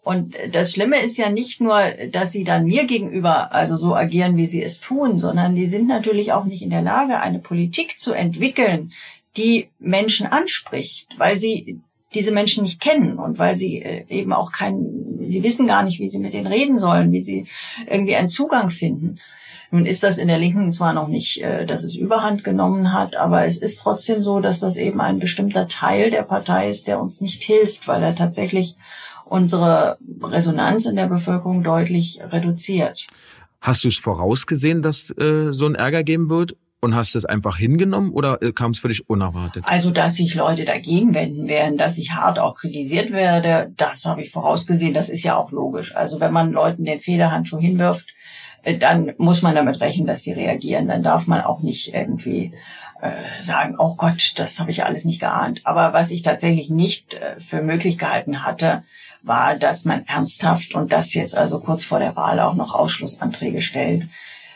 Und 0.06 0.36
das 0.52 0.70
Schlimme 0.70 1.02
ist 1.02 1.16
ja 1.16 1.30
nicht 1.30 1.60
nur, 1.60 1.80
dass 2.12 2.30
sie 2.30 2.44
dann 2.44 2.66
mir 2.66 2.84
gegenüber 2.84 3.52
also 3.52 3.76
so 3.76 3.96
agieren, 3.96 4.36
wie 4.36 4.46
sie 4.46 4.62
es 4.62 4.80
tun, 4.80 5.18
sondern 5.18 5.56
die 5.56 5.66
sind 5.66 5.88
natürlich 5.88 6.32
auch 6.32 6.44
nicht 6.44 6.62
in 6.62 6.70
der 6.70 6.82
Lage, 6.82 7.18
eine 7.18 7.40
Politik 7.40 7.98
zu 7.98 8.12
entwickeln, 8.12 8.92
die 9.36 9.68
Menschen 9.80 10.28
anspricht, 10.28 11.08
weil 11.18 11.40
sie 11.40 11.80
diese 12.14 12.30
Menschen 12.30 12.62
nicht 12.62 12.80
kennen 12.80 13.18
und 13.18 13.40
weil 13.40 13.56
sie 13.56 13.82
äh, 13.82 14.04
eben 14.08 14.32
auch 14.32 14.52
keinen, 14.52 15.26
sie 15.28 15.42
wissen 15.42 15.66
gar 15.66 15.82
nicht, 15.82 15.98
wie 15.98 16.08
sie 16.08 16.20
mit 16.20 16.34
denen 16.34 16.46
reden 16.46 16.78
sollen, 16.78 17.10
wie 17.10 17.24
sie 17.24 17.48
irgendwie 17.90 18.14
einen 18.14 18.28
Zugang 18.28 18.70
finden. 18.70 19.18
Nun 19.72 19.86
ist 19.86 20.04
das 20.04 20.18
in 20.18 20.28
der 20.28 20.38
Linken 20.38 20.70
zwar 20.70 20.92
noch 20.92 21.08
nicht, 21.08 21.42
äh, 21.42 21.66
dass 21.66 21.82
es 21.82 21.96
überhand 21.96 22.44
genommen 22.44 22.92
hat, 22.92 23.16
aber 23.16 23.44
es 23.44 23.58
ist 23.58 23.80
trotzdem 23.80 24.22
so, 24.22 24.38
dass 24.38 24.60
das 24.60 24.76
eben 24.76 25.00
ein 25.00 25.18
bestimmter 25.18 25.66
Teil 25.66 26.12
der 26.12 26.22
Partei 26.22 26.68
ist, 26.68 26.86
der 26.86 27.00
uns 27.00 27.20
nicht 27.20 27.42
hilft, 27.42 27.88
weil 27.88 28.04
er 28.04 28.14
tatsächlich 28.14 28.76
unsere 29.28 29.98
Resonanz 30.22 30.86
in 30.86 30.96
der 30.96 31.08
Bevölkerung 31.08 31.62
deutlich 31.62 32.20
reduziert. 32.22 33.06
Hast 33.60 33.84
du 33.84 33.88
es 33.88 33.98
vorausgesehen, 33.98 34.82
dass 34.82 35.10
äh, 35.18 35.52
so 35.52 35.66
ein 35.66 35.74
Ärger 35.74 36.04
geben 36.04 36.30
wird? 36.30 36.56
Und 36.78 36.94
hast 36.94 37.16
es 37.16 37.24
einfach 37.24 37.56
hingenommen 37.56 38.12
oder 38.12 38.40
äh, 38.42 38.52
kam 38.52 38.70
es 38.70 38.78
für 38.78 38.88
dich 38.88 39.08
unerwartet? 39.08 39.64
Also, 39.66 39.90
dass 39.90 40.16
sich 40.16 40.34
Leute 40.34 40.64
dagegen 40.66 41.14
wenden 41.14 41.48
werden, 41.48 41.78
dass 41.78 41.96
ich 41.96 42.12
hart 42.12 42.38
auch 42.38 42.54
kritisiert 42.54 43.12
werde, 43.12 43.72
das 43.76 44.04
habe 44.04 44.22
ich 44.22 44.30
vorausgesehen. 44.30 44.92
Das 44.92 45.08
ist 45.08 45.24
ja 45.24 45.36
auch 45.36 45.50
logisch. 45.50 45.96
Also, 45.96 46.20
wenn 46.20 46.32
man 46.32 46.52
Leuten 46.52 46.84
den 46.84 47.00
Federhandschuh 47.00 47.58
hinwirft, 47.58 48.06
äh, 48.62 48.76
dann 48.76 49.14
muss 49.16 49.42
man 49.42 49.54
damit 49.54 49.80
rechnen, 49.80 50.06
dass 50.06 50.22
die 50.22 50.32
reagieren. 50.32 50.86
Dann 50.86 51.02
darf 51.02 51.26
man 51.26 51.40
auch 51.40 51.60
nicht 51.62 51.94
irgendwie 51.94 52.52
äh, 53.00 53.42
sagen, 53.42 53.76
oh 53.78 53.94
Gott, 53.96 54.32
das 54.36 54.58
habe 54.58 54.70
ich 54.70 54.84
alles 54.84 55.04
nicht 55.04 55.20
geahnt. 55.20 55.60
Aber 55.64 55.92
was 55.92 56.10
ich 56.10 56.22
tatsächlich 56.22 56.70
nicht 56.70 57.14
äh, 57.14 57.38
für 57.40 57.62
möglich 57.62 57.98
gehalten 57.98 58.44
hatte, 58.44 58.84
war, 59.22 59.56
dass 59.56 59.84
man 59.84 60.06
ernsthaft 60.06 60.74
und 60.74 60.92
das 60.92 61.12
jetzt 61.14 61.36
also 61.36 61.60
kurz 61.60 61.84
vor 61.84 61.98
der 61.98 62.16
Wahl 62.16 62.38
auch 62.40 62.54
noch 62.54 62.74
Ausschlussanträge 62.74 63.60
stellt. 63.60 64.08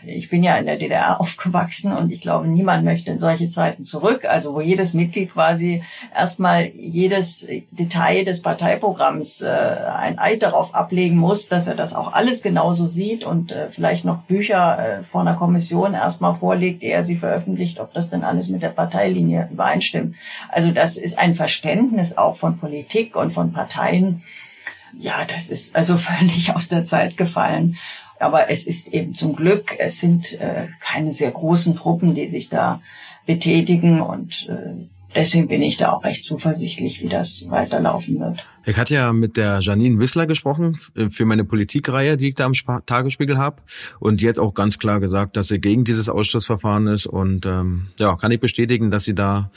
Ich 0.07 0.31
bin 0.31 0.43
ja 0.43 0.57
in 0.57 0.67
der 0.67 0.77
DDR 0.77 1.21
aufgewachsen 1.21 1.93
und 1.93 2.11
ich 2.11 2.21
glaube, 2.21 2.49
niemand 2.49 2.85
möchte 2.85 3.11
in 3.11 3.19
solche 3.19 3.51
Zeiten 3.51 3.85
zurück. 3.85 4.25
Also 4.25 4.55
wo 4.55 4.61
jedes 4.61 4.95
Mitglied 4.95 5.33
quasi 5.33 5.83
erstmal 6.15 6.67
jedes 6.67 7.47
Detail 7.71 8.25
des 8.25 8.43
Parteiprogramms 8.43 9.43
äh, 9.43 9.49
ein 9.51 10.19
Eid 10.19 10.43
darauf 10.43 10.75
ablegen 10.75 11.17
muss, 11.17 11.49
dass 11.49 11.67
er 11.67 11.75
das 11.75 11.95
auch 11.95 12.13
alles 12.13 12.43
genauso 12.43 12.87
sieht 12.87 13.25
und 13.25 13.53
äh, 13.53 13.71
vielleicht 13.71 14.05
noch 14.05 14.23
Bücher 14.23 14.99
äh, 14.99 15.03
vor 15.03 15.21
einer 15.21 15.35
Kommission 15.35 15.95
erstmal 15.95 16.35
vorlegt, 16.35 16.83
ehe 16.83 16.93
er 16.93 17.05
sie 17.05 17.17
veröffentlicht, 17.17 17.81
ob 17.81 17.93
das 17.93 18.11
denn 18.11 18.25
alles 18.25 18.49
mit 18.49 18.63
der 18.63 18.69
Parteilinie 18.71 19.49
übereinstimmt. 19.51 20.17
Also 20.49 20.71
das 20.71 20.97
ist 20.97 21.19
ein 21.19 21.35
Verständnis 21.35 22.17
auch 22.17 22.37
von 22.37 22.59
Politik 22.59 23.17
und 23.17 23.33
von 23.33 23.53
Parteien. 23.53 24.23
Ja, 24.99 25.25
das 25.25 25.51
ist 25.51 25.77
also 25.77 25.97
völlig 25.99 26.55
aus 26.55 26.69
der 26.69 26.85
Zeit 26.85 27.17
gefallen. 27.17 27.77
Aber 28.21 28.51
es 28.51 28.67
ist 28.67 28.89
eben 28.89 29.15
zum 29.15 29.35
Glück, 29.35 29.75
es 29.79 29.99
sind 29.99 30.39
äh, 30.41 30.69
keine 30.81 31.13
sehr 31.13 31.31
großen 31.31 31.77
Truppen, 31.77 32.15
die 32.15 32.29
sich 32.29 32.49
da 32.49 32.81
betätigen 33.27 34.01
und 34.01 34.49
äh, 34.49 34.87
deswegen 35.15 35.49
bin 35.49 35.63
ich 35.63 35.77
da 35.77 35.93
auch 35.93 36.05
recht 36.05 36.25
zuversichtlich, 36.25 37.01
wie 37.03 37.09
das 37.09 37.47
weiterlaufen 37.49 38.21
wird. 38.21 38.45
Ich 38.65 38.77
hatte 38.77 38.95
ja 38.95 39.13
mit 39.13 39.37
der 39.37 39.61
Janine 39.61 39.99
Wissler 39.99 40.27
gesprochen 40.27 40.79
äh, 40.95 41.09
für 41.11 41.25
meine 41.25 41.45
Politikreihe, 41.45 42.17
die 42.17 42.29
ich 42.29 42.35
da 42.35 42.45
am 42.45 42.53
Tagesspiegel 42.87 43.39
habe. 43.39 43.63
Und 43.99 44.21
die 44.21 44.29
hat 44.29 44.39
auch 44.39 44.55
ganz 44.55 44.79
klar 44.79 45.01
gesagt, 45.01 45.37
dass 45.37 45.49
sie 45.49 45.59
gegen 45.59 45.85
dieses 45.85 46.09
Ausschussverfahren 46.09 46.87
ist. 46.87 47.07
Und 47.07 47.47
ähm, 47.47 47.89
ja, 47.99 48.17
kann 48.17 48.31
ich 48.33 48.41
bestätigen, 48.41 48.91
dass 48.91 49.05
sie 49.05 49.15
da 49.15 49.51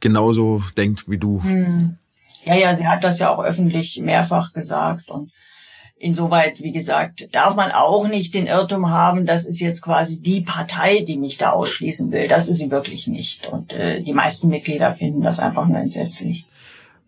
genauso 0.00 0.62
denkt 0.76 1.08
wie 1.08 1.18
du. 1.18 1.42
Hm. 1.42 1.96
Ja, 2.44 2.54
ja, 2.54 2.74
sie 2.74 2.86
hat 2.86 3.04
das 3.04 3.18
ja 3.18 3.30
auch 3.30 3.42
öffentlich 3.42 3.98
mehrfach 4.00 4.52
gesagt. 4.52 5.10
Und 5.10 5.32
Insoweit, 6.00 6.62
wie 6.62 6.70
gesagt, 6.70 7.28
darf 7.32 7.56
man 7.56 7.72
auch 7.72 8.06
nicht 8.06 8.32
den 8.32 8.46
Irrtum 8.46 8.90
haben, 8.90 9.26
das 9.26 9.44
ist 9.44 9.58
jetzt 9.58 9.82
quasi 9.82 10.20
die 10.20 10.42
Partei, 10.42 11.00
die 11.00 11.16
mich 11.16 11.38
da 11.38 11.50
ausschließen 11.50 12.12
will. 12.12 12.28
Das 12.28 12.48
ist 12.48 12.58
sie 12.58 12.70
wirklich 12.70 13.08
nicht. 13.08 13.48
Und 13.48 13.72
äh, 13.72 14.00
die 14.00 14.12
meisten 14.12 14.48
Mitglieder 14.48 14.94
finden 14.94 15.22
das 15.22 15.40
einfach 15.40 15.66
nur 15.66 15.78
entsetzlich. 15.78 16.46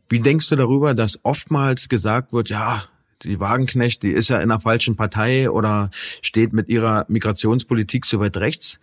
Wie 0.09 0.19
denkst 0.19 0.49
du 0.49 0.57
darüber, 0.57 0.95
dass 0.95 1.21
oftmals 1.23 1.89
gesagt 1.89 2.33
wird, 2.33 2.49
ja, 2.49 2.83
die 3.25 3.41
Wagenknecht, 3.41 4.03
die 4.03 4.11
ist 4.11 4.29
ja 4.29 4.37
in 4.37 4.51
einer 4.51 4.61
falschen 4.61 4.97
Partei 4.97 5.51
oder 5.51 5.91
steht 6.23 6.53
mit 6.53 6.69
ihrer 6.69 7.05
Migrationspolitik 7.09 8.07
so 8.07 8.21
weit 8.21 8.37
rechts. 8.37 8.81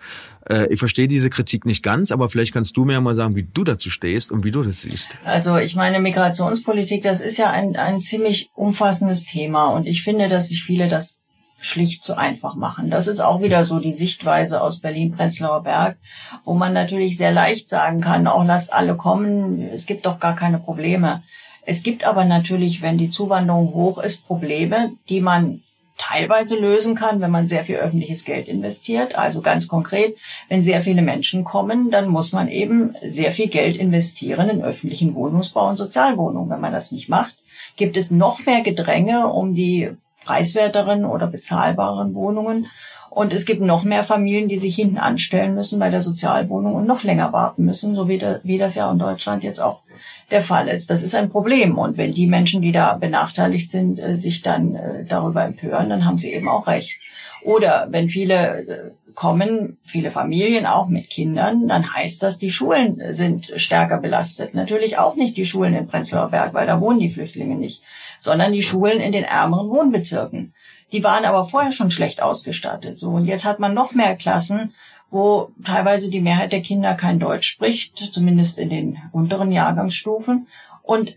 Äh, 0.50 0.67
ich 0.71 0.80
verstehe 0.80 1.08
diese 1.08 1.30
Kritik 1.30 1.65
nicht 1.65 1.84
ganz, 1.84 2.12
aber 2.12 2.30
vielleicht 2.30 2.54
kannst 2.54 2.78
du 2.78 2.86
mir 2.86 3.00
mal 3.02 3.15
sagen, 3.15 3.36
wie 3.36 3.47
du 3.52 3.63
dazu 3.63 3.89
stehst 3.89 4.32
und 4.32 4.43
wie 4.43 4.52
du 4.52 4.63
das 4.63 4.82
siehst. 4.82 5.10
Also 5.23 5.58
ich 5.58 5.76
meine, 5.76 6.00
Migrationspolitik, 6.00 7.04
das 7.04 7.21
ist 7.21 7.38
ja 7.38 7.50
ein, 7.50 7.76
ein 7.76 8.02
ziemlich 8.02 8.50
umfassendes 8.56 9.26
Thema 9.26 9.67
und 9.67 9.88
ich 9.88 10.04
finde, 10.04 10.30
dass 10.30 10.50
sich 10.50 10.63
viele 10.63 10.88
das 10.88 11.21
schlicht 11.60 12.04
zu 12.04 12.15
einfach 12.15 12.56
machen. 12.56 12.91
Das 12.91 13.08
ist 13.08 13.19
auch 13.19 13.41
wieder 13.41 13.63
so 13.63 13.80
die 13.80 13.91
Sichtweise 13.91 14.62
aus 14.62 14.80
Berlin-Prenzlauer 14.80 15.63
Berg, 15.63 15.97
wo 16.45 16.54
man 16.54 16.73
natürlich 16.73 17.17
sehr 17.17 17.32
leicht 17.32 17.67
sagen 17.67 18.00
kann, 18.00 18.28
auch 18.28 18.43
lasst 18.43 18.71
alle 18.71 18.95
kommen, 18.95 19.67
es 19.69 19.86
gibt 19.86 20.06
doch 20.06 20.19
gar 20.19 20.36
keine 20.36 20.60
Probleme. 20.60 21.23
Es 21.69 21.84
gibt 21.84 22.06
aber 22.06 22.23
natürlich, 22.23 22.82
wenn 22.82 22.97
die 22.97 23.10
Zuwanderung 23.10 23.73
hoch 23.73 23.97
ist, 23.97 24.25
Probleme, 24.25 24.93
die 25.10 25.19
man 25.19 25.63
teilweise 25.97 26.56
lösen 26.56 26.95
kann, 26.95 27.19
wenn 27.19 27.30
man 27.30 27.49
sehr 27.49 27.65
viel 27.65 27.75
öffentliches 27.75 28.23
Geld 28.23 28.47
investiert. 28.47 29.15
Also 29.15 29.41
ganz 29.41 29.67
konkret, 29.67 30.15
wenn 30.47 30.63
sehr 30.63 30.82
viele 30.82 31.01
Menschen 31.01 31.43
kommen, 31.43 31.91
dann 31.91 32.08
muss 32.08 32.32
man 32.32 32.47
eben 32.47 32.95
sehr 33.03 33.34
viel 33.34 33.49
Geld 33.49 33.75
investieren 33.75 34.49
in 34.49 34.63
öffentlichen 34.63 35.13
Wohnungsbau 35.13 35.67
und 35.67 35.75
Sozialwohnungen. 35.75 36.49
Wenn 36.49 36.62
man 36.62 36.71
das 36.71 36.93
nicht 36.93 37.10
macht, 37.10 37.36
gibt 37.75 37.97
es 37.97 38.12
noch 38.12 38.45
mehr 38.45 38.62
Gedränge 38.62 39.27
um 39.27 39.53
die 39.53 39.89
preiswerteren 40.23 41.03
oder 41.03 41.27
bezahlbaren 41.27 42.13
Wohnungen. 42.13 42.67
Und 43.10 43.34
es 43.34 43.46
gibt 43.46 43.62
noch 43.62 43.84
mehr 43.84 44.04
Familien, 44.04 44.48
die 44.48 44.58
sich 44.58 44.76
hinten 44.76 44.98
anstellen 44.98 45.56
müssen 45.56 45.80
bei 45.80 45.89
der 45.89 46.02
Sozialwohnung 46.02 46.76
und 46.76 46.86
noch 46.86 47.04
länger 47.04 47.34
warten 47.34 47.65
müssen, 47.65 47.96
so 47.96 48.08
wie, 48.08 48.22
wie 48.43 48.58
das 48.58 48.76
ja 48.76 48.91
in 48.91 49.00
Deutschland 49.00 49.43
jetzt 49.43 49.60
auch 49.60 49.82
der 50.30 50.41
Fall 50.41 50.67
ist. 50.67 50.89
Das 50.89 51.04
ist 51.04 51.15
ein 51.15 51.30
Problem. 51.30 51.78
Und 51.78 51.98
wenn 51.98 52.12
die 52.12 52.28
Menschen, 52.28 52.62
die 52.62 52.72
da 52.72 52.93
benachteiligt 52.93 53.72
sind, 53.72 54.00
äh, 54.00 54.17
sich 54.17 54.41
dann 54.41 54.76
äh, 54.76 55.06
darüber 55.06 55.43
empören, 55.43 55.89
dann 55.89 56.06
haben 56.06 56.17
sie 56.17 56.34
eben 56.34 56.50
auch 56.50 56.67
recht. 56.67 57.00
Oder 57.43 57.88
wenn 57.89 58.10
viele 58.10 58.67
äh, 58.67 58.91
kommen, 59.13 59.78
viele 59.84 60.12
Familien 60.12 60.65
auch 60.65 60.88
mit 60.88 61.10
Kindern, 61.10 61.67
dann 61.67 61.93
heißt 61.93 62.22
das, 62.22 62.38
die 62.38 62.52
Schulen 62.52 63.02
sind 63.13 63.52
stärker 63.56 63.98
belastet. 63.98 64.54
Natürlich 64.54 64.98
auch 64.98 65.15
nicht 65.15 65.38
die 65.38 65.46
Schulen 65.46 65.74
in 65.74 65.88
Prenzlauer 65.88 66.30
Berg, 66.30 66.54
weil 66.54 66.67
da 66.67 66.80
wohnen 66.82 67.00
die 67.00 67.10
Flüchtlinge 67.10 67.56
nicht, 67.56 67.82
sondern 68.20 68.52
die 68.52 68.62
Schulen 68.62 69.00
in 69.00 69.12
den 69.12 69.24
ärmeren 69.24 69.70
Wohnbezirken. 69.70 70.54
Die 70.91 71.04
waren 71.04 71.26
aber 71.26 71.45
vorher 71.45 71.71
schon 71.71 71.91
schlecht 71.91 72.21
ausgestattet. 72.21 72.97
So, 72.97 73.10
und 73.10 73.26
jetzt 73.26 73.45
hat 73.45 73.60
man 73.60 73.73
noch 73.73 73.93
mehr 73.93 74.15
Klassen, 74.15 74.73
wo 75.10 75.52
teilweise 75.63 76.10
die 76.10 76.21
Mehrheit 76.21 76.52
der 76.52 76.62
Kinder 76.62 76.93
kein 76.93 77.19
Deutsch 77.19 77.47
spricht, 77.47 77.97
zumindest 77.97 78.58
in 78.58 78.69
den 78.69 78.97
unteren 79.12 79.52
Jahrgangsstufen. 79.52 80.47
Und 80.82 81.15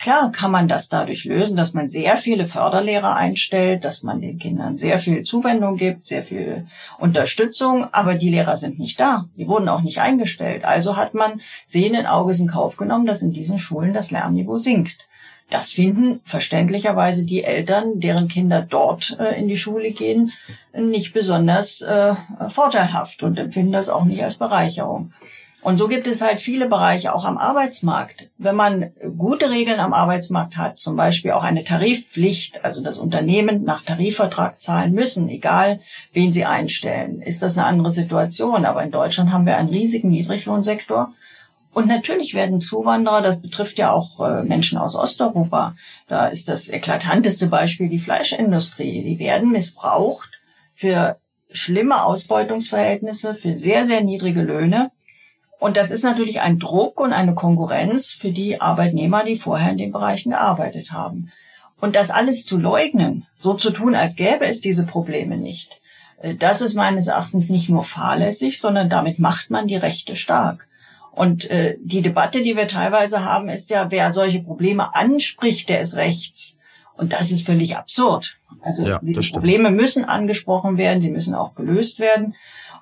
klar 0.00 0.30
kann 0.32 0.50
man 0.50 0.68
das 0.68 0.88
dadurch 0.88 1.24
lösen, 1.24 1.56
dass 1.56 1.72
man 1.74 1.88
sehr 1.88 2.16
viele 2.16 2.46
Förderlehrer 2.46 3.14
einstellt, 3.14 3.84
dass 3.84 4.02
man 4.02 4.20
den 4.20 4.38
Kindern 4.38 4.76
sehr 4.78 4.98
viel 4.98 5.22
Zuwendung 5.22 5.76
gibt, 5.76 6.06
sehr 6.06 6.24
viel 6.24 6.66
Unterstützung, 6.98 7.86
aber 7.92 8.14
die 8.14 8.30
Lehrer 8.30 8.56
sind 8.56 8.78
nicht 8.78 8.98
da. 9.00 9.26
Die 9.36 9.48
wurden 9.48 9.68
auch 9.68 9.82
nicht 9.82 10.00
eingestellt. 10.00 10.64
Also 10.64 10.96
hat 10.96 11.14
man 11.14 11.40
sehenden 11.66 12.06
Auges 12.06 12.40
in 12.40 12.48
Kauf 12.48 12.76
genommen, 12.76 13.06
dass 13.06 13.22
in 13.22 13.32
diesen 13.32 13.58
Schulen 13.58 13.94
das 13.94 14.10
Lernniveau 14.10 14.58
sinkt. 14.58 15.06
Das 15.50 15.72
finden 15.72 16.20
verständlicherweise 16.24 17.24
die 17.24 17.44
Eltern, 17.44 18.00
deren 18.00 18.28
Kinder 18.28 18.62
dort 18.62 19.16
äh, 19.20 19.38
in 19.38 19.46
die 19.46 19.56
Schule 19.56 19.92
gehen, 19.92 20.32
nicht 20.72 21.12
besonders 21.12 21.82
äh, 21.82 22.14
vorteilhaft 22.48 23.22
und 23.22 23.38
empfinden 23.38 23.72
das 23.72 23.88
auch 23.88 24.04
nicht 24.04 24.22
als 24.22 24.36
Bereicherung. 24.36 25.12
Und 25.64 25.78
so 25.78 25.88
gibt 25.88 26.06
es 26.06 26.20
halt 26.20 26.42
viele 26.42 26.68
Bereiche 26.68 27.14
auch 27.14 27.24
am 27.24 27.38
Arbeitsmarkt. 27.38 28.28
Wenn 28.36 28.54
man 28.54 28.92
gute 29.16 29.48
Regeln 29.48 29.80
am 29.80 29.94
Arbeitsmarkt 29.94 30.58
hat, 30.58 30.78
zum 30.78 30.94
Beispiel 30.94 31.30
auch 31.30 31.42
eine 31.42 31.64
Tarifpflicht, 31.64 32.62
also 32.66 32.82
das 32.82 32.98
Unternehmen 32.98 33.64
nach 33.64 33.82
Tarifvertrag 33.82 34.60
zahlen 34.60 34.92
müssen, 34.92 35.30
egal 35.30 35.80
wen 36.12 36.32
sie 36.32 36.44
einstellen, 36.44 37.22
ist 37.22 37.42
das 37.42 37.56
eine 37.56 37.66
andere 37.66 37.92
Situation. 37.92 38.66
Aber 38.66 38.82
in 38.82 38.90
Deutschland 38.90 39.32
haben 39.32 39.46
wir 39.46 39.56
einen 39.56 39.70
riesigen 39.70 40.10
Niedriglohnsektor 40.10 41.14
und 41.74 41.86
natürlich 41.86 42.34
werden 42.34 42.60
Zuwanderer, 42.60 43.20
das 43.20 43.42
betrifft 43.42 43.78
ja 43.78 43.92
auch 43.92 44.20
äh, 44.20 44.42
Menschen 44.42 44.78
aus 44.78 44.96
Osteuropa, 44.96 45.76
da 46.08 46.28
ist 46.28 46.48
das 46.48 46.68
eklatanteste 46.68 47.48
Beispiel 47.48 47.88
die 47.88 47.98
Fleischindustrie, 47.98 49.02
die 49.02 49.18
werden 49.18 49.50
missbraucht 49.50 50.30
für 50.74 51.18
schlimme 51.50 52.02
Ausbeutungsverhältnisse, 52.04 53.34
für 53.34 53.54
sehr, 53.54 53.84
sehr 53.84 54.00
niedrige 54.00 54.42
Löhne. 54.42 54.90
Und 55.60 55.76
das 55.76 55.90
ist 55.90 56.02
natürlich 56.02 56.40
ein 56.40 56.58
Druck 56.58 57.00
und 57.00 57.12
eine 57.12 57.34
Konkurrenz 57.34 58.12
für 58.12 58.32
die 58.32 58.60
Arbeitnehmer, 58.60 59.24
die 59.24 59.36
vorher 59.36 59.70
in 59.70 59.78
den 59.78 59.92
Bereichen 59.92 60.30
gearbeitet 60.30 60.90
haben. 60.90 61.30
Und 61.80 61.96
das 61.96 62.10
alles 62.10 62.46
zu 62.46 62.58
leugnen, 62.58 63.26
so 63.36 63.54
zu 63.54 63.70
tun, 63.70 63.94
als 63.94 64.16
gäbe 64.16 64.46
es 64.46 64.60
diese 64.60 64.86
Probleme 64.86 65.36
nicht, 65.36 65.80
Äh, 66.24 66.34
das 66.34 66.60
ist 66.60 66.74
meines 66.74 67.06
Erachtens 67.06 67.50
nicht 67.50 67.68
nur 67.68 67.84
fahrlässig, 67.84 68.60
sondern 68.60 68.88
damit 68.88 69.18
macht 69.18 69.50
man 69.50 69.66
die 69.66 69.76
Rechte 69.76 70.16
stark. 70.16 70.66
Und 71.14 71.48
äh, 71.48 71.76
die 71.80 72.02
Debatte, 72.02 72.42
die 72.42 72.56
wir 72.56 72.66
teilweise 72.66 73.24
haben, 73.24 73.48
ist 73.48 73.70
ja, 73.70 73.90
wer 73.90 74.12
solche 74.12 74.40
Probleme 74.40 74.96
anspricht, 74.96 75.68
der 75.68 75.80
ist 75.80 75.94
rechts. 75.94 76.58
Und 76.96 77.12
das 77.12 77.30
ist 77.30 77.46
völlig 77.46 77.76
absurd. 77.76 78.36
Also 78.62 78.86
ja, 78.86 79.00
diese 79.02 79.30
Probleme 79.30 79.70
müssen 79.70 80.04
angesprochen 80.04 80.76
werden, 80.76 81.00
sie 81.00 81.10
müssen 81.10 81.34
auch 81.34 81.54
gelöst 81.54 82.00
werden. 82.00 82.34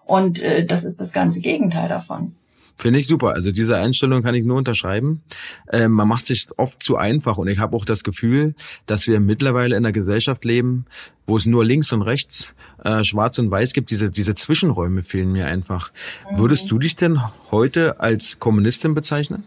Und 0.04 0.40
äh, 0.40 0.64
das 0.64 0.84
ist 0.84 1.00
das 1.00 1.12
ganze 1.12 1.40
Gegenteil 1.40 1.88
davon. 1.88 2.34
Finde 2.76 2.98
ich 2.98 3.06
super. 3.06 3.34
Also 3.34 3.52
diese 3.52 3.76
Einstellung 3.76 4.22
kann 4.22 4.34
ich 4.34 4.44
nur 4.44 4.56
unterschreiben. 4.56 5.22
Äh, 5.68 5.88
man 5.88 6.08
macht 6.08 6.26
sich 6.26 6.48
oft 6.56 6.82
zu 6.82 6.96
einfach 6.96 7.38
und 7.38 7.48
ich 7.48 7.58
habe 7.58 7.76
auch 7.76 7.84
das 7.84 8.02
Gefühl, 8.02 8.54
dass 8.86 9.06
wir 9.06 9.20
mittlerweile 9.20 9.76
in 9.76 9.84
einer 9.84 9.92
Gesellschaft 9.92 10.44
leben, 10.44 10.86
wo 11.26 11.36
es 11.36 11.46
nur 11.46 11.64
links 11.64 11.92
und 11.92 12.02
rechts, 12.02 12.54
äh, 12.84 13.04
schwarz 13.04 13.38
und 13.38 13.50
weiß 13.50 13.72
gibt. 13.72 13.90
Diese, 13.90 14.10
diese 14.10 14.34
Zwischenräume 14.34 15.02
fehlen 15.02 15.32
mir 15.32 15.46
einfach. 15.46 15.92
Mhm. 16.30 16.38
Würdest 16.38 16.70
du 16.70 16.78
dich 16.78 16.96
denn 16.96 17.20
heute 17.50 18.00
als 18.00 18.38
Kommunistin 18.38 18.94
bezeichnen? 18.94 19.44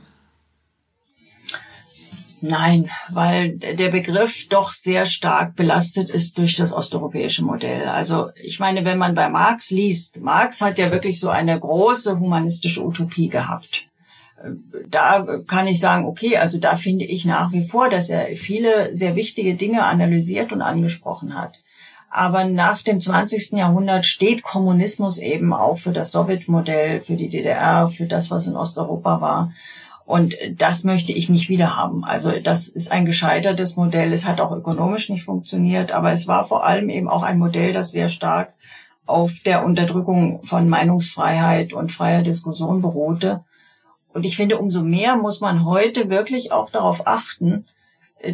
Nein, 2.47 2.91
weil 3.09 3.57
der 3.57 3.89
Begriff 3.89 4.47
doch 4.49 4.71
sehr 4.71 5.07
stark 5.07 5.55
belastet 5.55 6.11
ist 6.11 6.37
durch 6.37 6.55
das 6.55 6.73
osteuropäische 6.73 7.43
Modell. 7.43 7.87
Also 7.87 8.29
ich 8.35 8.59
meine, 8.59 8.85
wenn 8.85 8.99
man 8.99 9.15
bei 9.15 9.29
Marx 9.29 9.71
liest, 9.71 10.21
Marx 10.21 10.61
hat 10.61 10.77
ja 10.77 10.91
wirklich 10.91 11.19
so 11.19 11.29
eine 11.29 11.59
große 11.59 12.19
humanistische 12.19 12.85
Utopie 12.85 13.29
gehabt. 13.29 13.85
Da 14.87 15.39
kann 15.47 15.65
ich 15.65 15.79
sagen, 15.79 16.05
okay, 16.05 16.37
also 16.37 16.59
da 16.59 16.75
finde 16.75 17.05
ich 17.05 17.25
nach 17.25 17.51
wie 17.51 17.67
vor, 17.67 17.89
dass 17.89 18.09
er 18.09 18.35
viele 18.35 18.95
sehr 18.95 19.15
wichtige 19.15 19.55
Dinge 19.55 19.83
analysiert 19.83 20.51
und 20.51 20.61
angesprochen 20.61 21.33
hat. 21.33 21.57
Aber 22.15 22.45
nach 22.45 22.81
dem 22.81 23.01
20. 23.01 23.57
Jahrhundert 23.57 24.05
steht 24.05 24.41
Kommunismus 24.41 25.17
eben 25.17 25.51
auch 25.51 25.77
für 25.77 25.91
das 25.91 26.13
Sowjetmodell, 26.13 27.01
für 27.01 27.17
die 27.17 27.27
DDR, 27.27 27.87
für 27.87 28.05
das, 28.05 28.31
was 28.31 28.47
in 28.47 28.55
Osteuropa 28.55 29.19
war. 29.19 29.51
Und 30.05 30.33
das 30.55 30.85
möchte 30.85 31.11
ich 31.11 31.27
nicht 31.27 31.49
wieder 31.49 31.75
haben. 31.75 32.05
Also 32.05 32.31
das 32.39 32.69
ist 32.69 32.89
ein 32.89 33.03
gescheitertes 33.03 33.75
Modell. 33.75 34.13
Es 34.13 34.25
hat 34.25 34.39
auch 34.39 34.55
ökonomisch 34.55 35.09
nicht 35.09 35.25
funktioniert, 35.25 35.91
aber 35.91 36.13
es 36.13 36.25
war 36.25 36.45
vor 36.45 36.63
allem 36.63 36.89
eben 36.89 37.09
auch 37.09 37.21
ein 37.21 37.37
Modell, 37.37 37.73
das 37.73 37.91
sehr 37.91 38.07
stark 38.07 38.53
auf 39.05 39.33
der 39.45 39.65
Unterdrückung 39.65 40.41
von 40.45 40.69
Meinungsfreiheit 40.69 41.73
und 41.73 41.91
freier 41.91 42.21
Diskussion 42.21 42.81
beruhte. 42.81 43.43
Und 44.13 44.25
ich 44.25 44.37
finde, 44.37 44.57
umso 44.57 44.83
mehr 44.83 45.17
muss 45.17 45.41
man 45.41 45.65
heute 45.65 46.09
wirklich 46.09 46.53
auch 46.53 46.69
darauf 46.69 47.07
achten, 47.07 47.65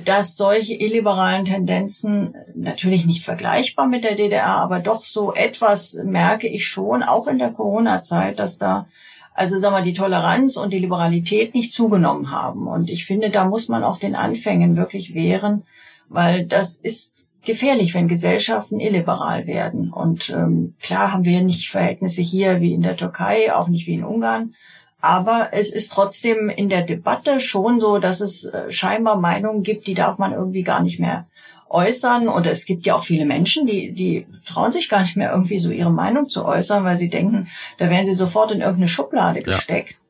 dass 0.06 0.36
solche 0.36 0.76
illiberalen 0.76 1.46
Tendenzen 1.46 2.36
natürlich 2.56 3.06
nicht 3.06 3.24
vergleichbar 3.24 3.88
mit 3.88 4.04
der 4.04 4.16
DDR, 4.16 4.58
aber 4.58 4.80
doch 4.80 5.04
so 5.04 5.34
etwas 5.34 5.98
merke 6.04 6.48
ich 6.48 6.68
schon, 6.68 7.04
auch 7.04 7.28
in 7.28 7.40
der 7.40 7.52
Corona-Zeit, 7.52 8.40
dass 8.40 8.58
da 8.58 8.88
also 9.34 9.60
sagen 9.60 9.76
wir, 9.76 9.82
die 9.82 9.94
Toleranz 9.94 10.58
und 10.58 10.72
die 10.72 10.80
Liberalität 10.80 11.56
nicht 11.56 11.72
zugenommen 11.72 12.32
haben. 12.32 12.68
Und 12.68 12.90
ich 12.90 13.06
finde, 13.06 13.30
da 13.30 13.46
muss 13.46 13.70
man 13.70 13.84
auch 13.84 13.98
den 13.98 14.16
Anfängen 14.16 14.76
wirklich 14.76 15.14
wehren, 15.14 15.64
weil 16.10 16.46
das 16.46 16.76
ist 16.76 17.24
gefährlich, 17.44 17.94
wenn 17.94 18.08
Gesellschaften 18.08 18.80
illiberal 18.80 19.48
werden. 19.48 19.92
Und 19.92 20.30
ähm, 20.30 20.76
klar 20.82 21.12
haben 21.12 21.26
wir 21.26 21.42
nicht 21.42 21.70
Verhältnisse 21.70 22.22
hier 22.22 22.62
wie 22.62 22.74
in 22.74 22.82
der 22.82 22.98
Türkei, 22.98 23.54
auch 23.54 23.68
nicht 23.68 23.88
wie 23.88 23.96
in 23.96 24.04
Ungarn. 24.04 24.54
Aber 25.02 25.49
es 25.52 25.72
ist 25.72 25.91
trotzdem 25.91 26.49
in 26.49 26.70
der 26.70 26.84
Debatte 26.84 27.39
schon 27.39 27.80
so, 27.80 27.97
dass 27.97 28.22
es 28.22 28.45
äh, 28.45 28.72
scheinbar 28.72 29.16
Meinungen 29.16 29.64
gibt, 29.64 29.88
die 29.88 29.95
darf 29.95 30.20
man 30.20 30.32
irgendwie 30.32 30.64
gar 30.64 30.82
nicht 30.82 30.99
mehr 30.99 31.26
äußern. 31.70 32.28
Und 32.28 32.45
es 32.45 32.66
gibt 32.66 32.86
ja 32.86 32.95
auch 32.95 33.04
viele 33.04 33.26
Menschen, 33.26 33.66
die, 33.66 33.93
die 33.93 34.28
trauen 34.45 34.72
sich 34.72 34.89
gar 34.89 35.02
nicht 35.02 35.18
mehr 35.18 35.32
irgendwie 35.32 35.60
so 35.60 35.72
ihre 35.72 35.91
Meinung 35.91 36.30
zu 36.30 36.45
äußern, 36.45 36.84
weil 36.84 36.97
sie 36.97 37.10
denken, 37.10 37.47
da 37.78 37.89
werden 37.89 38.06
sie 38.06 38.14
sofort 38.14 38.52
in 38.52 38.62
irgendeine 38.62 38.88
Schublade 38.88 39.41
gesteckt. 39.41 39.93
Ja. 39.93 40.01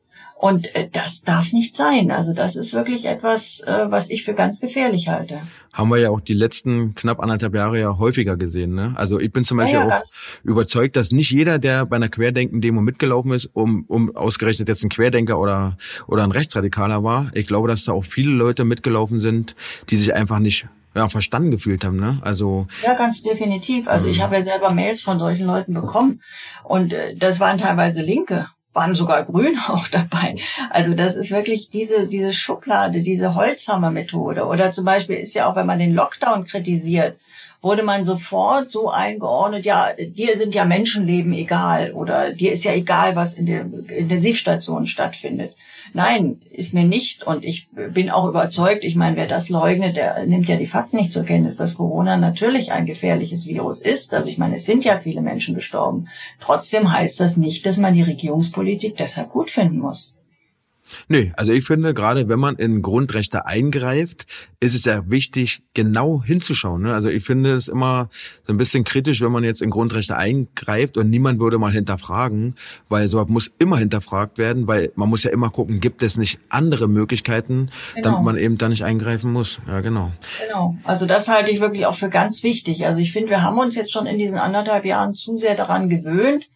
Und 0.41 0.73
äh, 0.73 0.89
das 0.91 1.21
darf 1.21 1.53
nicht 1.53 1.75
sein. 1.75 2.09
Also 2.09 2.33
das 2.33 2.55
ist 2.55 2.73
wirklich 2.73 3.05
etwas, 3.05 3.61
äh, 3.67 3.91
was 3.91 4.09
ich 4.09 4.23
für 4.23 4.33
ganz 4.33 4.59
gefährlich 4.59 5.07
halte. 5.07 5.43
Haben 5.71 5.89
wir 5.89 5.97
ja 5.97 6.09
auch 6.09 6.19
die 6.19 6.33
letzten 6.33 6.95
knapp 6.95 7.19
anderthalb 7.19 7.53
Jahre 7.53 7.79
ja 7.79 7.99
häufiger 7.99 8.37
gesehen. 8.37 8.73
Ne? 8.73 8.93
Also 8.95 9.19
ich 9.19 9.31
bin 9.31 9.43
zum 9.43 9.57
Beispiel 9.57 9.77
ja, 9.77 9.87
ja, 9.87 9.97
auch 9.99 10.03
überzeugt, 10.43 10.95
dass 10.95 11.11
nicht 11.11 11.29
jeder, 11.29 11.59
der 11.59 11.85
bei 11.85 11.95
einer 11.95 12.09
Querdenken-Demo 12.09 12.81
mitgelaufen 12.81 13.33
ist, 13.33 13.51
um, 13.53 13.85
um 13.87 14.15
ausgerechnet 14.15 14.67
jetzt 14.67 14.83
ein 14.83 14.89
Querdenker 14.89 15.39
oder, 15.39 15.77
oder 16.07 16.23
ein 16.23 16.31
Rechtsradikaler 16.31 17.03
war. 17.03 17.29
Ich 17.35 17.45
glaube, 17.45 17.67
dass 17.67 17.83
da 17.83 17.91
auch 17.91 18.03
viele 18.03 18.31
Leute 18.31 18.65
mitgelaufen 18.65 19.19
sind, 19.19 19.55
die 19.91 19.95
sich 19.95 20.15
einfach 20.15 20.39
nicht 20.39 20.65
ja, 20.95 21.07
verstanden 21.07 21.51
gefühlt 21.51 21.85
haben, 21.85 21.97
ne? 21.97 22.17
Also 22.21 22.65
ja, 22.83 22.95
ganz 22.95 23.21
definitiv. 23.21 23.87
Also 23.87 24.07
ich 24.07 24.17
mhm. 24.17 24.23
habe 24.23 24.37
ja 24.37 24.43
selber 24.43 24.71
Mails 24.71 25.03
von 25.03 25.19
solchen 25.19 25.45
Leuten 25.45 25.75
bekommen 25.75 26.23
und 26.63 26.93
äh, 26.93 27.15
das 27.15 27.39
waren 27.39 27.59
teilweise 27.59 28.01
Linke, 28.01 28.47
waren 28.73 28.95
sogar 28.95 29.23
Grün 29.23 29.59
auch 29.67 29.87
dabei. 29.87 30.35
Also 30.69 30.93
das 30.93 31.15
ist 31.15 31.31
wirklich 31.31 31.69
diese 31.69 32.07
diese 32.07 32.33
Schublade, 32.33 33.01
diese 33.01 33.35
Holzhammer-Methode. 33.35 34.45
Oder 34.45 34.71
zum 34.71 34.85
Beispiel 34.85 35.17
ist 35.17 35.33
ja 35.33 35.49
auch, 35.49 35.55
wenn 35.55 35.67
man 35.67 35.79
den 35.79 35.93
Lockdown 35.93 36.45
kritisiert, 36.45 37.17
wurde 37.61 37.83
man 37.83 38.03
sofort 38.05 38.71
so 38.71 38.89
eingeordnet, 38.89 39.65
ja, 39.65 39.93
dir 39.93 40.35
sind 40.35 40.55
ja 40.55 40.65
Menschenleben 40.65 41.33
egal 41.33 41.93
oder 41.93 42.33
dir 42.33 42.51
ist 42.51 42.63
ja 42.63 42.73
egal, 42.73 43.15
was 43.15 43.35
in 43.35 43.45
der 43.45 43.61
Intensivstation 43.61 44.87
stattfindet. 44.87 45.55
Nein, 45.93 46.41
ist 46.49 46.73
mir 46.73 46.85
nicht. 46.85 47.25
Und 47.27 47.43
ich 47.43 47.67
bin 47.71 48.09
auch 48.09 48.27
überzeugt, 48.27 48.83
ich 48.83 48.95
meine, 48.95 49.17
wer 49.17 49.27
das 49.27 49.49
leugnet, 49.49 49.97
der 49.97 50.25
nimmt 50.25 50.47
ja 50.47 50.55
die 50.55 50.65
Fakten 50.65 50.95
nicht 50.95 51.11
zur 51.11 51.25
Kenntnis, 51.25 51.57
dass 51.57 51.75
Corona 51.75 52.17
natürlich 52.17 52.71
ein 52.71 52.85
gefährliches 52.85 53.45
Virus 53.45 53.79
ist. 53.79 54.13
Also 54.13 54.29
ich 54.29 54.37
meine, 54.37 54.57
es 54.57 54.65
sind 54.65 54.85
ja 54.85 54.99
viele 54.99 55.21
Menschen 55.21 55.55
gestorben. 55.55 56.07
Trotzdem 56.39 56.91
heißt 56.91 57.19
das 57.19 57.35
nicht, 57.35 57.65
dass 57.65 57.77
man 57.77 57.93
die 57.93 58.03
Regierungspolitik 58.03 58.95
deshalb 58.95 59.31
gut 59.31 59.51
finden 59.51 59.79
muss. 59.79 60.15
Nee, 61.07 61.31
also 61.37 61.51
ich 61.51 61.65
finde, 61.65 61.93
gerade 61.93 62.27
wenn 62.29 62.39
man 62.39 62.55
in 62.55 62.81
Grundrechte 62.81 63.45
eingreift, 63.45 64.25
ist 64.59 64.75
es 64.75 64.85
ja 64.85 65.09
wichtig, 65.09 65.63
genau 65.73 66.23
hinzuschauen. 66.23 66.83
Ne? 66.83 66.93
Also 66.93 67.09
ich 67.09 67.23
finde 67.23 67.53
es 67.53 67.67
immer 67.67 68.09
so 68.43 68.53
ein 68.53 68.57
bisschen 68.57 68.83
kritisch, 68.83 69.21
wenn 69.21 69.31
man 69.31 69.43
jetzt 69.43 69.61
in 69.61 69.69
Grundrechte 69.69 70.17
eingreift 70.17 70.97
und 70.97 71.09
niemand 71.09 71.39
würde 71.39 71.57
mal 71.57 71.71
hinterfragen, 71.71 72.55
weil 72.89 73.07
sowas 73.07 73.27
muss 73.27 73.51
immer 73.59 73.77
hinterfragt 73.77 74.37
werden, 74.37 74.67
weil 74.67 74.91
man 74.95 75.09
muss 75.09 75.23
ja 75.23 75.31
immer 75.31 75.49
gucken, 75.49 75.79
gibt 75.79 76.03
es 76.03 76.17
nicht 76.17 76.39
andere 76.49 76.87
Möglichkeiten, 76.87 77.69
genau. 77.95 78.09
damit 78.09 78.23
man 78.23 78.37
eben 78.37 78.57
da 78.57 78.69
nicht 78.69 78.83
eingreifen 78.83 79.31
muss. 79.31 79.59
Ja, 79.67 79.81
genau. 79.81 80.11
Genau. 80.45 80.75
Also 80.83 81.05
das 81.05 81.27
halte 81.27 81.51
ich 81.51 81.59
wirklich 81.59 81.85
auch 81.85 81.95
für 81.95 82.09
ganz 82.09 82.43
wichtig. 82.43 82.85
Also 82.85 82.99
ich 82.99 83.11
finde, 83.11 83.29
wir 83.29 83.41
haben 83.41 83.57
uns 83.57 83.75
jetzt 83.75 83.91
schon 83.91 84.05
in 84.05 84.17
diesen 84.17 84.37
anderthalb 84.37 84.85
Jahren 84.85 85.13
zu 85.13 85.35
sehr 85.35 85.55
daran 85.55 85.89
gewöhnt, 85.89 86.47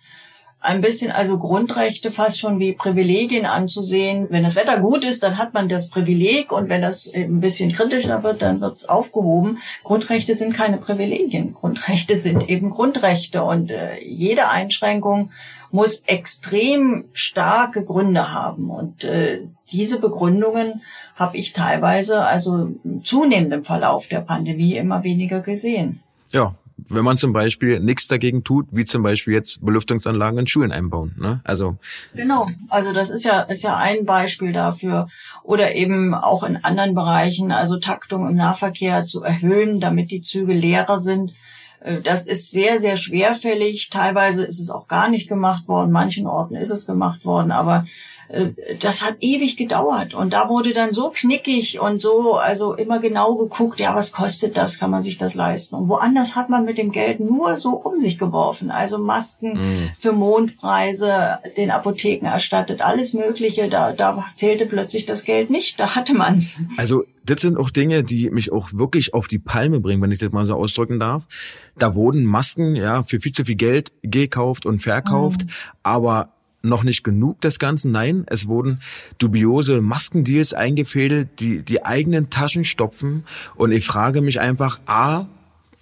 ein 0.66 0.82
bisschen 0.82 1.12
also 1.12 1.38
Grundrechte 1.38 2.12
fast 2.12 2.40
schon 2.40 2.60
wie 2.60 2.74
Privilegien 2.74 3.46
anzusehen. 3.46 4.28
Wenn 4.30 4.44
das 4.44 4.56
Wetter 4.56 4.80
gut 4.80 5.04
ist, 5.04 5.24
dann 5.24 5.38
hat 5.38 5.54
man 5.54 5.70
das 5.70 5.90
Privileg 5.90 6.52
und 6.52 6.70
wenn 6.70 6.82
das 6.82 7.12
ein 7.14 7.40
bisschen 7.40 7.72
kritischer 7.72 8.24
wird, 8.24 8.42
dann 8.42 8.62
wird 8.62 8.78
es 8.78 8.90
aufgehoben. 8.90 9.60
Grundrechte 9.84 10.36
sind 10.36 10.54
keine 10.54 10.78
Privilegien. 10.78 11.54
Grundrechte 11.54 12.18
sind 12.18 12.50
eben 12.50 12.72
Grundrechte 12.72 13.44
und 13.44 13.72
äh, 13.72 14.00
jede 14.04 14.50
Einschränkung 14.50 15.32
muss 15.72 16.00
extrem 16.06 17.06
starke 17.14 17.84
Gründe 17.84 18.32
haben 18.32 18.70
und 18.70 19.04
äh, 19.04 19.42
diese 19.72 20.00
Begründungen 20.00 20.82
habe 21.16 21.38
ich 21.38 21.54
teilweise 21.54 22.22
also 22.22 22.70
zunehmend 23.04 23.52
im 23.54 23.64
Verlauf 23.64 24.08
der 24.08 24.22
Pandemie 24.22 24.76
immer 24.76 25.04
weniger 25.04 25.42
gesehen. 25.42 26.02
Ja, 26.32 26.56
wenn 26.90 27.04
man 27.04 27.18
zum 27.18 27.34
Beispiel 27.34 27.80
nichts 27.80 28.08
dagegen 28.08 28.44
tut, 28.44 28.68
wie 28.72 28.86
zum 28.86 29.04
Beispiel 29.04 29.34
jetzt 29.34 29.66
Belüftungsanlagen 29.66 30.40
in 30.40 30.48
Schulen 30.48 30.72
einbauen. 30.72 31.16
Ne? 31.18 31.42
Also 31.44 31.78
genau, 32.14 32.48
also 32.70 32.94
das 32.94 33.10
ist 33.10 33.24
ja 33.24 33.42
ist 33.42 33.64
ja 33.64 33.76
ein 33.76 34.06
Beispiel 34.06 34.52
dafür 34.52 35.08
oder 35.44 35.76
eben 35.76 36.14
auch 36.14 36.44
in 36.44 36.58
anderen 36.58 36.94
Bereichen, 36.94 37.52
also 37.52 37.78
Taktung 37.78 38.28
im 38.30 38.36
Nahverkehr 38.36 39.06
zu 39.06 39.24
erhöhen, 39.24 39.80
damit 39.80 40.12
die 40.12 40.22
Züge 40.22 40.54
leerer 40.54 41.00
sind. 41.00 41.34
Äh, 41.82 42.02
das 42.02 42.26
ist 42.26 42.52
sehr, 42.52 42.80
sehr 42.80 42.98
schwerfällig. 42.98 43.90
Teilweise 43.90 44.44
ist 44.44 44.60
es 44.60 44.70
auch 44.70 44.88
gar 44.88 45.10
nicht 45.10 45.28
gemacht 45.28 45.68
worden. 45.68 45.92
Manchen 45.92 46.28
Orten 46.28 46.56
ist 46.56 46.72
es 46.72 46.86
gemacht 46.86 47.26
worden, 47.26 47.52
aber 47.52 47.86
das 48.80 49.06
hat 49.06 49.18
ewig 49.20 49.58
gedauert 49.58 50.14
und 50.14 50.34
da 50.34 50.50
wurde 50.50 50.74
dann 50.74 50.94
so 50.94 51.12
knickig 51.12 51.80
und 51.80 52.02
so, 52.02 52.34
also 52.34 52.74
immer 52.74 53.00
genau 53.00 53.36
geguckt, 53.36 53.80
ja, 53.80 53.96
was 53.96 54.12
kostet 54.12 54.58
das, 54.58 54.80
kann 54.80 54.90
man 54.90 55.02
sich 55.02 55.18
das 55.18 55.36
leisten? 55.36 55.76
Und 55.76 55.90
woanders 55.90 56.36
hat 56.36 56.50
man 56.50 56.66
mit 56.66 56.78
dem 56.78 56.92
Geld 56.92 57.20
nur 57.20 57.58
so 57.58 57.72
um 57.72 58.02
sich 58.02 58.18
geworfen, 58.18 58.72
also 58.72 58.98
Masken 58.98 59.54
mhm. 59.54 59.90
für 60.00 60.12
Mondpreise, 60.12 61.40
den 61.56 61.72
Apotheken 61.72 62.26
erstattet, 62.26 62.82
alles 62.82 63.14
Mögliche, 63.14 63.70
da, 63.70 63.92
da 63.92 64.26
zählte 64.36 64.66
plötzlich 64.66 65.06
das 65.06 65.24
Geld 65.24 65.50
nicht, 65.50 65.80
da 65.80 65.96
hatte 65.96 66.16
man's. 66.16 66.62
Also 66.78 67.04
das 67.26 67.42
sind 67.42 67.58
auch 67.58 67.70
Dinge, 67.70 68.04
die 68.04 68.30
mich 68.30 68.52
auch 68.52 68.70
wirklich 68.74 69.14
auf 69.14 69.28
die 69.28 69.40
Palme 69.40 69.80
bringen, 69.80 70.02
wenn 70.02 70.12
ich 70.12 70.20
das 70.20 70.32
mal 70.32 70.46
so 70.46 70.56
ausdrücken 70.56 71.00
darf. 71.00 71.28
Da 71.78 71.96
wurden 71.96 72.24
Masken 72.24 72.76
ja 72.76 73.04
für 73.04 73.20
viel 73.20 73.32
zu 73.32 73.46
viel 73.46 73.56
Geld 73.56 73.92
gekauft 74.04 74.66
und 74.66 74.82
verkauft, 74.82 75.46
mhm. 75.46 75.50
aber 75.82 76.35
noch 76.68 76.84
nicht 76.84 77.04
genug 77.04 77.42
des 77.42 77.60
Ganzen. 77.60 77.92
Nein, 77.92 78.26
es 78.28 78.48
wurden 78.48 78.82
dubiose 79.18 79.82
Maskendeals 79.82 80.54
eingefädelt, 80.54 81.40
die 81.40 81.62
die 81.62 81.86
eigenen 81.86 82.30
Taschen 82.30 82.64
stopfen. 82.64 83.24
Und 83.56 83.72
ich 83.72 83.86
frage 83.86 84.22
mich 84.22 84.40
einfach, 84.40 84.80
a, 84.86 85.28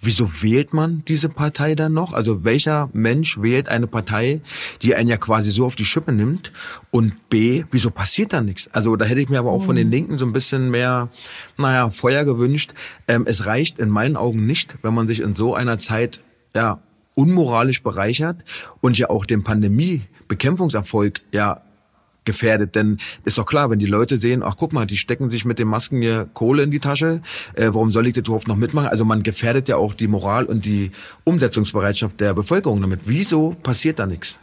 wieso 0.04 0.42
wählt 0.42 0.72
man 0.72 1.02
diese 1.06 1.28
Partei 1.28 1.74
dann 1.74 1.92
noch? 1.92 2.12
Also 2.12 2.44
welcher 2.44 2.90
Mensch 2.92 3.40
wählt 3.40 3.68
eine 3.68 3.86
Partei, 3.86 4.40
die 4.82 4.94
einen 4.94 5.08
ja 5.08 5.16
quasi 5.16 5.50
so 5.50 5.64
auf 5.64 5.76
die 5.76 5.84
Schippe 5.84 6.12
nimmt? 6.12 6.52
Und 6.90 7.28
B, 7.28 7.64
wieso 7.70 7.90
passiert 7.90 8.32
da 8.32 8.40
nichts? 8.40 8.68
Also 8.72 8.96
da 8.96 9.04
hätte 9.04 9.20
ich 9.20 9.28
mir 9.28 9.38
aber 9.38 9.50
auch 9.50 9.64
von 9.64 9.76
den 9.76 9.88
mhm. 9.88 9.92
Linken 9.92 10.18
so 10.18 10.26
ein 10.26 10.32
bisschen 10.32 10.70
mehr, 10.70 11.08
naja, 11.56 11.90
Feuer 11.90 12.24
gewünscht. 12.24 12.74
Ähm, 13.08 13.24
es 13.26 13.46
reicht 13.46 13.78
in 13.78 13.88
meinen 13.88 14.16
Augen 14.16 14.46
nicht, 14.46 14.76
wenn 14.82 14.94
man 14.94 15.06
sich 15.06 15.20
in 15.20 15.34
so 15.34 15.54
einer 15.54 15.78
Zeit, 15.78 16.20
ja, 16.54 16.80
unmoralisch 17.14 17.82
bereichert 17.82 18.44
und 18.80 18.98
ja 18.98 19.08
auch 19.08 19.24
den 19.24 19.44
Pandemie-Bekämpfungserfolg 20.24 21.20
ja 21.32 21.60
gefährdet. 22.24 22.74
Denn 22.74 22.98
ist 23.24 23.36
doch 23.36 23.46
klar, 23.46 23.70
wenn 23.70 23.78
die 23.78 23.86
Leute 23.86 24.16
sehen, 24.16 24.42
ach 24.42 24.56
guck 24.56 24.72
mal, 24.72 24.86
die 24.86 24.96
stecken 24.96 25.30
sich 25.30 25.44
mit 25.44 25.58
den 25.58 25.68
Masken 25.68 26.00
hier 26.00 26.26
Kohle 26.32 26.62
in 26.62 26.70
die 26.70 26.80
Tasche, 26.80 27.20
äh, 27.54 27.66
warum 27.66 27.92
soll 27.92 28.06
ich 28.06 28.14
das 28.14 28.22
überhaupt 28.22 28.48
noch 28.48 28.56
mitmachen? 28.56 28.88
Also 28.88 29.04
man 29.04 29.22
gefährdet 29.22 29.68
ja 29.68 29.76
auch 29.76 29.94
die 29.94 30.08
Moral 30.08 30.44
und 30.46 30.64
die 30.64 30.90
Umsetzungsbereitschaft 31.24 32.18
der 32.20 32.34
Bevölkerung 32.34 32.80
damit. 32.80 33.00
Wieso 33.04 33.54
passiert 33.62 33.98
da 33.98 34.06
nichts? 34.06 34.38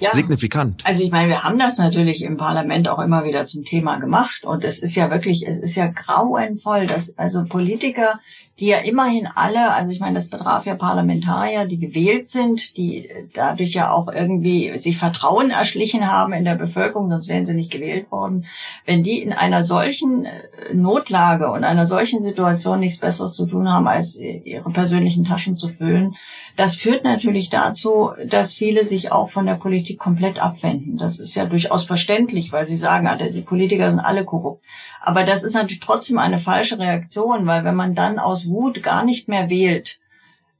Ja, 0.00 0.12
signifikant. 0.12 0.82
Also 0.84 1.04
ich 1.04 1.12
meine, 1.12 1.28
wir 1.28 1.44
haben 1.44 1.58
das 1.58 1.78
natürlich 1.78 2.22
im 2.22 2.36
Parlament 2.36 2.88
auch 2.88 2.98
immer 2.98 3.24
wieder 3.24 3.46
zum 3.46 3.64
Thema 3.64 3.98
gemacht 3.98 4.44
und 4.44 4.64
es 4.64 4.80
ist 4.80 4.96
ja 4.96 5.08
wirklich, 5.10 5.46
es 5.46 5.58
ist 5.60 5.76
ja 5.76 5.86
grauenvoll, 5.86 6.86
dass 6.86 7.16
also 7.16 7.44
Politiker 7.44 8.18
die 8.60 8.66
ja 8.66 8.78
immerhin 8.78 9.26
alle, 9.26 9.72
also 9.72 9.90
ich 9.90 9.98
meine, 9.98 10.14
das 10.14 10.28
betraf 10.28 10.64
ja 10.64 10.76
Parlamentarier, 10.76 11.64
die 11.64 11.80
gewählt 11.80 12.28
sind, 12.28 12.76
die 12.76 13.08
dadurch 13.34 13.72
ja 13.72 13.90
auch 13.90 14.06
irgendwie 14.06 14.78
sich 14.78 14.96
Vertrauen 14.96 15.50
erschlichen 15.50 16.08
haben 16.08 16.32
in 16.32 16.44
der 16.44 16.54
Bevölkerung, 16.54 17.10
sonst 17.10 17.28
wären 17.28 17.46
sie 17.46 17.54
nicht 17.54 17.72
gewählt 17.72 18.12
worden. 18.12 18.46
Wenn 18.86 19.02
die 19.02 19.20
in 19.20 19.32
einer 19.32 19.64
solchen 19.64 20.24
äh, 20.24 20.72
Notlage 20.72 21.50
und 21.50 21.64
einer 21.64 21.88
solchen 21.88 22.22
Situation 22.22 22.78
nichts 22.78 23.00
Besseres 23.00 23.34
zu 23.34 23.46
tun 23.46 23.72
haben, 23.72 23.88
als 23.88 24.16
ihre 24.16 24.70
persönlichen 24.70 25.24
Taschen 25.24 25.56
zu 25.56 25.68
füllen, 25.68 26.14
das 26.56 26.76
führt 26.76 27.02
natürlich 27.02 27.50
dazu, 27.50 28.12
dass 28.28 28.54
viele 28.54 28.84
sich 28.84 29.10
auch 29.10 29.30
von 29.30 29.46
der 29.46 29.54
Politik 29.54 29.98
komplett 29.98 30.40
abwenden. 30.40 30.96
Das 30.96 31.18
ist 31.18 31.34
ja 31.34 31.46
durchaus 31.46 31.82
verständlich, 31.82 32.52
weil 32.52 32.66
sie 32.66 32.76
sagen, 32.76 33.08
die 33.32 33.40
Politiker 33.40 33.90
sind 33.90 33.98
alle 33.98 34.24
korrupt. 34.24 34.62
Aber 35.00 35.24
das 35.24 35.42
ist 35.42 35.54
natürlich 35.54 35.80
trotzdem 35.80 36.18
eine 36.18 36.38
falsche 36.38 36.78
Reaktion, 36.78 37.46
weil 37.46 37.64
wenn 37.64 37.74
man 37.74 37.94
dann 37.94 38.18
aus 38.18 38.43
Wut 38.48 38.82
gar 38.82 39.04
nicht 39.04 39.28
mehr 39.28 39.50
wählt, 39.50 39.98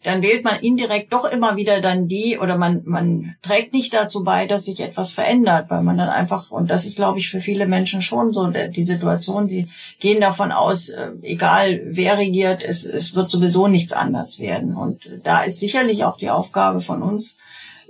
dann 0.04 0.22
wählt 0.22 0.44
man 0.44 0.60
indirekt 0.60 1.12
doch 1.12 1.24
immer 1.24 1.56
wieder 1.56 1.80
dann 1.80 2.08
die 2.08 2.38
oder 2.38 2.58
man, 2.58 2.82
man 2.84 3.36
trägt 3.42 3.72
nicht 3.72 3.94
dazu 3.94 4.22
bei, 4.22 4.46
dass 4.46 4.66
sich 4.66 4.80
etwas 4.80 5.12
verändert, 5.12 5.70
weil 5.70 5.82
man 5.82 5.96
dann 5.96 6.10
einfach, 6.10 6.50
und 6.50 6.70
das 6.70 6.84
ist, 6.84 6.96
glaube 6.96 7.18
ich, 7.18 7.30
für 7.30 7.40
viele 7.40 7.66
Menschen 7.66 8.02
schon 8.02 8.32
so 8.34 8.46
die 8.46 8.84
Situation, 8.84 9.48
die 9.48 9.68
gehen 10.00 10.20
davon 10.20 10.52
aus, 10.52 10.90
äh, 10.90 11.12
egal 11.22 11.80
wer 11.86 12.18
regiert, 12.18 12.62
es, 12.62 12.84
es 12.84 13.14
wird 13.14 13.30
sowieso 13.30 13.66
nichts 13.66 13.94
anders 13.94 14.38
werden. 14.38 14.76
Und 14.76 15.08
da 15.24 15.42
ist 15.42 15.58
sicherlich 15.58 16.04
auch 16.04 16.18
die 16.18 16.30
Aufgabe 16.30 16.82
von 16.82 17.02
uns, 17.02 17.38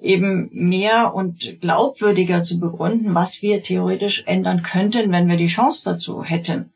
eben 0.01 0.51
mehr 0.53 1.15
und 1.15 1.61
glaubwürdiger 1.61 2.45
zu 2.45 2.61
begründen, 2.61 3.15
was 3.15 3.43
wir 3.43 3.63
theoretisch 3.63 4.23
ändern 4.27 4.63
könnten, 4.63 5.11
wenn 5.11 5.29
wir 5.29 5.37
die 5.37 5.47
Chance 5.47 5.83
dazu 5.85 6.23
hätten. 6.23 6.74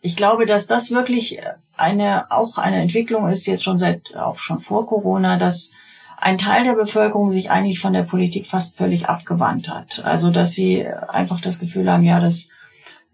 Ich 0.00 0.16
glaube, 0.16 0.46
dass 0.46 0.66
das 0.66 0.90
wirklich 0.90 1.40
eine, 1.76 2.30
auch 2.30 2.58
eine 2.58 2.80
Entwicklung 2.80 3.28
ist, 3.28 3.46
jetzt 3.46 3.64
schon 3.64 3.78
seit, 3.78 4.16
auch 4.16 4.38
schon 4.38 4.60
vor 4.60 4.86
Corona, 4.86 5.38
dass 5.38 5.70
ein 6.16 6.38
Teil 6.38 6.64
der 6.64 6.74
Bevölkerung 6.74 7.30
sich 7.30 7.50
eigentlich 7.50 7.80
von 7.80 7.92
der 7.92 8.02
Politik 8.02 8.46
fast 8.46 8.76
völlig 8.76 9.08
abgewandt 9.08 9.68
hat. 9.68 10.04
Also, 10.04 10.30
dass 10.30 10.52
sie 10.52 10.86
einfach 10.86 11.40
das 11.40 11.58
Gefühl 11.58 11.90
haben, 11.90 12.04
ja, 12.04 12.20
das 12.20 12.48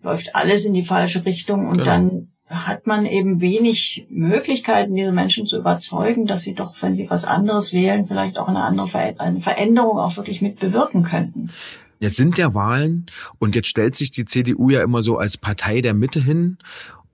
läuft 0.03 0.34
alles 0.34 0.64
in 0.64 0.74
die 0.74 0.84
falsche 0.84 1.24
Richtung 1.24 1.68
und 1.68 1.78
genau. 1.78 1.84
dann 1.84 2.28
hat 2.49 2.87
man 2.87 3.07
eben 3.07 3.41
wenig 3.41 4.07
Möglichkeiten, 4.09 4.95
diese 4.95 5.12
Menschen 5.12 5.47
zu 5.47 5.59
überzeugen, 5.59 6.26
dass 6.26 6.43
sie 6.43 6.55
doch, 6.55 6.80
wenn 6.80 6.95
sie 6.95 7.11
was 7.11 7.24
anderes 7.24 7.72
wählen, 7.72 8.07
vielleicht 8.07 8.39
auch 8.39 8.47
eine 8.47 8.62
andere 8.62 8.87
Ver 8.87 9.14
eine 9.18 9.41
Veränderung 9.41 9.99
auch 9.99 10.16
wirklich 10.16 10.43
mit 10.43 10.61
bewirken 10.61 11.03
könnten. 11.03 11.51
Jetzt 11.99 12.16
sind 12.16 12.38
ja 12.38 12.53
Wahlen 12.55 13.07
und 13.38 13.57
jetzt 13.57 13.68
stellt 13.68 13.97
sich 13.97 14.11
die 14.11 14.24
CDU 14.24 14.70
ja 14.70 14.82
immer 14.82 15.03
so 15.03 15.18
als 15.18 15.38
Partei 15.38 15.80
der 15.80 15.94
Mitte 15.94 16.22
hin. 16.22 16.59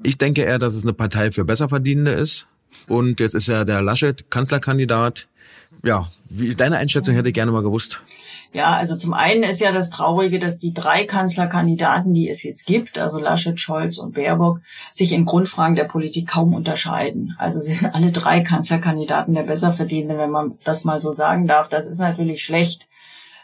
Ich 0.02 0.18
denke 0.18 0.42
eher, 0.42 0.58
dass 0.58 0.74
es 0.74 0.82
eine 0.82 0.92
Partei 0.92 1.30
für 1.30 1.44
Besserverdienende 1.44 2.12
ist. 2.12 2.46
Und 2.88 3.20
jetzt 3.20 3.34
ist 3.34 3.46
ja 3.46 3.64
der 3.64 3.80
Laschet 3.80 4.30
Kanzlerkandidat. 4.30 5.28
Ja, 5.84 6.08
wie, 6.28 6.54
deine 6.54 6.78
Einschätzung 6.78 7.14
hätte 7.14 7.28
ich 7.28 7.34
gerne 7.34 7.52
mal 7.52 7.62
gewusst. 7.62 8.00
Ja, 8.52 8.76
also 8.76 8.96
zum 8.96 9.14
einen 9.14 9.44
ist 9.44 9.60
ja 9.60 9.72
das 9.72 9.88
Traurige, 9.88 10.38
dass 10.38 10.58
die 10.58 10.74
drei 10.74 11.04
Kanzlerkandidaten, 11.04 12.12
die 12.12 12.28
es 12.28 12.42
jetzt 12.42 12.66
gibt, 12.66 12.98
also 12.98 13.18
Laschet, 13.18 13.58
Scholz 13.58 13.96
und 13.96 14.12
Baerbock, 14.12 14.60
sich 14.92 15.12
in 15.12 15.24
Grundfragen 15.24 15.74
der 15.74 15.84
Politik 15.84 16.28
kaum 16.28 16.52
unterscheiden. 16.52 17.34
Also 17.38 17.60
sie 17.60 17.72
sind 17.72 17.94
alle 17.94 18.12
drei 18.12 18.40
Kanzlerkandidaten 18.40 19.34
der 19.34 19.44
Besserverdienenden, 19.44 20.18
wenn 20.18 20.30
man 20.30 20.58
das 20.64 20.84
mal 20.84 21.00
so 21.00 21.14
sagen 21.14 21.46
darf. 21.46 21.68
Das 21.68 21.86
ist 21.86 21.98
natürlich 21.98 22.44
schlecht. 22.44 22.88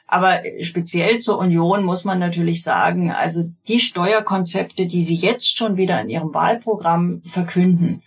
Aber 0.08 0.40
speziell 0.62 1.18
zur 1.18 1.38
Union 1.38 1.84
muss 1.84 2.04
man 2.04 2.18
natürlich 2.18 2.62
sagen, 2.62 3.12
also 3.12 3.44
die 3.68 3.78
Steuerkonzepte, 3.78 4.86
die 4.86 5.04
sie 5.04 5.16
jetzt 5.16 5.56
schon 5.56 5.76
wieder 5.76 6.00
in 6.00 6.08
ihrem 6.08 6.32
Wahlprogramm 6.32 7.20
verkünden, 7.26 8.02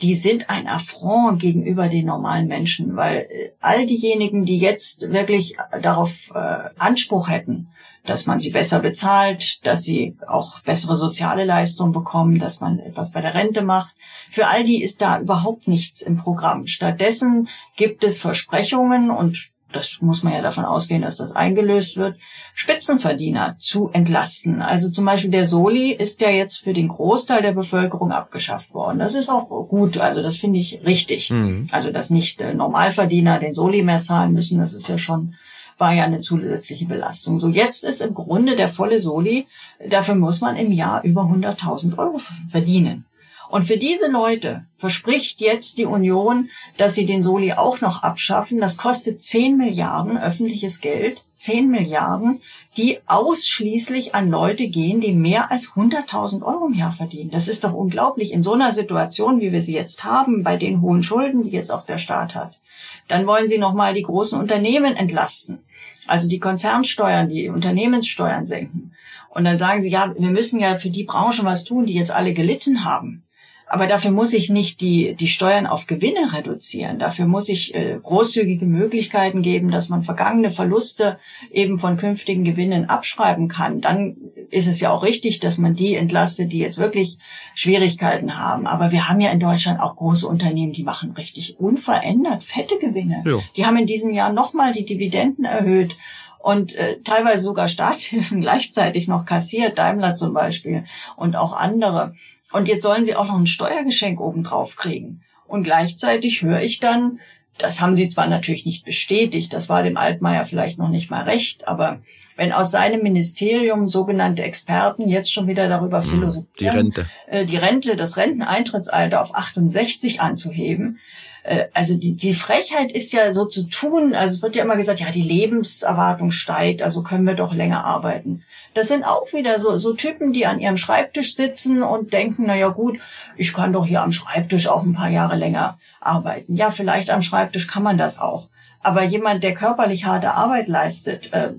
die 0.00 0.14
sind 0.14 0.48
ein 0.48 0.68
Affront 0.68 1.40
gegenüber 1.40 1.88
den 1.88 2.06
normalen 2.06 2.46
Menschen, 2.46 2.96
weil 2.96 3.26
äh, 3.28 3.50
all 3.60 3.86
diejenigen, 3.86 4.44
die 4.44 4.58
jetzt 4.58 5.10
wirklich 5.10 5.56
darauf 5.80 6.30
äh, 6.34 6.70
Anspruch 6.78 7.28
hätten, 7.28 7.68
dass 8.04 8.26
man 8.26 8.40
sie 8.40 8.50
besser 8.50 8.80
bezahlt, 8.80 9.64
dass 9.66 9.82
sie 9.82 10.16
auch 10.26 10.60
bessere 10.60 10.96
soziale 10.96 11.44
Leistungen 11.44 11.92
bekommen, 11.92 12.38
dass 12.38 12.60
man 12.60 12.78
etwas 12.78 13.12
bei 13.12 13.20
der 13.20 13.34
Rente 13.34 13.62
macht. 13.62 13.94
Für 14.30 14.46
all 14.46 14.64
die 14.64 14.82
ist 14.82 15.02
da 15.02 15.20
überhaupt 15.20 15.68
nichts 15.68 16.02
im 16.02 16.16
Programm. 16.16 16.66
Stattdessen 16.66 17.48
gibt 17.76 18.02
es 18.02 18.18
Versprechungen 18.18 19.10
und 19.10 19.50
das 19.72 19.98
muss 20.00 20.22
man 20.22 20.32
ja 20.32 20.42
davon 20.42 20.64
ausgehen, 20.64 21.02
dass 21.02 21.16
das 21.16 21.32
eingelöst 21.32 21.96
wird, 21.96 22.16
Spitzenverdiener 22.54 23.56
zu 23.58 23.90
entlasten. 23.92 24.62
Also 24.62 24.90
zum 24.90 25.04
Beispiel 25.04 25.30
der 25.30 25.46
Soli 25.46 25.92
ist 25.92 26.20
ja 26.20 26.30
jetzt 26.30 26.58
für 26.58 26.72
den 26.72 26.88
Großteil 26.88 27.42
der 27.42 27.52
Bevölkerung 27.52 28.12
abgeschafft 28.12 28.74
worden. 28.74 28.98
Das 28.98 29.14
ist 29.14 29.28
auch 29.28 29.48
gut, 29.68 29.98
also 29.98 30.22
das 30.22 30.36
finde 30.36 30.58
ich 30.58 30.80
richtig. 30.84 31.30
Mhm. 31.30 31.68
Also 31.72 31.90
dass 31.90 32.10
nicht 32.10 32.40
äh, 32.40 32.54
Normalverdiener 32.54 33.38
den 33.38 33.54
Soli 33.54 33.82
mehr 33.82 34.02
zahlen 34.02 34.32
müssen, 34.32 34.58
das 34.58 34.74
ist 34.74 34.88
ja 34.88 34.98
schon 34.98 35.34
war 35.78 35.94
ja 35.94 36.04
eine 36.04 36.20
zusätzliche 36.20 36.84
Belastung. 36.84 37.40
So 37.40 37.48
jetzt 37.48 37.82
ist 37.82 38.02
im 38.02 38.14
Grunde 38.14 38.54
der 38.54 38.68
volle 38.68 39.00
Soli, 39.00 39.48
dafür 39.88 40.14
muss 40.14 40.40
man 40.40 40.56
im 40.56 40.70
Jahr 40.70 41.02
über 41.02 41.22
100.000 41.22 41.98
Euro 41.98 42.20
verdienen. 42.50 43.04
Und 43.52 43.64
für 43.64 43.76
diese 43.76 44.10
Leute 44.10 44.64
verspricht 44.78 45.42
jetzt 45.42 45.76
die 45.76 45.84
Union, 45.84 46.48
dass 46.78 46.94
sie 46.94 47.04
den 47.04 47.20
Soli 47.20 47.52
auch 47.52 47.82
noch 47.82 48.02
abschaffen. 48.02 48.62
Das 48.62 48.78
kostet 48.78 49.22
10 49.22 49.58
Milliarden 49.58 50.16
öffentliches 50.16 50.80
Geld, 50.80 51.22
10 51.36 51.68
Milliarden, 51.68 52.40
die 52.78 53.00
ausschließlich 53.04 54.14
an 54.14 54.30
Leute 54.30 54.68
gehen, 54.68 55.02
die 55.02 55.12
mehr 55.12 55.50
als 55.50 55.72
100.000 55.72 56.42
Euro 56.42 56.68
im 56.68 56.72
Jahr 56.72 56.92
verdienen. 56.92 57.30
Das 57.30 57.46
ist 57.46 57.62
doch 57.62 57.74
unglaublich 57.74 58.32
in 58.32 58.42
so 58.42 58.54
einer 58.54 58.72
Situation, 58.72 59.42
wie 59.42 59.52
wir 59.52 59.60
sie 59.60 59.74
jetzt 59.74 60.02
haben, 60.02 60.42
bei 60.42 60.56
den 60.56 60.80
hohen 60.80 61.02
Schulden, 61.02 61.42
die 61.42 61.50
jetzt 61.50 61.70
auch 61.70 61.84
der 61.84 61.98
Staat 61.98 62.34
hat. 62.34 62.58
Dann 63.06 63.26
wollen 63.26 63.48
sie 63.48 63.58
nochmal 63.58 63.92
die 63.92 64.00
großen 64.00 64.40
Unternehmen 64.40 64.96
entlasten. 64.96 65.58
Also 66.06 66.26
die 66.26 66.40
Konzernsteuern, 66.40 67.28
die 67.28 67.50
Unternehmenssteuern 67.50 68.46
senken. 68.46 68.94
Und 69.28 69.44
dann 69.44 69.58
sagen 69.58 69.82
sie, 69.82 69.90
ja, 69.90 70.14
wir 70.18 70.30
müssen 70.30 70.58
ja 70.58 70.78
für 70.78 70.88
die 70.88 71.04
Branchen 71.04 71.44
was 71.44 71.64
tun, 71.64 71.84
die 71.84 71.92
jetzt 71.92 72.12
alle 72.12 72.32
gelitten 72.32 72.86
haben. 72.86 73.24
Aber 73.72 73.86
dafür 73.86 74.10
muss 74.10 74.34
ich 74.34 74.50
nicht 74.50 74.82
die, 74.82 75.14
die 75.14 75.28
Steuern 75.28 75.66
auf 75.66 75.86
Gewinne 75.86 76.34
reduzieren. 76.34 76.98
Dafür 76.98 77.24
muss 77.24 77.48
ich 77.48 77.74
äh, 77.74 77.98
großzügige 78.02 78.66
Möglichkeiten 78.66 79.40
geben, 79.40 79.70
dass 79.70 79.88
man 79.88 80.04
vergangene 80.04 80.50
Verluste 80.50 81.18
eben 81.50 81.78
von 81.78 81.96
künftigen 81.96 82.44
Gewinnen 82.44 82.90
abschreiben 82.90 83.48
kann. 83.48 83.80
Dann 83.80 84.18
ist 84.50 84.66
es 84.66 84.78
ja 84.80 84.90
auch 84.90 85.02
richtig, 85.02 85.40
dass 85.40 85.56
man 85.56 85.74
die 85.74 85.94
entlastet, 85.94 86.52
die 86.52 86.58
jetzt 86.58 86.76
wirklich 86.76 87.16
Schwierigkeiten 87.54 88.36
haben. 88.36 88.66
Aber 88.66 88.92
wir 88.92 89.08
haben 89.08 89.22
ja 89.22 89.30
in 89.30 89.40
Deutschland 89.40 89.80
auch 89.80 89.96
große 89.96 90.28
Unternehmen, 90.28 90.74
die 90.74 90.84
machen 90.84 91.12
richtig 91.12 91.58
unverändert 91.58 92.44
fette 92.44 92.78
Gewinne. 92.78 93.22
Ja. 93.24 93.38
Die 93.56 93.64
haben 93.64 93.78
in 93.78 93.86
diesem 93.86 94.12
Jahr 94.12 94.34
nochmal 94.34 94.74
die 94.74 94.84
Dividenden 94.84 95.46
erhöht 95.46 95.96
und 96.40 96.74
äh, 96.74 97.00
teilweise 97.04 97.42
sogar 97.42 97.68
Staatshilfen 97.68 98.40
gleichzeitig 98.42 99.08
noch 99.08 99.24
kassiert, 99.24 99.78
Daimler 99.78 100.14
zum 100.14 100.34
Beispiel 100.34 100.84
und 101.16 101.36
auch 101.36 101.54
andere. 101.54 102.14
Und 102.52 102.68
jetzt 102.68 102.82
sollen 102.82 103.04
sie 103.04 103.16
auch 103.16 103.26
noch 103.26 103.38
ein 103.38 103.46
Steuergeschenk 103.46 104.20
obendrauf 104.20 104.76
kriegen. 104.76 105.22
Und 105.46 105.64
gleichzeitig 105.64 106.42
höre 106.42 106.62
ich 106.62 106.80
dann, 106.80 107.20
das 107.58 107.80
haben 107.80 107.96
sie 107.96 108.08
zwar 108.08 108.26
natürlich 108.26 108.64
nicht 108.64 108.84
bestätigt, 108.84 109.52
das 109.52 109.68
war 109.68 109.82
dem 109.82 109.96
Altmaier 109.96 110.44
vielleicht 110.44 110.78
noch 110.78 110.88
nicht 110.88 111.10
mal 111.10 111.24
recht, 111.24 111.68
aber 111.68 112.00
wenn 112.36 112.52
aus 112.52 112.70
seinem 112.70 113.02
Ministerium 113.02 113.88
sogenannte 113.88 114.42
Experten 114.42 115.08
jetzt 115.08 115.32
schon 115.32 115.46
wieder 115.46 115.68
darüber 115.68 116.02
hm, 116.02 116.10
philosophieren, 116.10 116.52
die 116.58 116.68
Rente, 116.68 117.06
äh, 117.26 117.44
die 117.44 117.56
Rente, 117.56 117.96
das 117.96 118.16
Renteneintrittsalter 118.16 119.20
auf 119.20 119.34
68 119.34 120.20
anzuheben, 120.20 120.98
äh, 121.42 121.66
also 121.72 121.96
die, 121.96 122.14
die 122.14 122.34
Frechheit 122.34 122.92
ist 122.92 123.12
ja 123.12 123.32
so 123.32 123.46
zu 123.46 123.64
tun, 123.64 124.14
also 124.14 124.36
es 124.36 124.42
wird 124.42 124.56
ja 124.56 124.62
immer 124.62 124.76
gesagt, 124.76 125.00
ja, 125.00 125.10
die 125.10 125.22
Lebenserwartung 125.22 126.30
steigt, 126.30 126.82
also 126.82 127.02
können 127.02 127.26
wir 127.26 127.34
doch 127.34 127.52
länger 127.52 127.84
arbeiten. 127.84 128.44
Das 128.74 128.88
sind 128.88 129.04
auch 129.04 129.32
wieder 129.32 129.58
so, 129.58 129.78
so 129.78 129.92
Typen, 129.92 130.32
die 130.32 130.46
an 130.46 130.60
ihrem 130.60 130.76
Schreibtisch 130.76 131.34
sitzen 131.34 131.82
und 131.82 132.12
denken, 132.12 132.44
na 132.46 132.56
ja 132.56 132.68
gut, 132.68 132.98
ich 133.36 133.52
kann 133.52 133.72
doch 133.72 133.86
hier 133.86 134.02
am 134.02 134.12
Schreibtisch 134.12 134.68
auch 134.68 134.82
ein 134.82 134.94
paar 134.94 135.10
Jahre 135.10 135.36
länger 135.36 135.78
arbeiten. 136.00 136.56
Ja, 136.56 136.70
vielleicht 136.70 137.10
am 137.10 137.22
Schreibtisch 137.22 137.66
kann 137.66 137.82
man 137.82 137.98
das 137.98 138.18
auch. 138.18 138.48
Aber 138.82 139.04
jemand, 139.04 139.44
der 139.44 139.54
körperlich 139.54 140.04
harte 140.04 140.34
Arbeit 140.34 140.68
leistet, 140.68 141.32
äh, 141.32 141.50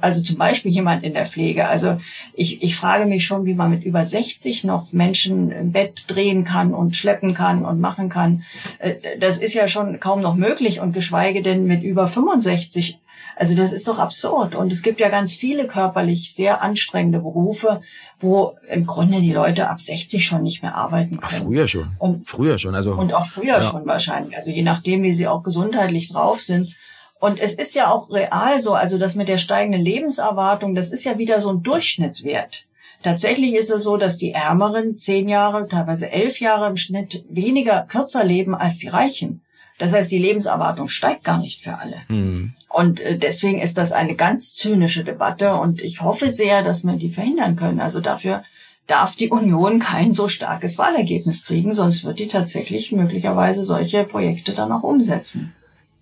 also 0.00 0.22
zum 0.22 0.36
Beispiel 0.36 0.72
jemand 0.72 1.04
in 1.04 1.14
der 1.14 1.26
Pflege, 1.26 1.68
also 1.68 2.00
ich, 2.34 2.62
ich 2.62 2.76
frage 2.76 3.06
mich 3.06 3.24
schon, 3.24 3.44
wie 3.44 3.54
man 3.54 3.70
mit 3.70 3.84
über 3.84 4.04
60 4.04 4.64
noch 4.64 4.92
Menschen 4.92 5.50
im 5.52 5.72
Bett 5.72 6.04
drehen 6.08 6.44
kann 6.44 6.74
und 6.74 6.96
schleppen 6.96 7.34
kann 7.34 7.64
und 7.64 7.80
machen 7.80 8.08
kann. 8.08 8.42
Äh, 8.78 8.94
das 9.20 9.38
ist 9.38 9.54
ja 9.54 9.68
schon 9.68 10.00
kaum 10.00 10.20
noch 10.20 10.34
möglich 10.34 10.80
und 10.80 10.92
geschweige 10.92 11.42
denn 11.42 11.66
mit 11.66 11.82
über 11.82 12.08
65 12.08 12.98
also 13.36 13.54
das 13.54 13.72
ist 13.72 13.88
doch 13.88 13.98
absurd. 13.98 14.54
Und 14.54 14.72
es 14.72 14.82
gibt 14.82 15.00
ja 15.00 15.08
ganz 15.08 15.34
viele 15.34 15.66
körperlich 15.66 16.34
sehr 16.34 16.62
anstrengende 16.62 17.20
Berufe, 17.20 17.80
wo 18.20 18.56
im 18.68 18.86
Grunde 18.86 19.20
die 19.20 19.32
Leute 19.32 19.68
ab 19.68 19.80
60 19.80 20.24
schon 20.24 20.42
nicht 20.42 20.62
mehr 20.62 20.74
arbeiten 20.74 21.20
können. 21.20 21.42
Ach, 21.42 21.46
früher 21.46 21.68
schon. 21.68 21.92
Und, 21.98 22.28
früher 22.28 22.58
schon. 22.58 22.74
Also, 22.74 22.92
und 22.92 23.14
auch 23.14 23.26
früher 23.26 23.58
ja. 23.58 23.62
schon 23.62 23.86
wahrscheinlich. 23.86 24.36
Also 24.36 24.50
je 24.50 24.62
nachdem, 24.62 25.02
wie 25.02 25.12
sie 25.12 25.28
auch 25.28 25.42
gesundheitlich 25.42 26.08
drauf 26.08 26.40
sind. 26.40 26.74
Und 27.20 27.38
es 27.38 27.54
ist 27.54 27.74
ja 27.74 27.90
auch 27.90 28.10
real 28.10 28.60
so, 28.62 28.74
also 28.74 28.98
das 28.98 29.14
mit 29.14 29.28
der 29.28 29.38
steigenden 29.38 29.82
Lebenserwartung, 29.82 30.74
das 30.74 30.90
ist 30.90 31.04
ja 31.04 31.18
wieder 31.18 31.40
so 31.40 31.50
ein 31.50 31.62
Durchschnittswert. 31.62 32.66
Tatsächlich 33.02 33.54
ist 33.54 33.70
es 33.70 33.82
so, 33.82 33.96
dass 33.96 34.16
die 34.16 34.32
Ärmeren 34.32 34.98
zehn 34.98 35.28
Jahre, 35.28 35.66
teilweise 35.68 36.10
elf 36.10 36.40
Jahre 36.40 36.68
im 36.68 36.76
Schnitt 36.76 37.24
weniger 37.28 37.82
kürzer 37.82 38.24
leben 38.24 38.54
als 38.54 38.78
die 38.78 38.88
Reichen. 38.88 39.40
Das 39.78 39.92
heißt, 39.92 40.10
die 40.10 40.18
Lebenserwartung 40.18 40.88
steigt 40.88 41.24
gar 41.24 41.38
nicht 41.38 41.62
für 41.62 41.78
alle. 41.78 42.02
Mhm. 42.08 42.54
Und 42.72 43.00
äh, 43.00 43.18
deswegen 43.18 43.60
ist 43.60 43.76
das 43.76 43.92
eine 43.92 44.14
ganz 44.14 44.54
zynische 44.54 45.04
Debatte 45.04 45.54
und 45.54 45.82
ich 45.82 46.00
hoffe 46.00 46.32
sehr, 46.32 46.62
dass 46.62 46.84
wir 46.84 46.96
die 46.96 47.12
verhindern 47.12 47.56
können. 47.56 47.80
Also 47.80 48.00
dafür 48.00 48.44
darf 48.86 49.14
die 49.14 49.28
Union 49.28 49.78
kein 49.78 50.14
so 50.14 50.28
starkes 50.28 50.78
Wahlergebnis 50.78 51.44
kriegen, 51.44 51.74
sonst 51.74 52.04
wird 52.04 52.18
die 52.18 52.28
tatsächlich 52.28 52.90
möglicherweise 52.92 53.62
solche 53.62 54.04
Projekte 54.04 54.54
dann 54.54 54.72
auch 54.72 54.82
umsetzen. 54.82 55.52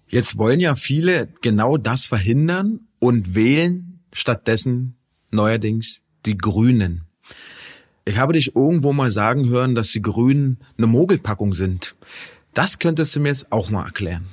Jetzt 0.08 0.38
wollen 0.38 0.60
ja 0.60 0.74
viele 0.74 1.28
genau 1.40 1.76
das 1.76 2.06
verhindern 2.06 2.80
und 2.98 3.34
wählen 3.34 4.00
stattdessen 4.12 4.96
neuerdings 5.30 6.02
die 6.26 6.36
Grünen. 6.36 7.02
Ich 8.04 8.18
habe 8.18 8.32
dich 8.32 8.56
irgendwo 8.56 8.92
mal 8.92 9.10
sagen 9.10 9.48
hören, 9.48 9.74
dass 9.74 9.90
die 9.90 10.02
Grünen 10.02 10.58
eine 10.78 10.86
Mogelpackung 10.86 11.54
sind. 11.54 11.94
Das 12.54 12.78
könntest 12.78 13.14
du 13.14 13.20
mir 13.20 13.28
jetzt 13.28 13.52
auch 13.52 13.70
mal 13.70 13.84
erklären. 13.84 14.26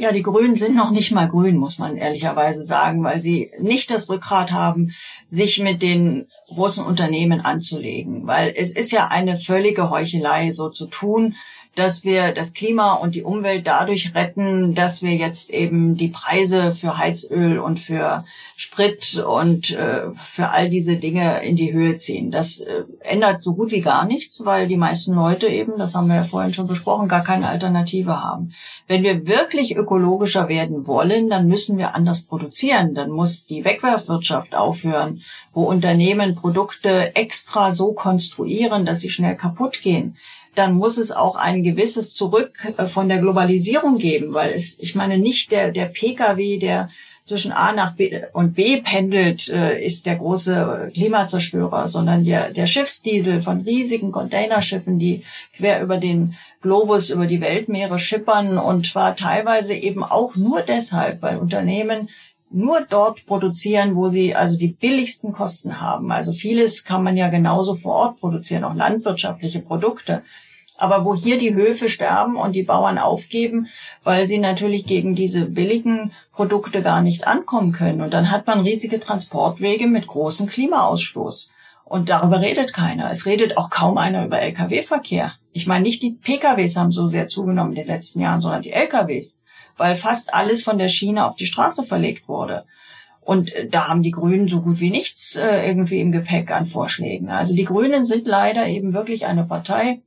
Ja, 0.00 0.12
die 0.12 0.22
Grünen 0.22 0.54
sind 0.54 0.76
noch 0.76 0.90
nicht 0.92 1.10
mal 1.10 1.26
grün, 1.26 1.56
muss 1.56 1.78
man 1.78 1.96
ehrlicherweise 1.96 2.64
sagen, 2.64 3.02
weil 3.02 3.20
sie 3.20 3.50
nicht 3.58 3.90
das 3.90 4.08
Rückgrat 4.08 4.52
haben, 4.52 4.92
sich 5.26 5.58
mit 5.58 5.82
den 5.82 6.28
großen 6.46 6.86
Unternehmen 6.86 7.40
anzulegen. 7.40 8.24
Weil 8.24 8.54
es 8.56 8.70
ist 8.70 8.92
ja 8.92 9.08
eine 9.08 9.34
völlige 9.34 9.90
Heuchelei, 9.90 10.52
so 10.52 10.70
zu 10.70 10.86
tun, 10.86 11.34
dass 11.74 12.04
wir 12.04 12.32
das 12.32 12.52
Klima 12.52 12.94
und 12.94 13.14
die 13.14 13.22
Umwelt 13.22 13.66
dadurch 13.66 14.14
retten, 14.14 14.74
dass 14.74 15.02
wir 15.02 15.14
jetzt 15.14 15.50
eben 15.50 15.96
die 15.96 16.08
Preise 16.08 16.72
für 16.72 16.98
Heizöl 16.98 17.58
und 17.58 17.78
für 17.78 18.24
Sprit 18.56 19.24
und 19.24 19.70
äh, 19.70 20.10
für 20.14 20.50
all 20.50 20.68
diese 20.70 20.96
Dinge 20.96 21.44
in 21.44 21.54
die 21.54 21.72
Höhe 21.72 21.96
ziehen. 21.96 22.32
Das 22.32 22.58
äh, 22.60 22.84
ändert 23.00 23.44
so 23.44 23.54
gut 23.54 23.70
wie 23.70 23.80
gar 23.80 24.06
nichts, 24.06 24.44
weil 24.44 24.66
die 24.66 24.76
meisten 24.76 25.14
Leute 25.14 25.46
eben, 25.46 25.78
das 25.78 25.94
haben 25.94 26.08
wir 26.08 26.16
ja 26.16 26.24
vorhin 26.24 26.52
schon 26.52 26.66
besprochen, 26.66 27.08
gar 27.08 27.22
keine 27.22 27.48
Alternative 27.48 28.20
haben. 28.20 28.54
Wenn 28.88 29.04
wir 29.04 29.26
wirklich 29.28 29.76
ökologischer 29.76 30.48
werden 30.48 30.86
wollen, 30.86 31.28
dann 31.28 31.46
müssen 31.46 31.78
wir 31.78 31.94
anders 31.94 32.22
produzieren. 32.22 32.94
Dann 32.94 33.10
muss 33.10 33.46
die 33.46 33.64
Wegwerfwirtschaft 33.64 34.54
aufhören, 34.54 35.22
wo 35.52 35.64
Unternehmen 35.64 36.34
Produkte 36.34 37.14
extra 37.14 37.72
so 37.72 37.92
konstruieren, 37.92 38.84
dass 38.84 39.00
sie 39.00 39.10
schnell 39.10 39.36
kaputt 39.36 39.82
gehen 39.82 40.16
dann 40.54 40.74
muss 40.74 40.98
es 40.98 41.12
auch 41.12 41.36
ein 41.36 41.62
gewisses 41.62 42.14
Zurück 42.14 42.52
äh, 42.76 42.86
von 42.86 43.08
der 43.08 43.18
Globalisierung 43.18 43.98
geben, 43.98 44.34
weil 44.34 44.52
es, 44.52 44.78
ich 44.80 44.94
meine, 44.94 45.18
nicht 45.18 45.52
der, 45.52 45.70
der 45.70 45.86
Pkw, 45.86 46.58
der 46.58 46.90
zwischen 47.28 47.52
A 47.52 47.72
nach 47.72 47.94
B 47.94 48.22
und 48.32 48.54
B 48.54 48.80
pendelt, 48.80 49.48
äh, 49.50 49.84
ist 49.84 50.06
der 50.06 50.16
große 50.16 50.90
Klimazerstörer, 50.94 51.86
sondern 51.86 52.24
der, 52.24 52.50
der 52.50 52.66
Schiffsdiesel 52.66 53.42
von 53.42 53.60
riesigen 53.60 54.12
Containerschiffen, 54.12 54.98
die 54.98 55.24
quer 55.54 55.82
über 55.82 55.98
den 55.98 56.36
Globus, 56.62 57.10
über 57.10 57.26
die 57.26 57.40
Weltmeere 57.40 57.98
schippern 57.98 58.58
und 58.58 58.86
zwar 58.86 59.14
teilweise 59.14 59.74
eben 59.74 60.02
auch 60.02 60.34
nur 60.34 60.62
deshalb, 60.62 61.22
weil 61.22 61.36
Unternehmen 61.36 62.08
nur 62.50 62.80
dort 62.80 63.26
produzieren, 63.26 63.94
wo 63.94 64.08
sie 64.08 64.34
also 64.34 64.56
die 64.56 64.68
billigsten 64.68 65.32
Kosten 65.32 65.80
haben. 65.80 66.10
Also 66.12 66.32
vieles 66.32 66.84
kann 66.84 67.02
man 67.02 67.16
ja 67.16 67.28
genauso 67.28 67.74
vor 67.74 67.94
Ort 67.94 68.20
produzieren, 68.20 68.64
auch 68.64 68.74
landwirtschaftliche 68.74 69.60
Produkte. 69.60 70.22
Aber 70.76 71.04
wo 71.04 71.14
hier 71.14 71.38
die 71.38 71.54
Höfe 71.54 71.88
sterben 71.88 72.36
und 72.36 72.52
die 72.52 72.62
Bauern 72.62 72.98
aufgeben, 72.98 73.66
weil 74.04 74.26
sie 74.26 74.38
natürlich 74.38 74.86
gegen 74.86 75.16
diese 75.16 75.46
billigen 75.46 76.12
Produkte 76.32 76.82
gar 76.82 77.02
nicht 77.02 77.26
ankommen 77.26 77.72
können. 77.72 78.00
Und 78.00 78.14
dann 78.14 78.30
hat 78.30 78.46
man 78.46 78.60
riesige 78.60 79.00
Transportwege 79.00 79.88
mit 79.88 80.06
großem 80.06 80.46
Klimaausstoß. 80.46 81.50
Und 81.84 82.10
darüber 82.10 82.40
redet 82.40 82.74
keiner. 82.74 83.10
Es 83.10 83.24
redet 83.24 83.56
auch 83.56 83.70
kaum 83.70 83.96
einer 83.96 84.26
über 84.26 84.40
Lkw-Verkehr. 84.40 85.32
Ich 85.52 85.66
meine, 85.66 85.82
nicht 85.82 86.02
die 86.02 86.12
PKWs 86.12 86.76
haben 86.76 86.92
so 86.92 87.06
sehr 87.06 87.28
zugenommen 87.28 87.72
in 87.72 87.78
den 87.78 87.86
letzten 87.86 88.20
Jahren, 88.20 88.40
sondern 88.40 88.62
die 88.62 88.72
Lkws, 88.72 89.37
weil 89.78 89.96
fast 89.96 90.34
alles 90.34 90.62
von 90.62 90.76
der 90.76 90.88
Schiene 90.88 91.24
auf 91.26 91.36
die 91.36 91.46
Straße 91.46 91.84
verlegt 91.84 92.28
wurde. 92.28 92.64
Und 93.20 93.52
äh, 93.54 93.66
da 93.68 93.88
haben 93.88 94.02
die 94.02 94.10
Grünen 94.10 94.48
so 94.48 94.60
gut 94.62 94.80
wie 94.80 94.90
nichts 94.90 95.36
äh, 95.36 95.66
irgendwie 95.66 96.00
im 96.00 96.12
Gepäck 96.12 96.50
an 96.50 96.66
Vorschlägen. 96.66 97.30
Also 97.30 97.54
die 97.54 97.64
Grünen 97.64 98.04
sind 98.04 98.26
leider 98.26 98.66
eben 98.66 98.92
wirklich 98.92 99.26
eine 99.26 99.44
Partei, 99.44 100.00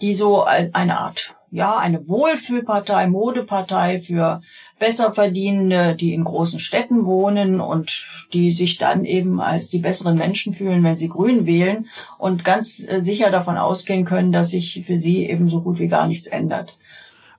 die 0.00 0.14
so 0.14 0.44
eine 0.44 0.98
Art, 0.98 1.34
ja, 1.50 1.78
eine 1.78 2.06
Wohlfühlpartei, 2.06 3.06
Modepartei 3.06 3.98
für 3.98 4.42
Besserverdienende, 4.78 5.94
die 5.94 6.12
in 6.12 6.24
großen 6.24 6.58
Städten 6.58 7.06
wohnen 7.06 7.60
und 7.60 8.06
die 8.32 8.52
sich 8.52 8.76
dann 8.76 9.04
eben 9.04 9.40
als 9.40 9.68
die 9.68 9.78
besseren 9.78 10.18
Menschen 10.18 10.52
fühlen, 10.52 10.82
wenn 10.84 10.98
sie 10.98 11.08
Grün 11.08 11.46
wählen 11.46 11.86
und 12.18 12.44
ganz 12.44 12.86
äh, 12.86 13.02
sicher 13.02 13.30
davon 13.30 13.56
ausgehen 13.56 14.04
können, 14.04 14.32
dass 14.32 14.50
sich 14.50 14.82
für 14.84 15.00
sie 15.00 15.24
eben 15.24 15.48
so 15.48 15.62
gut 15.62 15.78
wie 15.78 15.88
gar 15.88 16.08
nichts 16.08 16.26
ändert. 16.26 16.76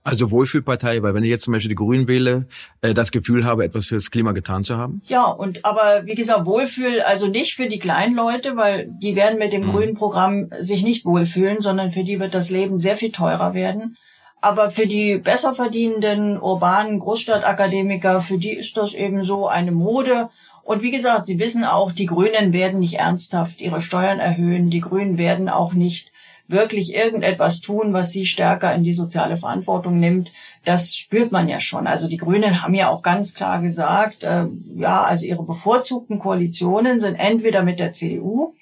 Also 0.07 0.31
Wohlfühlpartei, 0.31 1.03
weil 1.03 1.13
wenn 1.13 1.23
ich 1.25 1.29
jetzt 1.29 1.43
zum 1.43 1.51
Beispiel 1.51 1.67
die 1.67 1.75
Grünen 1.75 2.07
wähle, 2.07 2.47
äh, 2.81 2.93
das 2.93 3.11
Gefühl 3.11 3.43
habe, 3.43 3.65
etwas 3.65 3.87
fürs 3.87 4.09
Klima 4.09 4.31
getan 4.31 4.63
zu 4.63 4.77
haben? 4.77 5.01
Ja, 5.05 5.25
und 5.25 5.65
aber 5.65 6.05
wie 6.05 6.15
gesagt, 6.15 6.45
Wohlfühl, 6.45 7.01
also 7.01 7.27
nicht 7.27 7.55
für 7.55 7.67
die 7.67 7.77
kleinen 7.77 8.15
Leute, 8.15 8.55
weil 8.55 8.87
die 8.89 9.17
werden 9.17 9.37
mit 9.37 9.51
dem 9.51 9.67
mhm. 9.67 9.71
grünen 9.71 9.95
Programm 9.95 10.49
sich 10.61 10.81
nicht 10.81 11.03
wohlfühlen, 11.03 11.61
sondern 11.61 11.91
für 11.91 12.05
die 12.05 12.21
wird 12.21 12.33
das 12.33 12.49
Leben 12.49 12.77
sehr 12.77 12.95
viel 12.95 13.11
teurer 13.11 13.53
werden. 13.53 13.97
Aber 14.39 14.71
für 14.71 14.87
die 14.87 15.17
besser 15.17 15.53
verdienenden 15.53 16.39
urbanen 16.39 16.99
Großstadtakademiker, 16.99 18.21
für 18.21 18.37
die 18.37 18.53
ist 18.53 18.77
das 18.77 18.93
eben 18.93 19.25
so 19.25 19.49
eine 19.49 19.73
Mode. 19.73 20.29
Und 20.63 20.83
wie 20.83 20.91
gesagt, 20.91 21.25
sie 21.25 21.37
wissen 21.37 21.65
auch, 21.65 21.91
die 21.91 22.05
Grünen 22.05 22.53
werden 22.53 22.79
nicht 22.79 22.93
ernsthaft 22.93 23.59
ihre 23.59 23.81
Steuern 23.81 24.19
erhöhen. 24.19 24.69
Die 24.69 24.79
Grünen 24.79 25.17
werden 25.17 25.49
auch 25.49 25.73
nicht 25.73 26.13
wirklich 26.47 26.93
irgendetwas 26.95 27.61
tun, 27.61 27.93
was 27.93 28.11
sie 28.11 28.25
stärker 28.25 28.73
in 28.73 28.83
die 28.83 28.93
soziale 28.93 29.37
Verantwortung 29.37 29.99
nimmt, 29.99 30.31
das 30.63 30.95
spürt 30.95 31.31
man 31.31 31.47
ja 31.47 31.59
schon. 31.59 31.87
Also 31.87 32.07
die 32.07 32.17
Grünen 32.17 32.61
haben 32.61 32.73
ja 32.73 32.89
auch 32.89 33.01
ganz 33.01 33.33
klar 33.33 33.61
gesagt, 33.61 34.23
äh, 34.23 34.45
ja, 34.75 35.03
also 35.03 35.25
ihre 35.25 35.43
bevorzugten 35.43 36.19
Koalitionen 36.19 36.99
sind 36.99 37.15
entweder 37.15 37.63
mit 37.63 37.79
der 37.79 37.93
CDU 37.93 38.53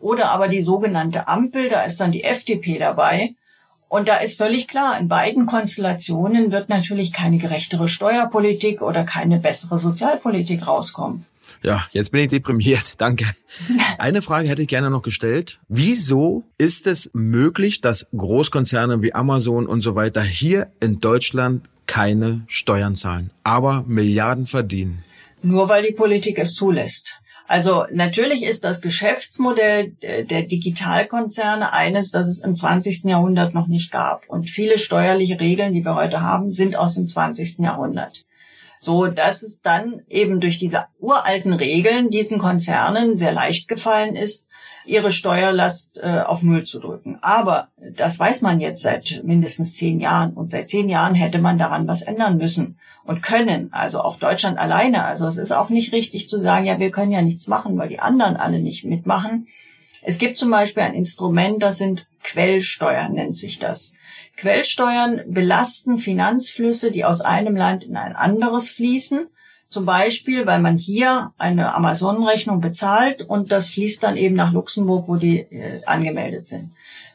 oder 0.00 0.30
aber 0.30 0.48
die 0.48 0.62
sogenannte 0.62 1.28
Ampel, 1.28 1.68
da 1.68 1.82
ist 1.82 2.00
dann 2.00 2.12
die 2.12 2.24
FDP 2.24 2.78
dabei. 2.78 3.34
Und 3.88 4.08
da 4.08 4.18
ist 4.18 4.36
völlig 4.36 4.68
klar, 4.68 4.98
in 4.98 5.08
beiden 5.08 5.46
Konstellationen 5.46 6.52
wird 6.52 6.68
natürlich 6.68 7.12
keine 7.12 7.38
gerechtere 7.38 7.88
Steuerpolitik 7.88 8.82
oder 8.82 9.04
keine 9.04 9.38
bessere 9.38 9.78
Sozialpolitik 9.78 10.66
rauskommen. 10.66 11.24
Ja, 11.62 11.86
jetzt 11.92 12.12
bin 12.12 12.22
ich 12.22 12.28
deprimiert. 12.28 12.94
Danke. 13.00 13.26
Eine 13.98 14.22
Frage 14.22 14.48
hätte 14.48 14.62
ich 14.62 14.68
gerne 14.68 14.90
noch 14.90 15.02
gestellt. 15.02 15.60
Wieso 15.68 16.44
ist 16.58 16.86
es 16.86 17.10
möglich, 17.12 17.80
dass 17.80 18.08
Großkonzerne 18.16 19.02
wie 19.02 19.14
Amazon 19.14 19.66
und 19.66 19.80
so 19.80 19.94
weiter 19.94 20.22
hier 20.22 20.72
in 20.80 21.00
Deutschland 21.00 21.68
keine 21.86 22.42
Steuern 22.46 22.94
zahlen, 22.94 23.30
aber 23.44 23.84
Milliarden 23.86 24.46
verdienen? 24.46 25.04
Nur 25.42 25.68
weil 25.68 25.86
die 25.86 25.94
Politik 25.94 26.38
es 26.38 26.54
zulässt. 26.54 27.18
Also 27.48 27.86
natürlich 27.90 28.42
ist 28.42 28.62
das 28.62 28.82
Geschäftsmodell 28.82 29.92
der 30.02 30.42
Digitalkonzerne 30.42 31.72
eines, 31.72 32.10
das 32.10 32.28
es 32.28 32.44
im 32.44 32.54
20. 32.54 33.04
Jahrhundert 33.04 33.54
noch 33.54 33.68
nicht 33.68 33.90
gab. 33.90 34.28
Und 34.28 34.50
viele 34.50 34.76
steuerliche 34.76 35.40
Regeln, 35.40 35.72
die 35.72 35.82
wir 35.82 35.94
heute 35.94 36.20
haben, 36.20 36.52
sind 36.52 36.76
aus 36.76 36.94
dem 36.94 37.08
20. 37.08 37.60
Jahrhundert. 37.60 38.26
So, 38.80 39.06
dass 39.06 39.42
es 39.42 39.60
dann 39.60 40.02
eben 40.08 40.40
durch 40.40 40.58
diese 40.58 40.86
uralten 40.98 41.52
Regeln 41.52 42.10
diesen 42.10 42.38
Konzernen 42.38 43.16
sehr 43.16 43.32
leicht 43.32 43.68
gefallen 43.68 44.16
ist, 44.16 44.46
ihre 44.84 45.12
Steuerlast 45.12 46.00
äh, 46.02 46.20
auf 46.20 46.42
Null 46.42 46.64
zu 46.64 46.80
drücken. 46.80 47.18
Aber 47.20 47.68
das 47.94 48.18
weiß 48.18 48.42
man 48.42 48.60
jetzt 48.60 48.82
seit 48.82 49.20
mindestens 49.22 49.76
zehn 49.76 50.00
Jahren. 50.00 50.32
Und 50.32 50.50
seit 50.50 50.70
zehn 50.70 50.88
Jahren 50.88 51.14
hätte 51.14 51.38
man 51.38 51.58
daran 51.58 51.86
was 51.86 52.02
ändern 52.02 52.38
müssen 52.38 52.78
und 53.04 53.22
können. 53.22 53.72
Also 53.72 54.00
auch 54.00 54.18
Deutschland 54.18 54.58
alleine. 54.58 55.04
Also 55.04 55.26
es 55.26 55.36
ist 55.36 55.52
auch 55.52 55.68
nicht 55.68 55.92
richtig 55.92 56.28
zu 56.28 56.38
sagen, 56.38 56.66
ja, 56.66 56.78
wir 56.78 56.90
können 56.90 57.12
ja 57.12 57.22
nichts 57.22 57.46
machen, 57.48 57.76
weil 57.78 57.88
die 57.88 58.00
anderen 58.00 58.36
alle 58.36 58.60
nicht 58.60 58.84
mitmachen. 58.84 59.48
Es 60.08 60.16
gibt 60.16 60.38
zum 60.38 60.50
Beispiel 60.50 60.84
ein 60.84 60.94
Instrument, 60.94 61.62
das 61.62 61.76
sind 61.76 62.06
Quellsteuern, 62.22 63.12
nennt 63.12 63.36
sich 63.36 63.58
das. 63.58 63.92
Quellsteuern 64.38 65.20
belasten 65.26 65.98
Finanzflüsse, 65.98 66.90
die 66.90 67.04
aus 67.04 67.20
einem 67.20 67.54
Land 67.54 67.84
in 67.84 67.94
ein 67.94 68.16
anderes 68.16 68.70
fließen. 68.70 69.26
Zum 69.68 69.84
Beispiel, 69.84 70.46
weil 70.46 70.60
man 70.60 70.78
hier 70.78 71.34
eine 71.36 71.74
Amazon-Rechnung 71.74 72.62
bezahlt 72.62 73.20
und 73.20 73.52
das 73.52 73.68
fließt 73.68 74.02
dann 74.02 74.16
eben 74.16 74.34
nach 74.34 74.50
Luxemburg, 74.50 75.08
wo 75.08 75.16
die 75.16 75.40
äh, 75.40 75.84
angemeldet 75.84 76.46
sind. 76.46 76.70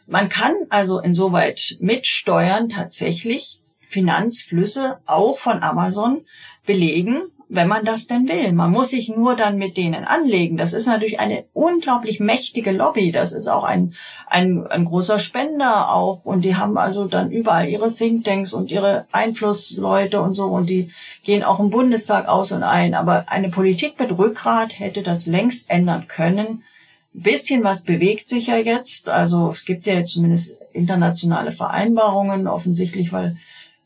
Man 0.05 0.29
kann 0.29 0.53
also 0.69 0.99
insoweit 0.99 1.77
mit 1.79 2.05
Steuern 2.05 2.69
tatsächlich 2.69 3.59
Finanzflüsse 3.87 4.99
auch 5.07 5.39
von 5.39 5.63
Amazon 5.63 6.27
belegen 6.63 7.23
wenn 7.53 7.67
man 7.67 7.85
das 7.85 8.07
denn 8.07 8.27
will. 8.27 8.51
Man 8.51 8.71
muss 8.71 8.89
sich 8.89 9.09
nur 9.09 9.35
dann 9.35 9.57
mit 9.57 9.77
denen 9.77 10.05
anlegen. 10.05 10.57
Das 10.57 10.73
ist 10.73 10.87
natürlich 10.87 11.19
eine 11.19 11.45
unglaublich 11.53 12.19
mächtige 12.19 12.71
Lobby. 12.71 13.11
Das 13.11 13.31
ist 13.31 13.47
auch 13.47 13.63
ein, 13.63 13.93
ein, 14.27 14.65
ein 14.65 14.85
großer 14.85 15.19
Spender 15.19 15.93
auch. 15.93 16.25
Und 16.25 16.43
die 16.45 16.55
haben 16.55 16.79
also 16.79 17.05
dann 17.05 17.29
überall 17.29 17.69
ihre 17.69 17.93
Thinktanks 17.93 18.53
und 18.53 18.71
ihre 18.71 19.05
Einflussleute 19.11 20.19
und 20.19 20.33
so. 20.33 20.47
Und 20.47 20.67
die 20.67 20.91
gehen 21.23 21.43
auch 21.43 21.59
im 21.59 21.69
Bundestag 21.69 22.27
aus 22.27 22.51
und 22.51 22.63
ein. 22.63 22.95
Aber 22.95 23.25
eine 23.27 23.49
Politik 23.49 23.99
mit 23.99 24.17
Rückgrat 24.17 24.79
hätte 24.79 25.03
das 25.03 25.27
längst 25.27 25.69
ändern 25.69 26.07
können. 26.07 26.63
Ein 27.13 27.21
bisschen 27.21 27.63
was 27.63 27.83
bewegt 27.83 28.29
sich 28.29 28.47
ja 28.47 28.57
jetzt. 28.57 29.09
Also 29.09 29.51
es 29.51 29.65
gibt 29.65 29.85
ja 29.85 29.93
jetzt 29.93 30.13
zumindest 30.13 30.55
internationale 30.71 31.51
Vereinbarungen 31.51 32.47
offensichtlich, 32.47 33.13
weil 33.13 33.37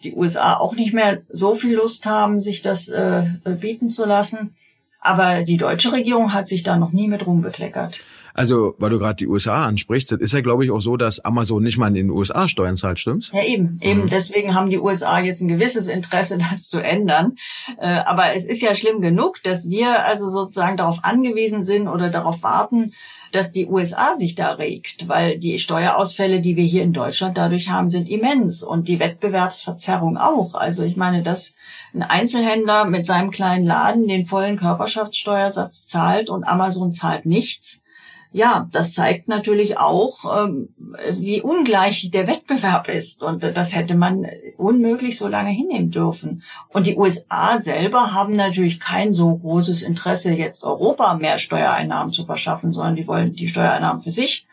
die 0.04 0.14
USA 0.14 0.58
auch 0.58 0.76
nicht 0.76 0.94
mehr 0.94 1.22
so 1.30 1.56
viel 1.56 1.76
Lust 1.76 2.06
haben, 2.06 2.42
sich 2.42 2.62
das 2.62 2.90
äh, 2.90 3.26
bieten 3.60 3.90
zu 3.90 4.06
lassen. 4.06 4.56
Aber 5.00 5.44
die 5.44 5.58
deutsche 5.58 5.92
Regierung 5.92 6.34
hat 6.34 6.48
sich 6.48 6.64
da 6.64 6.76
noch 6.76 6.92
nie 6.92 7.08
mit 7.08 7.26
rumbekleckert. 7.26 8.00
Also, 8.34 8.76
weil 8.78 8.92
du 8.92 9.00
gerade 9.00 9.16
die 9.16 9.28
USA 9.28 9.66
ansprichst, 9.66 10.12
das 10.12 10.20
ist 10.20 10.34
ja, 10.34 10.42
glaube 10.42 10.64
ich, 10.64 10.70
auch 10.70 10.80
so, 10.80 10.96
dass 10.96 11.20
Amazon 11.26 11.64
nicht 11.64 11.80
mal 11.80 11.88
in 11.88 11.96
den 11.96 12.10
USA 12.12 12.48
Steuern 12.48 12.76
zahlt, 12.76 13.00
stimmt's? 13.00 13.32
Ja, 13.34 13.44
eben. 13.44 13.80
Eben 13.82 14.04
mhm. 14.04 14.10
deswegen 14.10 14.54
haben 14.54 14.70
die 14.70 14.78
USA 14.78 15.20
jetzt 15.20 15.42
ein 15.42 15.48
gewisses 15.48 15.88
Interesse, 15.88 16.38
das 16.52 16.70
zu 16.70 16.80
ändern. 16.80 17.36
Äh, 17.80 17.88
aber 17.88 18.36
es 18.36 18.46
ist 18.46 18.62
ja 18.62 18.76
schlimm 18.76 19.02
genug, 19.02 19.42
dass 19.42 19.70
wir 19.70 20.06
also 20.06 20.30
sozusagen 20.30 20.78
darauf 20.78 21.04
angewiesen 21.04 21.64
sind 21.64 21.88
oder 21.88 22.12
darauf 22.12 22.44
warten, 22.44 22.94
dass 23.32 23.52
die 23.52 23.68
USA 23.68 24.16
sich 24.16 24.36
da 24.36 24.54
regt, 24.54 25.08
weil 25.08 25.38
die 25.38 25.60
Steuerausfälle, 25.60 26.42
die 26.42 26.56
wir 26.56 26.64
hier 26.64 26.84
in 26.84 26.94
Deutschland 26.94 27.38
dadurch 27.38 27.70
haben, 27.70 27.90
sind 27.90 28.10
immens 28.10 28.64
und 28.64 28.88
die 28.88 29.00
Wettbewerbsverzerrung 29.00 30.18
auch. 30.18 30.54
Also 30.56 30.84
ich 30.84 30.98
meine, 30.98 31.24
dass 31.24 31.54
ein 31.94 32.04
Einzelhändler 32.04 32.86
mit 32.86 33.06
seinem 33.06 33.32
kleinen 33.32 33.66
Laden 33.66 34.08
den 34.08 34.26
vollen 34.26 34.58
Körperschaftssteuersatz 34.58 35.88
zahlt 35.88 36.30
und 36.30 36.44
Amazon 36.44 36.94
zahlt 36.94 37.26
nichts, 37.26 37.84
ja, 38.32 38.68
das 38.72 38.94
zeigt 38.94 39.28
natürlich 39.28 39.78
auch, 39.78 40.48
ähm, 40.48 40.70
wie 41.14 41.42
ungleich 41.42 42.12
der 42.12 42.28
Wettbewerb 42.28 42.90
ist. 42.90 43.24
Und 43.24 43.44
das 43.44 43.76
hätte 43.76 43.96
man 43.96 44.26
unmöglich 44.58 45.18
so 45.18 45.28
lange 45.28 45.50
hinnehmen 45.50 45.92
dürfen. 45.92 46.44
Und 46.70 46.88
die 46.88 46.98
USA 46.98 47.62
selber 47.62 48.14
haben 48.14 48.34
natürlich 48.34 48.80
kein 48.80 49.14
so 49.14 49.36
großes 49.36 49.82
Interesse, 49.82 50.34
jetzt 50.34 50.64
Europa 50.64 51.14
mehr 51.16 51.40
Steuereinnahmen 51.40 52.14
zu 52.14 52.26
verschaffen, 52.26 52.74
sondern 52.74 52.96
die 52.96 53.08
wollen 53.08 53.34
die 53.34 53.48
Steuereinnahmen 53.48 54.02
für 54.02 54.12
sich. 54.12 54.46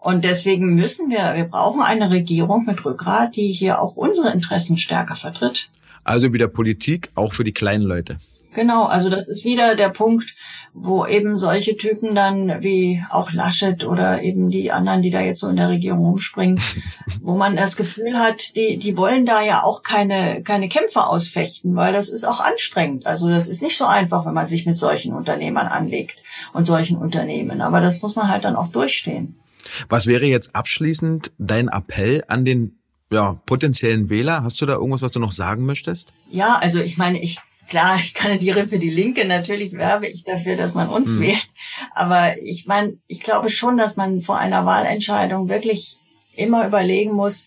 Und 0.00 0.24
deswegen 0.24 0.74
müssen 0.74 1.10
wir, 1.10 1.34
wir 1.34 1.44
brauchen 1.44 1.82
eine 1.82 2.10
Regierung 2.10 2.64
mit 2.66 2.84
Rückgrat, 2.84 3.34
die 3.34 3.52
hier 3.52 3.80
auch 3.82 3.96
unsere 3.96 4.32
Interessen 4.32 4.76
stärker 4.76 5.16
vertritt. 5.16 5.70
Also 6.04 6.32
wieder 6.32 6.46
Politik 6.46 7.10
auch 7.16 7.32
für 7.32 7.44
die 7.44 7.52
kleinen 7.52 7.82
Leute. 7.82 8.18
Genau, 8.54 8.84
also 8.84 9.10
das 9.10 9.28
ist 9.28 9.44
wieder 9.44 9.74
der 9.76 9.90
Punkt, 9.90 10.34
wo 10.72 11.06
eben 11.06 11.36
solche 11.36 11.76
Typen 11.76 12.14
dann 12.14 12.62
wie 12.62 13.02
auch 13.10 13.32
Laschet 13.32 13.84
oder 13.84 14.22
eben 14.22 14.50
die 14.50 14.70
anderen, 14.72 15.02
die 15.02 15.10
da 15.10 15.20
jetzt 15.20 15.40
so 15.40 15.48
in 15.48 15.56
der 15.56 15.68
Regierung 15.68 16.04
rumspringen, 16.04 16.60
wo 17.20 17.36
man 17.36 17.56
das 17.56 17.76
Gefühl 17.76 18.18
hat, 18.18 18.56
die, 18.56 18.78
die 18.78 18.96
wollen 18.96 19.26
da 19.26 19.42
ja 19.42 19.62
auch 19.62 19.82
keine, 19.82 20.42
keine 20.42 20.68
Kämpfe 20.68 21.04
ausfechten, 21.04 21.76
weil 21.76 21.92
das 21.92 22.08
ist 22.08 22.24
auch 22.24 22.40
anstrengend. 22.40 23.06
Also 23.06 23.28
das 23.28 23.48
ist 23.48 23.62
nicht 23.62 23.76
so 23.76 23.86
einfach, 23.86 24.24
wenn 24.24 24.34
man 24.34 24.48
sich 24.48 24.66
mit 24.66 24.78
solchen 24.78 25.12
Unternehmern 25.12 25.66
anlegt 25.66 26.16
und 26.52 26.64
solchen 26.64 26.96
Unternehmen. 26.96 27.60
Aber 27.60 27.80
das 27.80 28.00
muss 28.02 28.16
man 28.16 28.28
halt 28.28 28.44
dann 28.44 28.56
auch 28.56 28.68
durchstehen. 28.68 29.36
Was 29.88 30.06
wäre 30.06 30.26
jetzt 30.26 30.54
abschließend 30.54 31.32
dein 31.38 31.68
Appell 31.68 32.24
an 32.28 32.44
den 32.44 32.78
ja, 33.10 33.40
potenziellen 33.46 34.08
Wähler? 34.10 34.42
Hast 34.42 34.60
du 34.60 34.66
da 34.66 34.74
irgendwas, 34.74 35.02
was 35.02 35.12
du 35.12 35.20
noch 35.20 35.32
sagen 35.32 35.66
möchtest? 35.66 36.12
Ja, 36.30 36.56
also 36.56 36.78
ich 36.80 36.96
meine, 36.96 37.20
ich 37.20 37.38
klar, 37.68 37.98
ich 38.00 38.14
kandidiere 38.14 38.66
für 38.66 38.78
die 38.78 38.90
Linke, 38.90 39.24
natürlich 39.24 39.72
werbe 39.72 40.08
ich 40.08 40.24
dafür, 40.24 40.56
dass 40.56 40.74
man 40.74 40.88
uns 40.88 41.14
mhm. 41.14 41.20
wählt. 41.20 41.48
Aber 41.94 42.40
ich 42.42 42.66
meine, 42.66 42.94
ich 43.06 43.20
glaube 43.20 43.50
schon, 43.50 43.76
dass 43.76 43.96
man 43.96 44.20
vor 44.20 44.38
einer 44.38 44.66
Wahlentscheidung 44.66 45.48
wirklich 45.48 45.98
immer 46.34 46.66
überlegen 46.66 47.12
muss, 47.12 47.46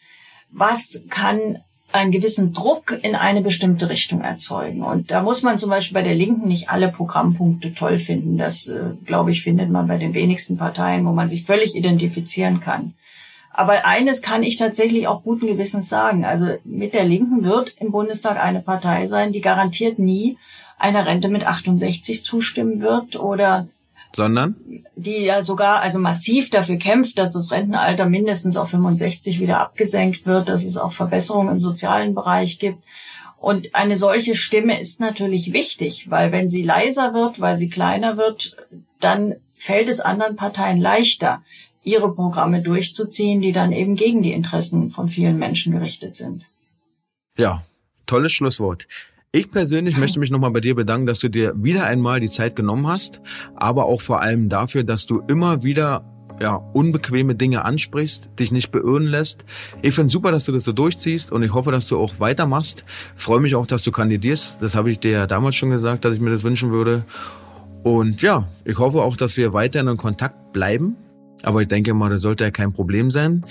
was 0.51 1.03
kann 1.09 1.59
einen 1.93 2.11
gewissen 2.11 2.53
Druck 2.53 2.97
in 3.01 3.15
eine 3.15 3.41
bestimmte 3.41 3.89
Richtung 3.89 4.21
erzeugen. 4.21 4.83
Und 4.83 5.11
da 5.11 5.21
muss 5.21 5.43
man 5.43 5.57
zum 5.57 5.69
Beispiel 5.69 5.95
bei 5.95 6.03
der 6.03 6.15
Linken 6.15 6.47
nicht 6.47 6.69
alle 6.69 6.89
Programmpunkte 6.89 7.73
toll 7.73 7.99
finden. 7.99 8.37
Das, 8.37 8.67
äh, 8.67 8.91
glaube 9.05 9.31
ich, 9.31 9.43
findet 9.43 9.69
man 9.69 9.87
bei 9.87 9.97
den 9.97 10.13
wenigsten 10.13 10.57
Parteien, 10.57 11.05
wo 11.05 11.11
man 11.11 11.27
sich 11.27 11.43
völlig 11.43 11.75
identifizieren 11.75 12.59
kann. 12.59 12.93
Aber 13.53 13.85
eines 13.85 14.21
kann 14.21 14.43
ich 14.43 14.55
tatsächlich 14.55 15.07
auch 15.07 15.23
guten 15.23 15.47
Gewissens 15.47 15.89
sagen. 15.89 16.23
Also 16.23 16.55
mit 16.63 16.93
der 16.93 17.03
Linken 17.03 17.43
wird 17.43 17.75
im 17.79 17.91
Bundestag 17.91 18.37
eine 18.37 18.61
Partei 18.61 19.07
sein, 19.07 19.31
die 19.31 19.41
garantiert 19.41 19.99
nie 19.99 20.37
einer 20.77 21.05
Rente 21.05 21.29
mit 21.29 21.45
68 21.45 22.25
zustimmen 22.25 22.81
wird 22.81 23.19
oder 23.19 23.67
sondern 24.13 24.55
die 24.95 25.23
ja 25.23 25.41
sogar 25.41 25.81
also 25.81 25.97
massiv 25.97 26.49
dafür 26.49 26.77
kämpft, 26.77 27.17
dass 27.17 27.31
das 27.31 27.51
Rentenalter 27.51 28.07
mindestens 28.07 28.57
auf 28.57 28.69
65 28.69 29.39
wieder 29.39 29.59
abgesenkt 29.59 30.25
wird, 30.25 30.49
dass 30.49 30.65
es 30.65 30.75
auch 30.75 30.91
Verbesserungen 30.91 31.53
im 31.53 31.59
sozialen 31.61 32.13
Bereich 32.13 32.59
gibt. 32.59 32.83
Und 33.39 33.73
eine 33.73 33.97
solche 33.97 34.35
Stimme 34.35 34.79
ist 34.79 34.99
natürlich 34.99 35.53
wichtig, 35.53 36.09
weil 36.09 36.31
wenn 36.31 36.49
sie 36.49 36.61
leiser 36.61 37.13
wird, 37.13 37.39
weil 37.39 37.57
sie 37.57 37.69
kleiner 37.69 38.17
wird, 38.17 38.57
dann 38.99 39.35
fällt 39.57 39.89
es 39.89 40.01
anderen 40.01 40.35
Parteien 40.35 40.79
leichter, 40.79 41.41
ihre 41.83 42.13
Programme 42.13 42.61
durchzuziehen, 42.61 43.41
die 43.41 43.51
dann 43.51 43.71
eben 43.71 43.95
gegen 43.95 44.21
die 44.21 44.33
Interessen 44.33 44.91
von 44.91 45.09
vielen 45.09 45.37
Menschen 45.37 45.73
gerichtet 45.73 46.15
sind. 46.15 46.45
Ja, 47.37 47.63
tolles 48.05 48.33
Schlusswort. 48.33 48.87
Ich 49.31 49.49
persönlich 49.49 49.97
möchte 49.97 50.19
mich 50.19 50.29
nochmal 50.29 50.51
bei 50.51 50.59
dir 50.59 50.75
bedanken, 50.75 51.07
dass 51.07 51.19
du 51.19 51.29
dir 51.29 51.53
wieder 51.55 51.85
einmal 51.85 52.19
die 52.19 52.29
Zeit 52.29 52.55
genommen 52.55 52.87
hast, 52.87 53.21
aber 53.55 53.85
auch 53.85 54.01
vor 54.01 54.21
allem 54.21 54.49
dafür, 54.49 54.83
dass 54.83 55.05
du 55.05 55.21
immer 55.27 55.63
wieder 55.63 56.03
ja, 56.41 56.55
unbequeme 56.55 57.35
Dinge 57.35 57.63
ansprichst, 57.63 58.29
dich 58.39 58.51
nicht 58.51 58.71
beirren 58.71 59.05
lässt. 59.05 59.45
Ich 59.81 59.93
finde 59.93 60.09
super, 60.09 60.31
dass 60.31 60.45
du 60.45 60.51
das 60.51 60.63
so 60.63 60.73
durchziehst 60.73 61.31
und 61.31 61.43
ich 61.43 61.53
hoffe, 61.53 61.71
dass 61.71 61.87
du 61.87 61.97
auch 61.97 62.19
weitermachst. 62.19 62.83
Freue 63.15 63.39
mich 63.39 63.55
auch, 63.55 63.67
dass 63.67 63.83
du 63.83 63.91
kandidierst. 63.91 64.57
Das 64.59 64.75
habe 64.75 64.91
ich 64.91 64.99
dir 64.99 65.11
ja 65.11 65.27
damals 65.27 65.55
schon 65.55 65.69
gesagt, 65.69 66.03
dass 66.03 66.15
ich 66.15 66.19
mir 66.19 66.31
das 66.31 66.43
wünschen 66.43 66.71
würde. 66.71 67.05
Und 67.83 68.21
ja, 68.21 68.47
ich 68.65 68.79
hoffe 68.79 69.01
auch, 69.01 69.15
dass 69.15 69.37
wir 69.37 69.53
weiterhin 69.53 69.87
in 69.87 69.97
Kontakt 69.97 70.51
bleiben. 70.51 70.97
Aber 71.43 71.61
ich 71.61 71.67
denke 71.67 71.93
mal, 71.93 72.09
das 72.09 72.21
sollte 72.21 72.43
ja 72.43 72.51
kein 72.51 72.73
Problem 72.73 73.11
sein. 73.11 73.45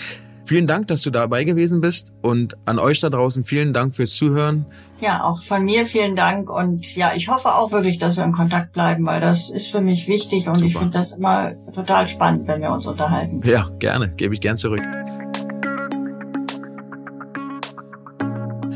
Vielen 0.45 0.67
Dank, 0.67 0.89
dass 0.89 1.03
du 1.03 1.11
dabei 1.11 1.45
gewesen 1.45 1.81
bist 1.81 2.11
und 2.23 2.57
an 2.65 2.81
euch 2.81 2.99
da 2.99 3.09
draußen 3.09 3.45
vielen 3.45 3.73
Dank 3.73 3.95
fürs 3.95 4.13
Zuhören. 4.13 4.67
Ja, 5.01 5.23
auch 5.23 5.45
von 5.45 5.65
mir 5.65 5.87
vielen 5.87 6.17
Dank 6.17 6.51
und 6.51 6.97
ja, 6.97 7.13
ich 7.15 7.29
hoffe 7.29 7.55
auch 7.55 7.71
wirklich, 7.71 7.99
dass 7.99 8.17
wir 8.17 8.25
in 8.25 8.33
Kontakt 8.33 8.73
bleiben, 8.73 9.07
weil 9.07 9.21
das 9.21 9.49
ist 9.49 9.69
für 9.69 9.81
mich 9.81 10.09
wichtig 10.09 10.49
und 10.49 10.57
Super. 10.57 10.67
ich 10.67 10.77
finde 10.77 10.99
das 10.99 11.13
immer 11.13 11.53
total 11.73 12.09
spannend, 12.09 12.49
wenn 12.49 12.61
wir 12.63 12.73
uns 12.73 12.85
unterhalten. 12.87 13.41
Ja, 13.45 13.69
gerne, 13.79 14.13
gebe 14.17 14.35
ich 14.35 14.41
gern 14.41 14.57
zurück. 14.57 14.83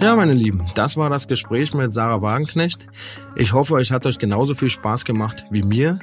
Ja, 0.05 0.17
meine 0.17 0.35
Lieben, 0.35 0.67
das 0.75 0.99
war 0.99 1.09
das 1.09 1.29
Gespräch 1.29 1.73
mit 1.73 1.95
Sarah 1.95 2.21
Wagenknecht. 2.21 2.89
Ich 3.37 3.55
hoffe, 3.55 3.73
euch 3.73 3.91
hat 3.91 4.05
euch 4.05 4.19
genauso 4.19 4.55
viel 4.55 4.69
Spaß 4.69 5.07
gemacht 5.07 5.47
wie 5.49 5.63
mir. 5.63 5.99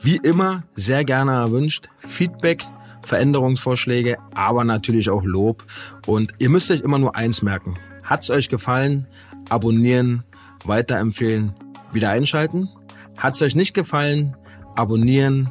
Wie 0.00 0.18
immer 0.18 0.62
sehr 0.76 1.04
gerne 1.04 1.32
erwünscht. 1.32 1.88
Feedback, 1.98 2.64
Veränderungsvorschläge, 3.02 4.18
aber 4.36 4.62
natürlich 4.62 5.10
auch 5.10 5.24
Lob. 5.24 5.64
Und 6.06 6.32
ihr 6.38 6.48
müsst 6.48 6.70
euch 6.70 6.82
immer 6.82 7.00
nur 7.00 7.16
eins 7.16 7.42
merken. 7.42 7.76
Hat's 8.04 8.30
euch 8.30 8.48
gefallen? 8.48 9.08
Abonnieren, 9.48 10.22
weiterempfehlen, 10.64 11.52
wieder 11.92 12.10
einschalten. 12.10 12.68
Hat's 13.16 13.42
euch 13.42 13.56
nicht 13.56 13.74
gefallen? 13.74 14.36
Abonnieren, 14.76 15.50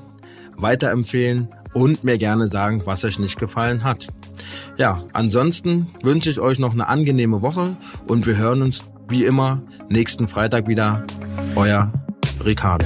weiterempfehlen 0.56 1.50
und 1.74 2.06
mir 2.06 2.18
gerne 2.18 2.48
sagen, 2.48 2.82
was 2.86 3.04
euch 3.04 3.20
nicht 3.20 3.38
gefallen 3.38 3.84
hat. 3.84 4.08
Ja, 4.78 5.04
ansonsten 5.14 5.88
wünsche 6.02 6.30
ich 6.30 6.40
euch 6.40 6.60
noch 6.60 6.74
eine 6.74 6.88
angenehme 6.88 7.42
Woche 7.42 7.76
und 8.08 8.26
wir 8.26 8.38
hören 8.38 8.62
uns 8.62 8.82
wie 9.08 9.26
immer 9.26 9.62
nächsten 9.90 10.28
Freitag 10.28 10.68
wieder. 10.68 11.04
Euer 11.56 11.92
Ricardo. 12.46 12.86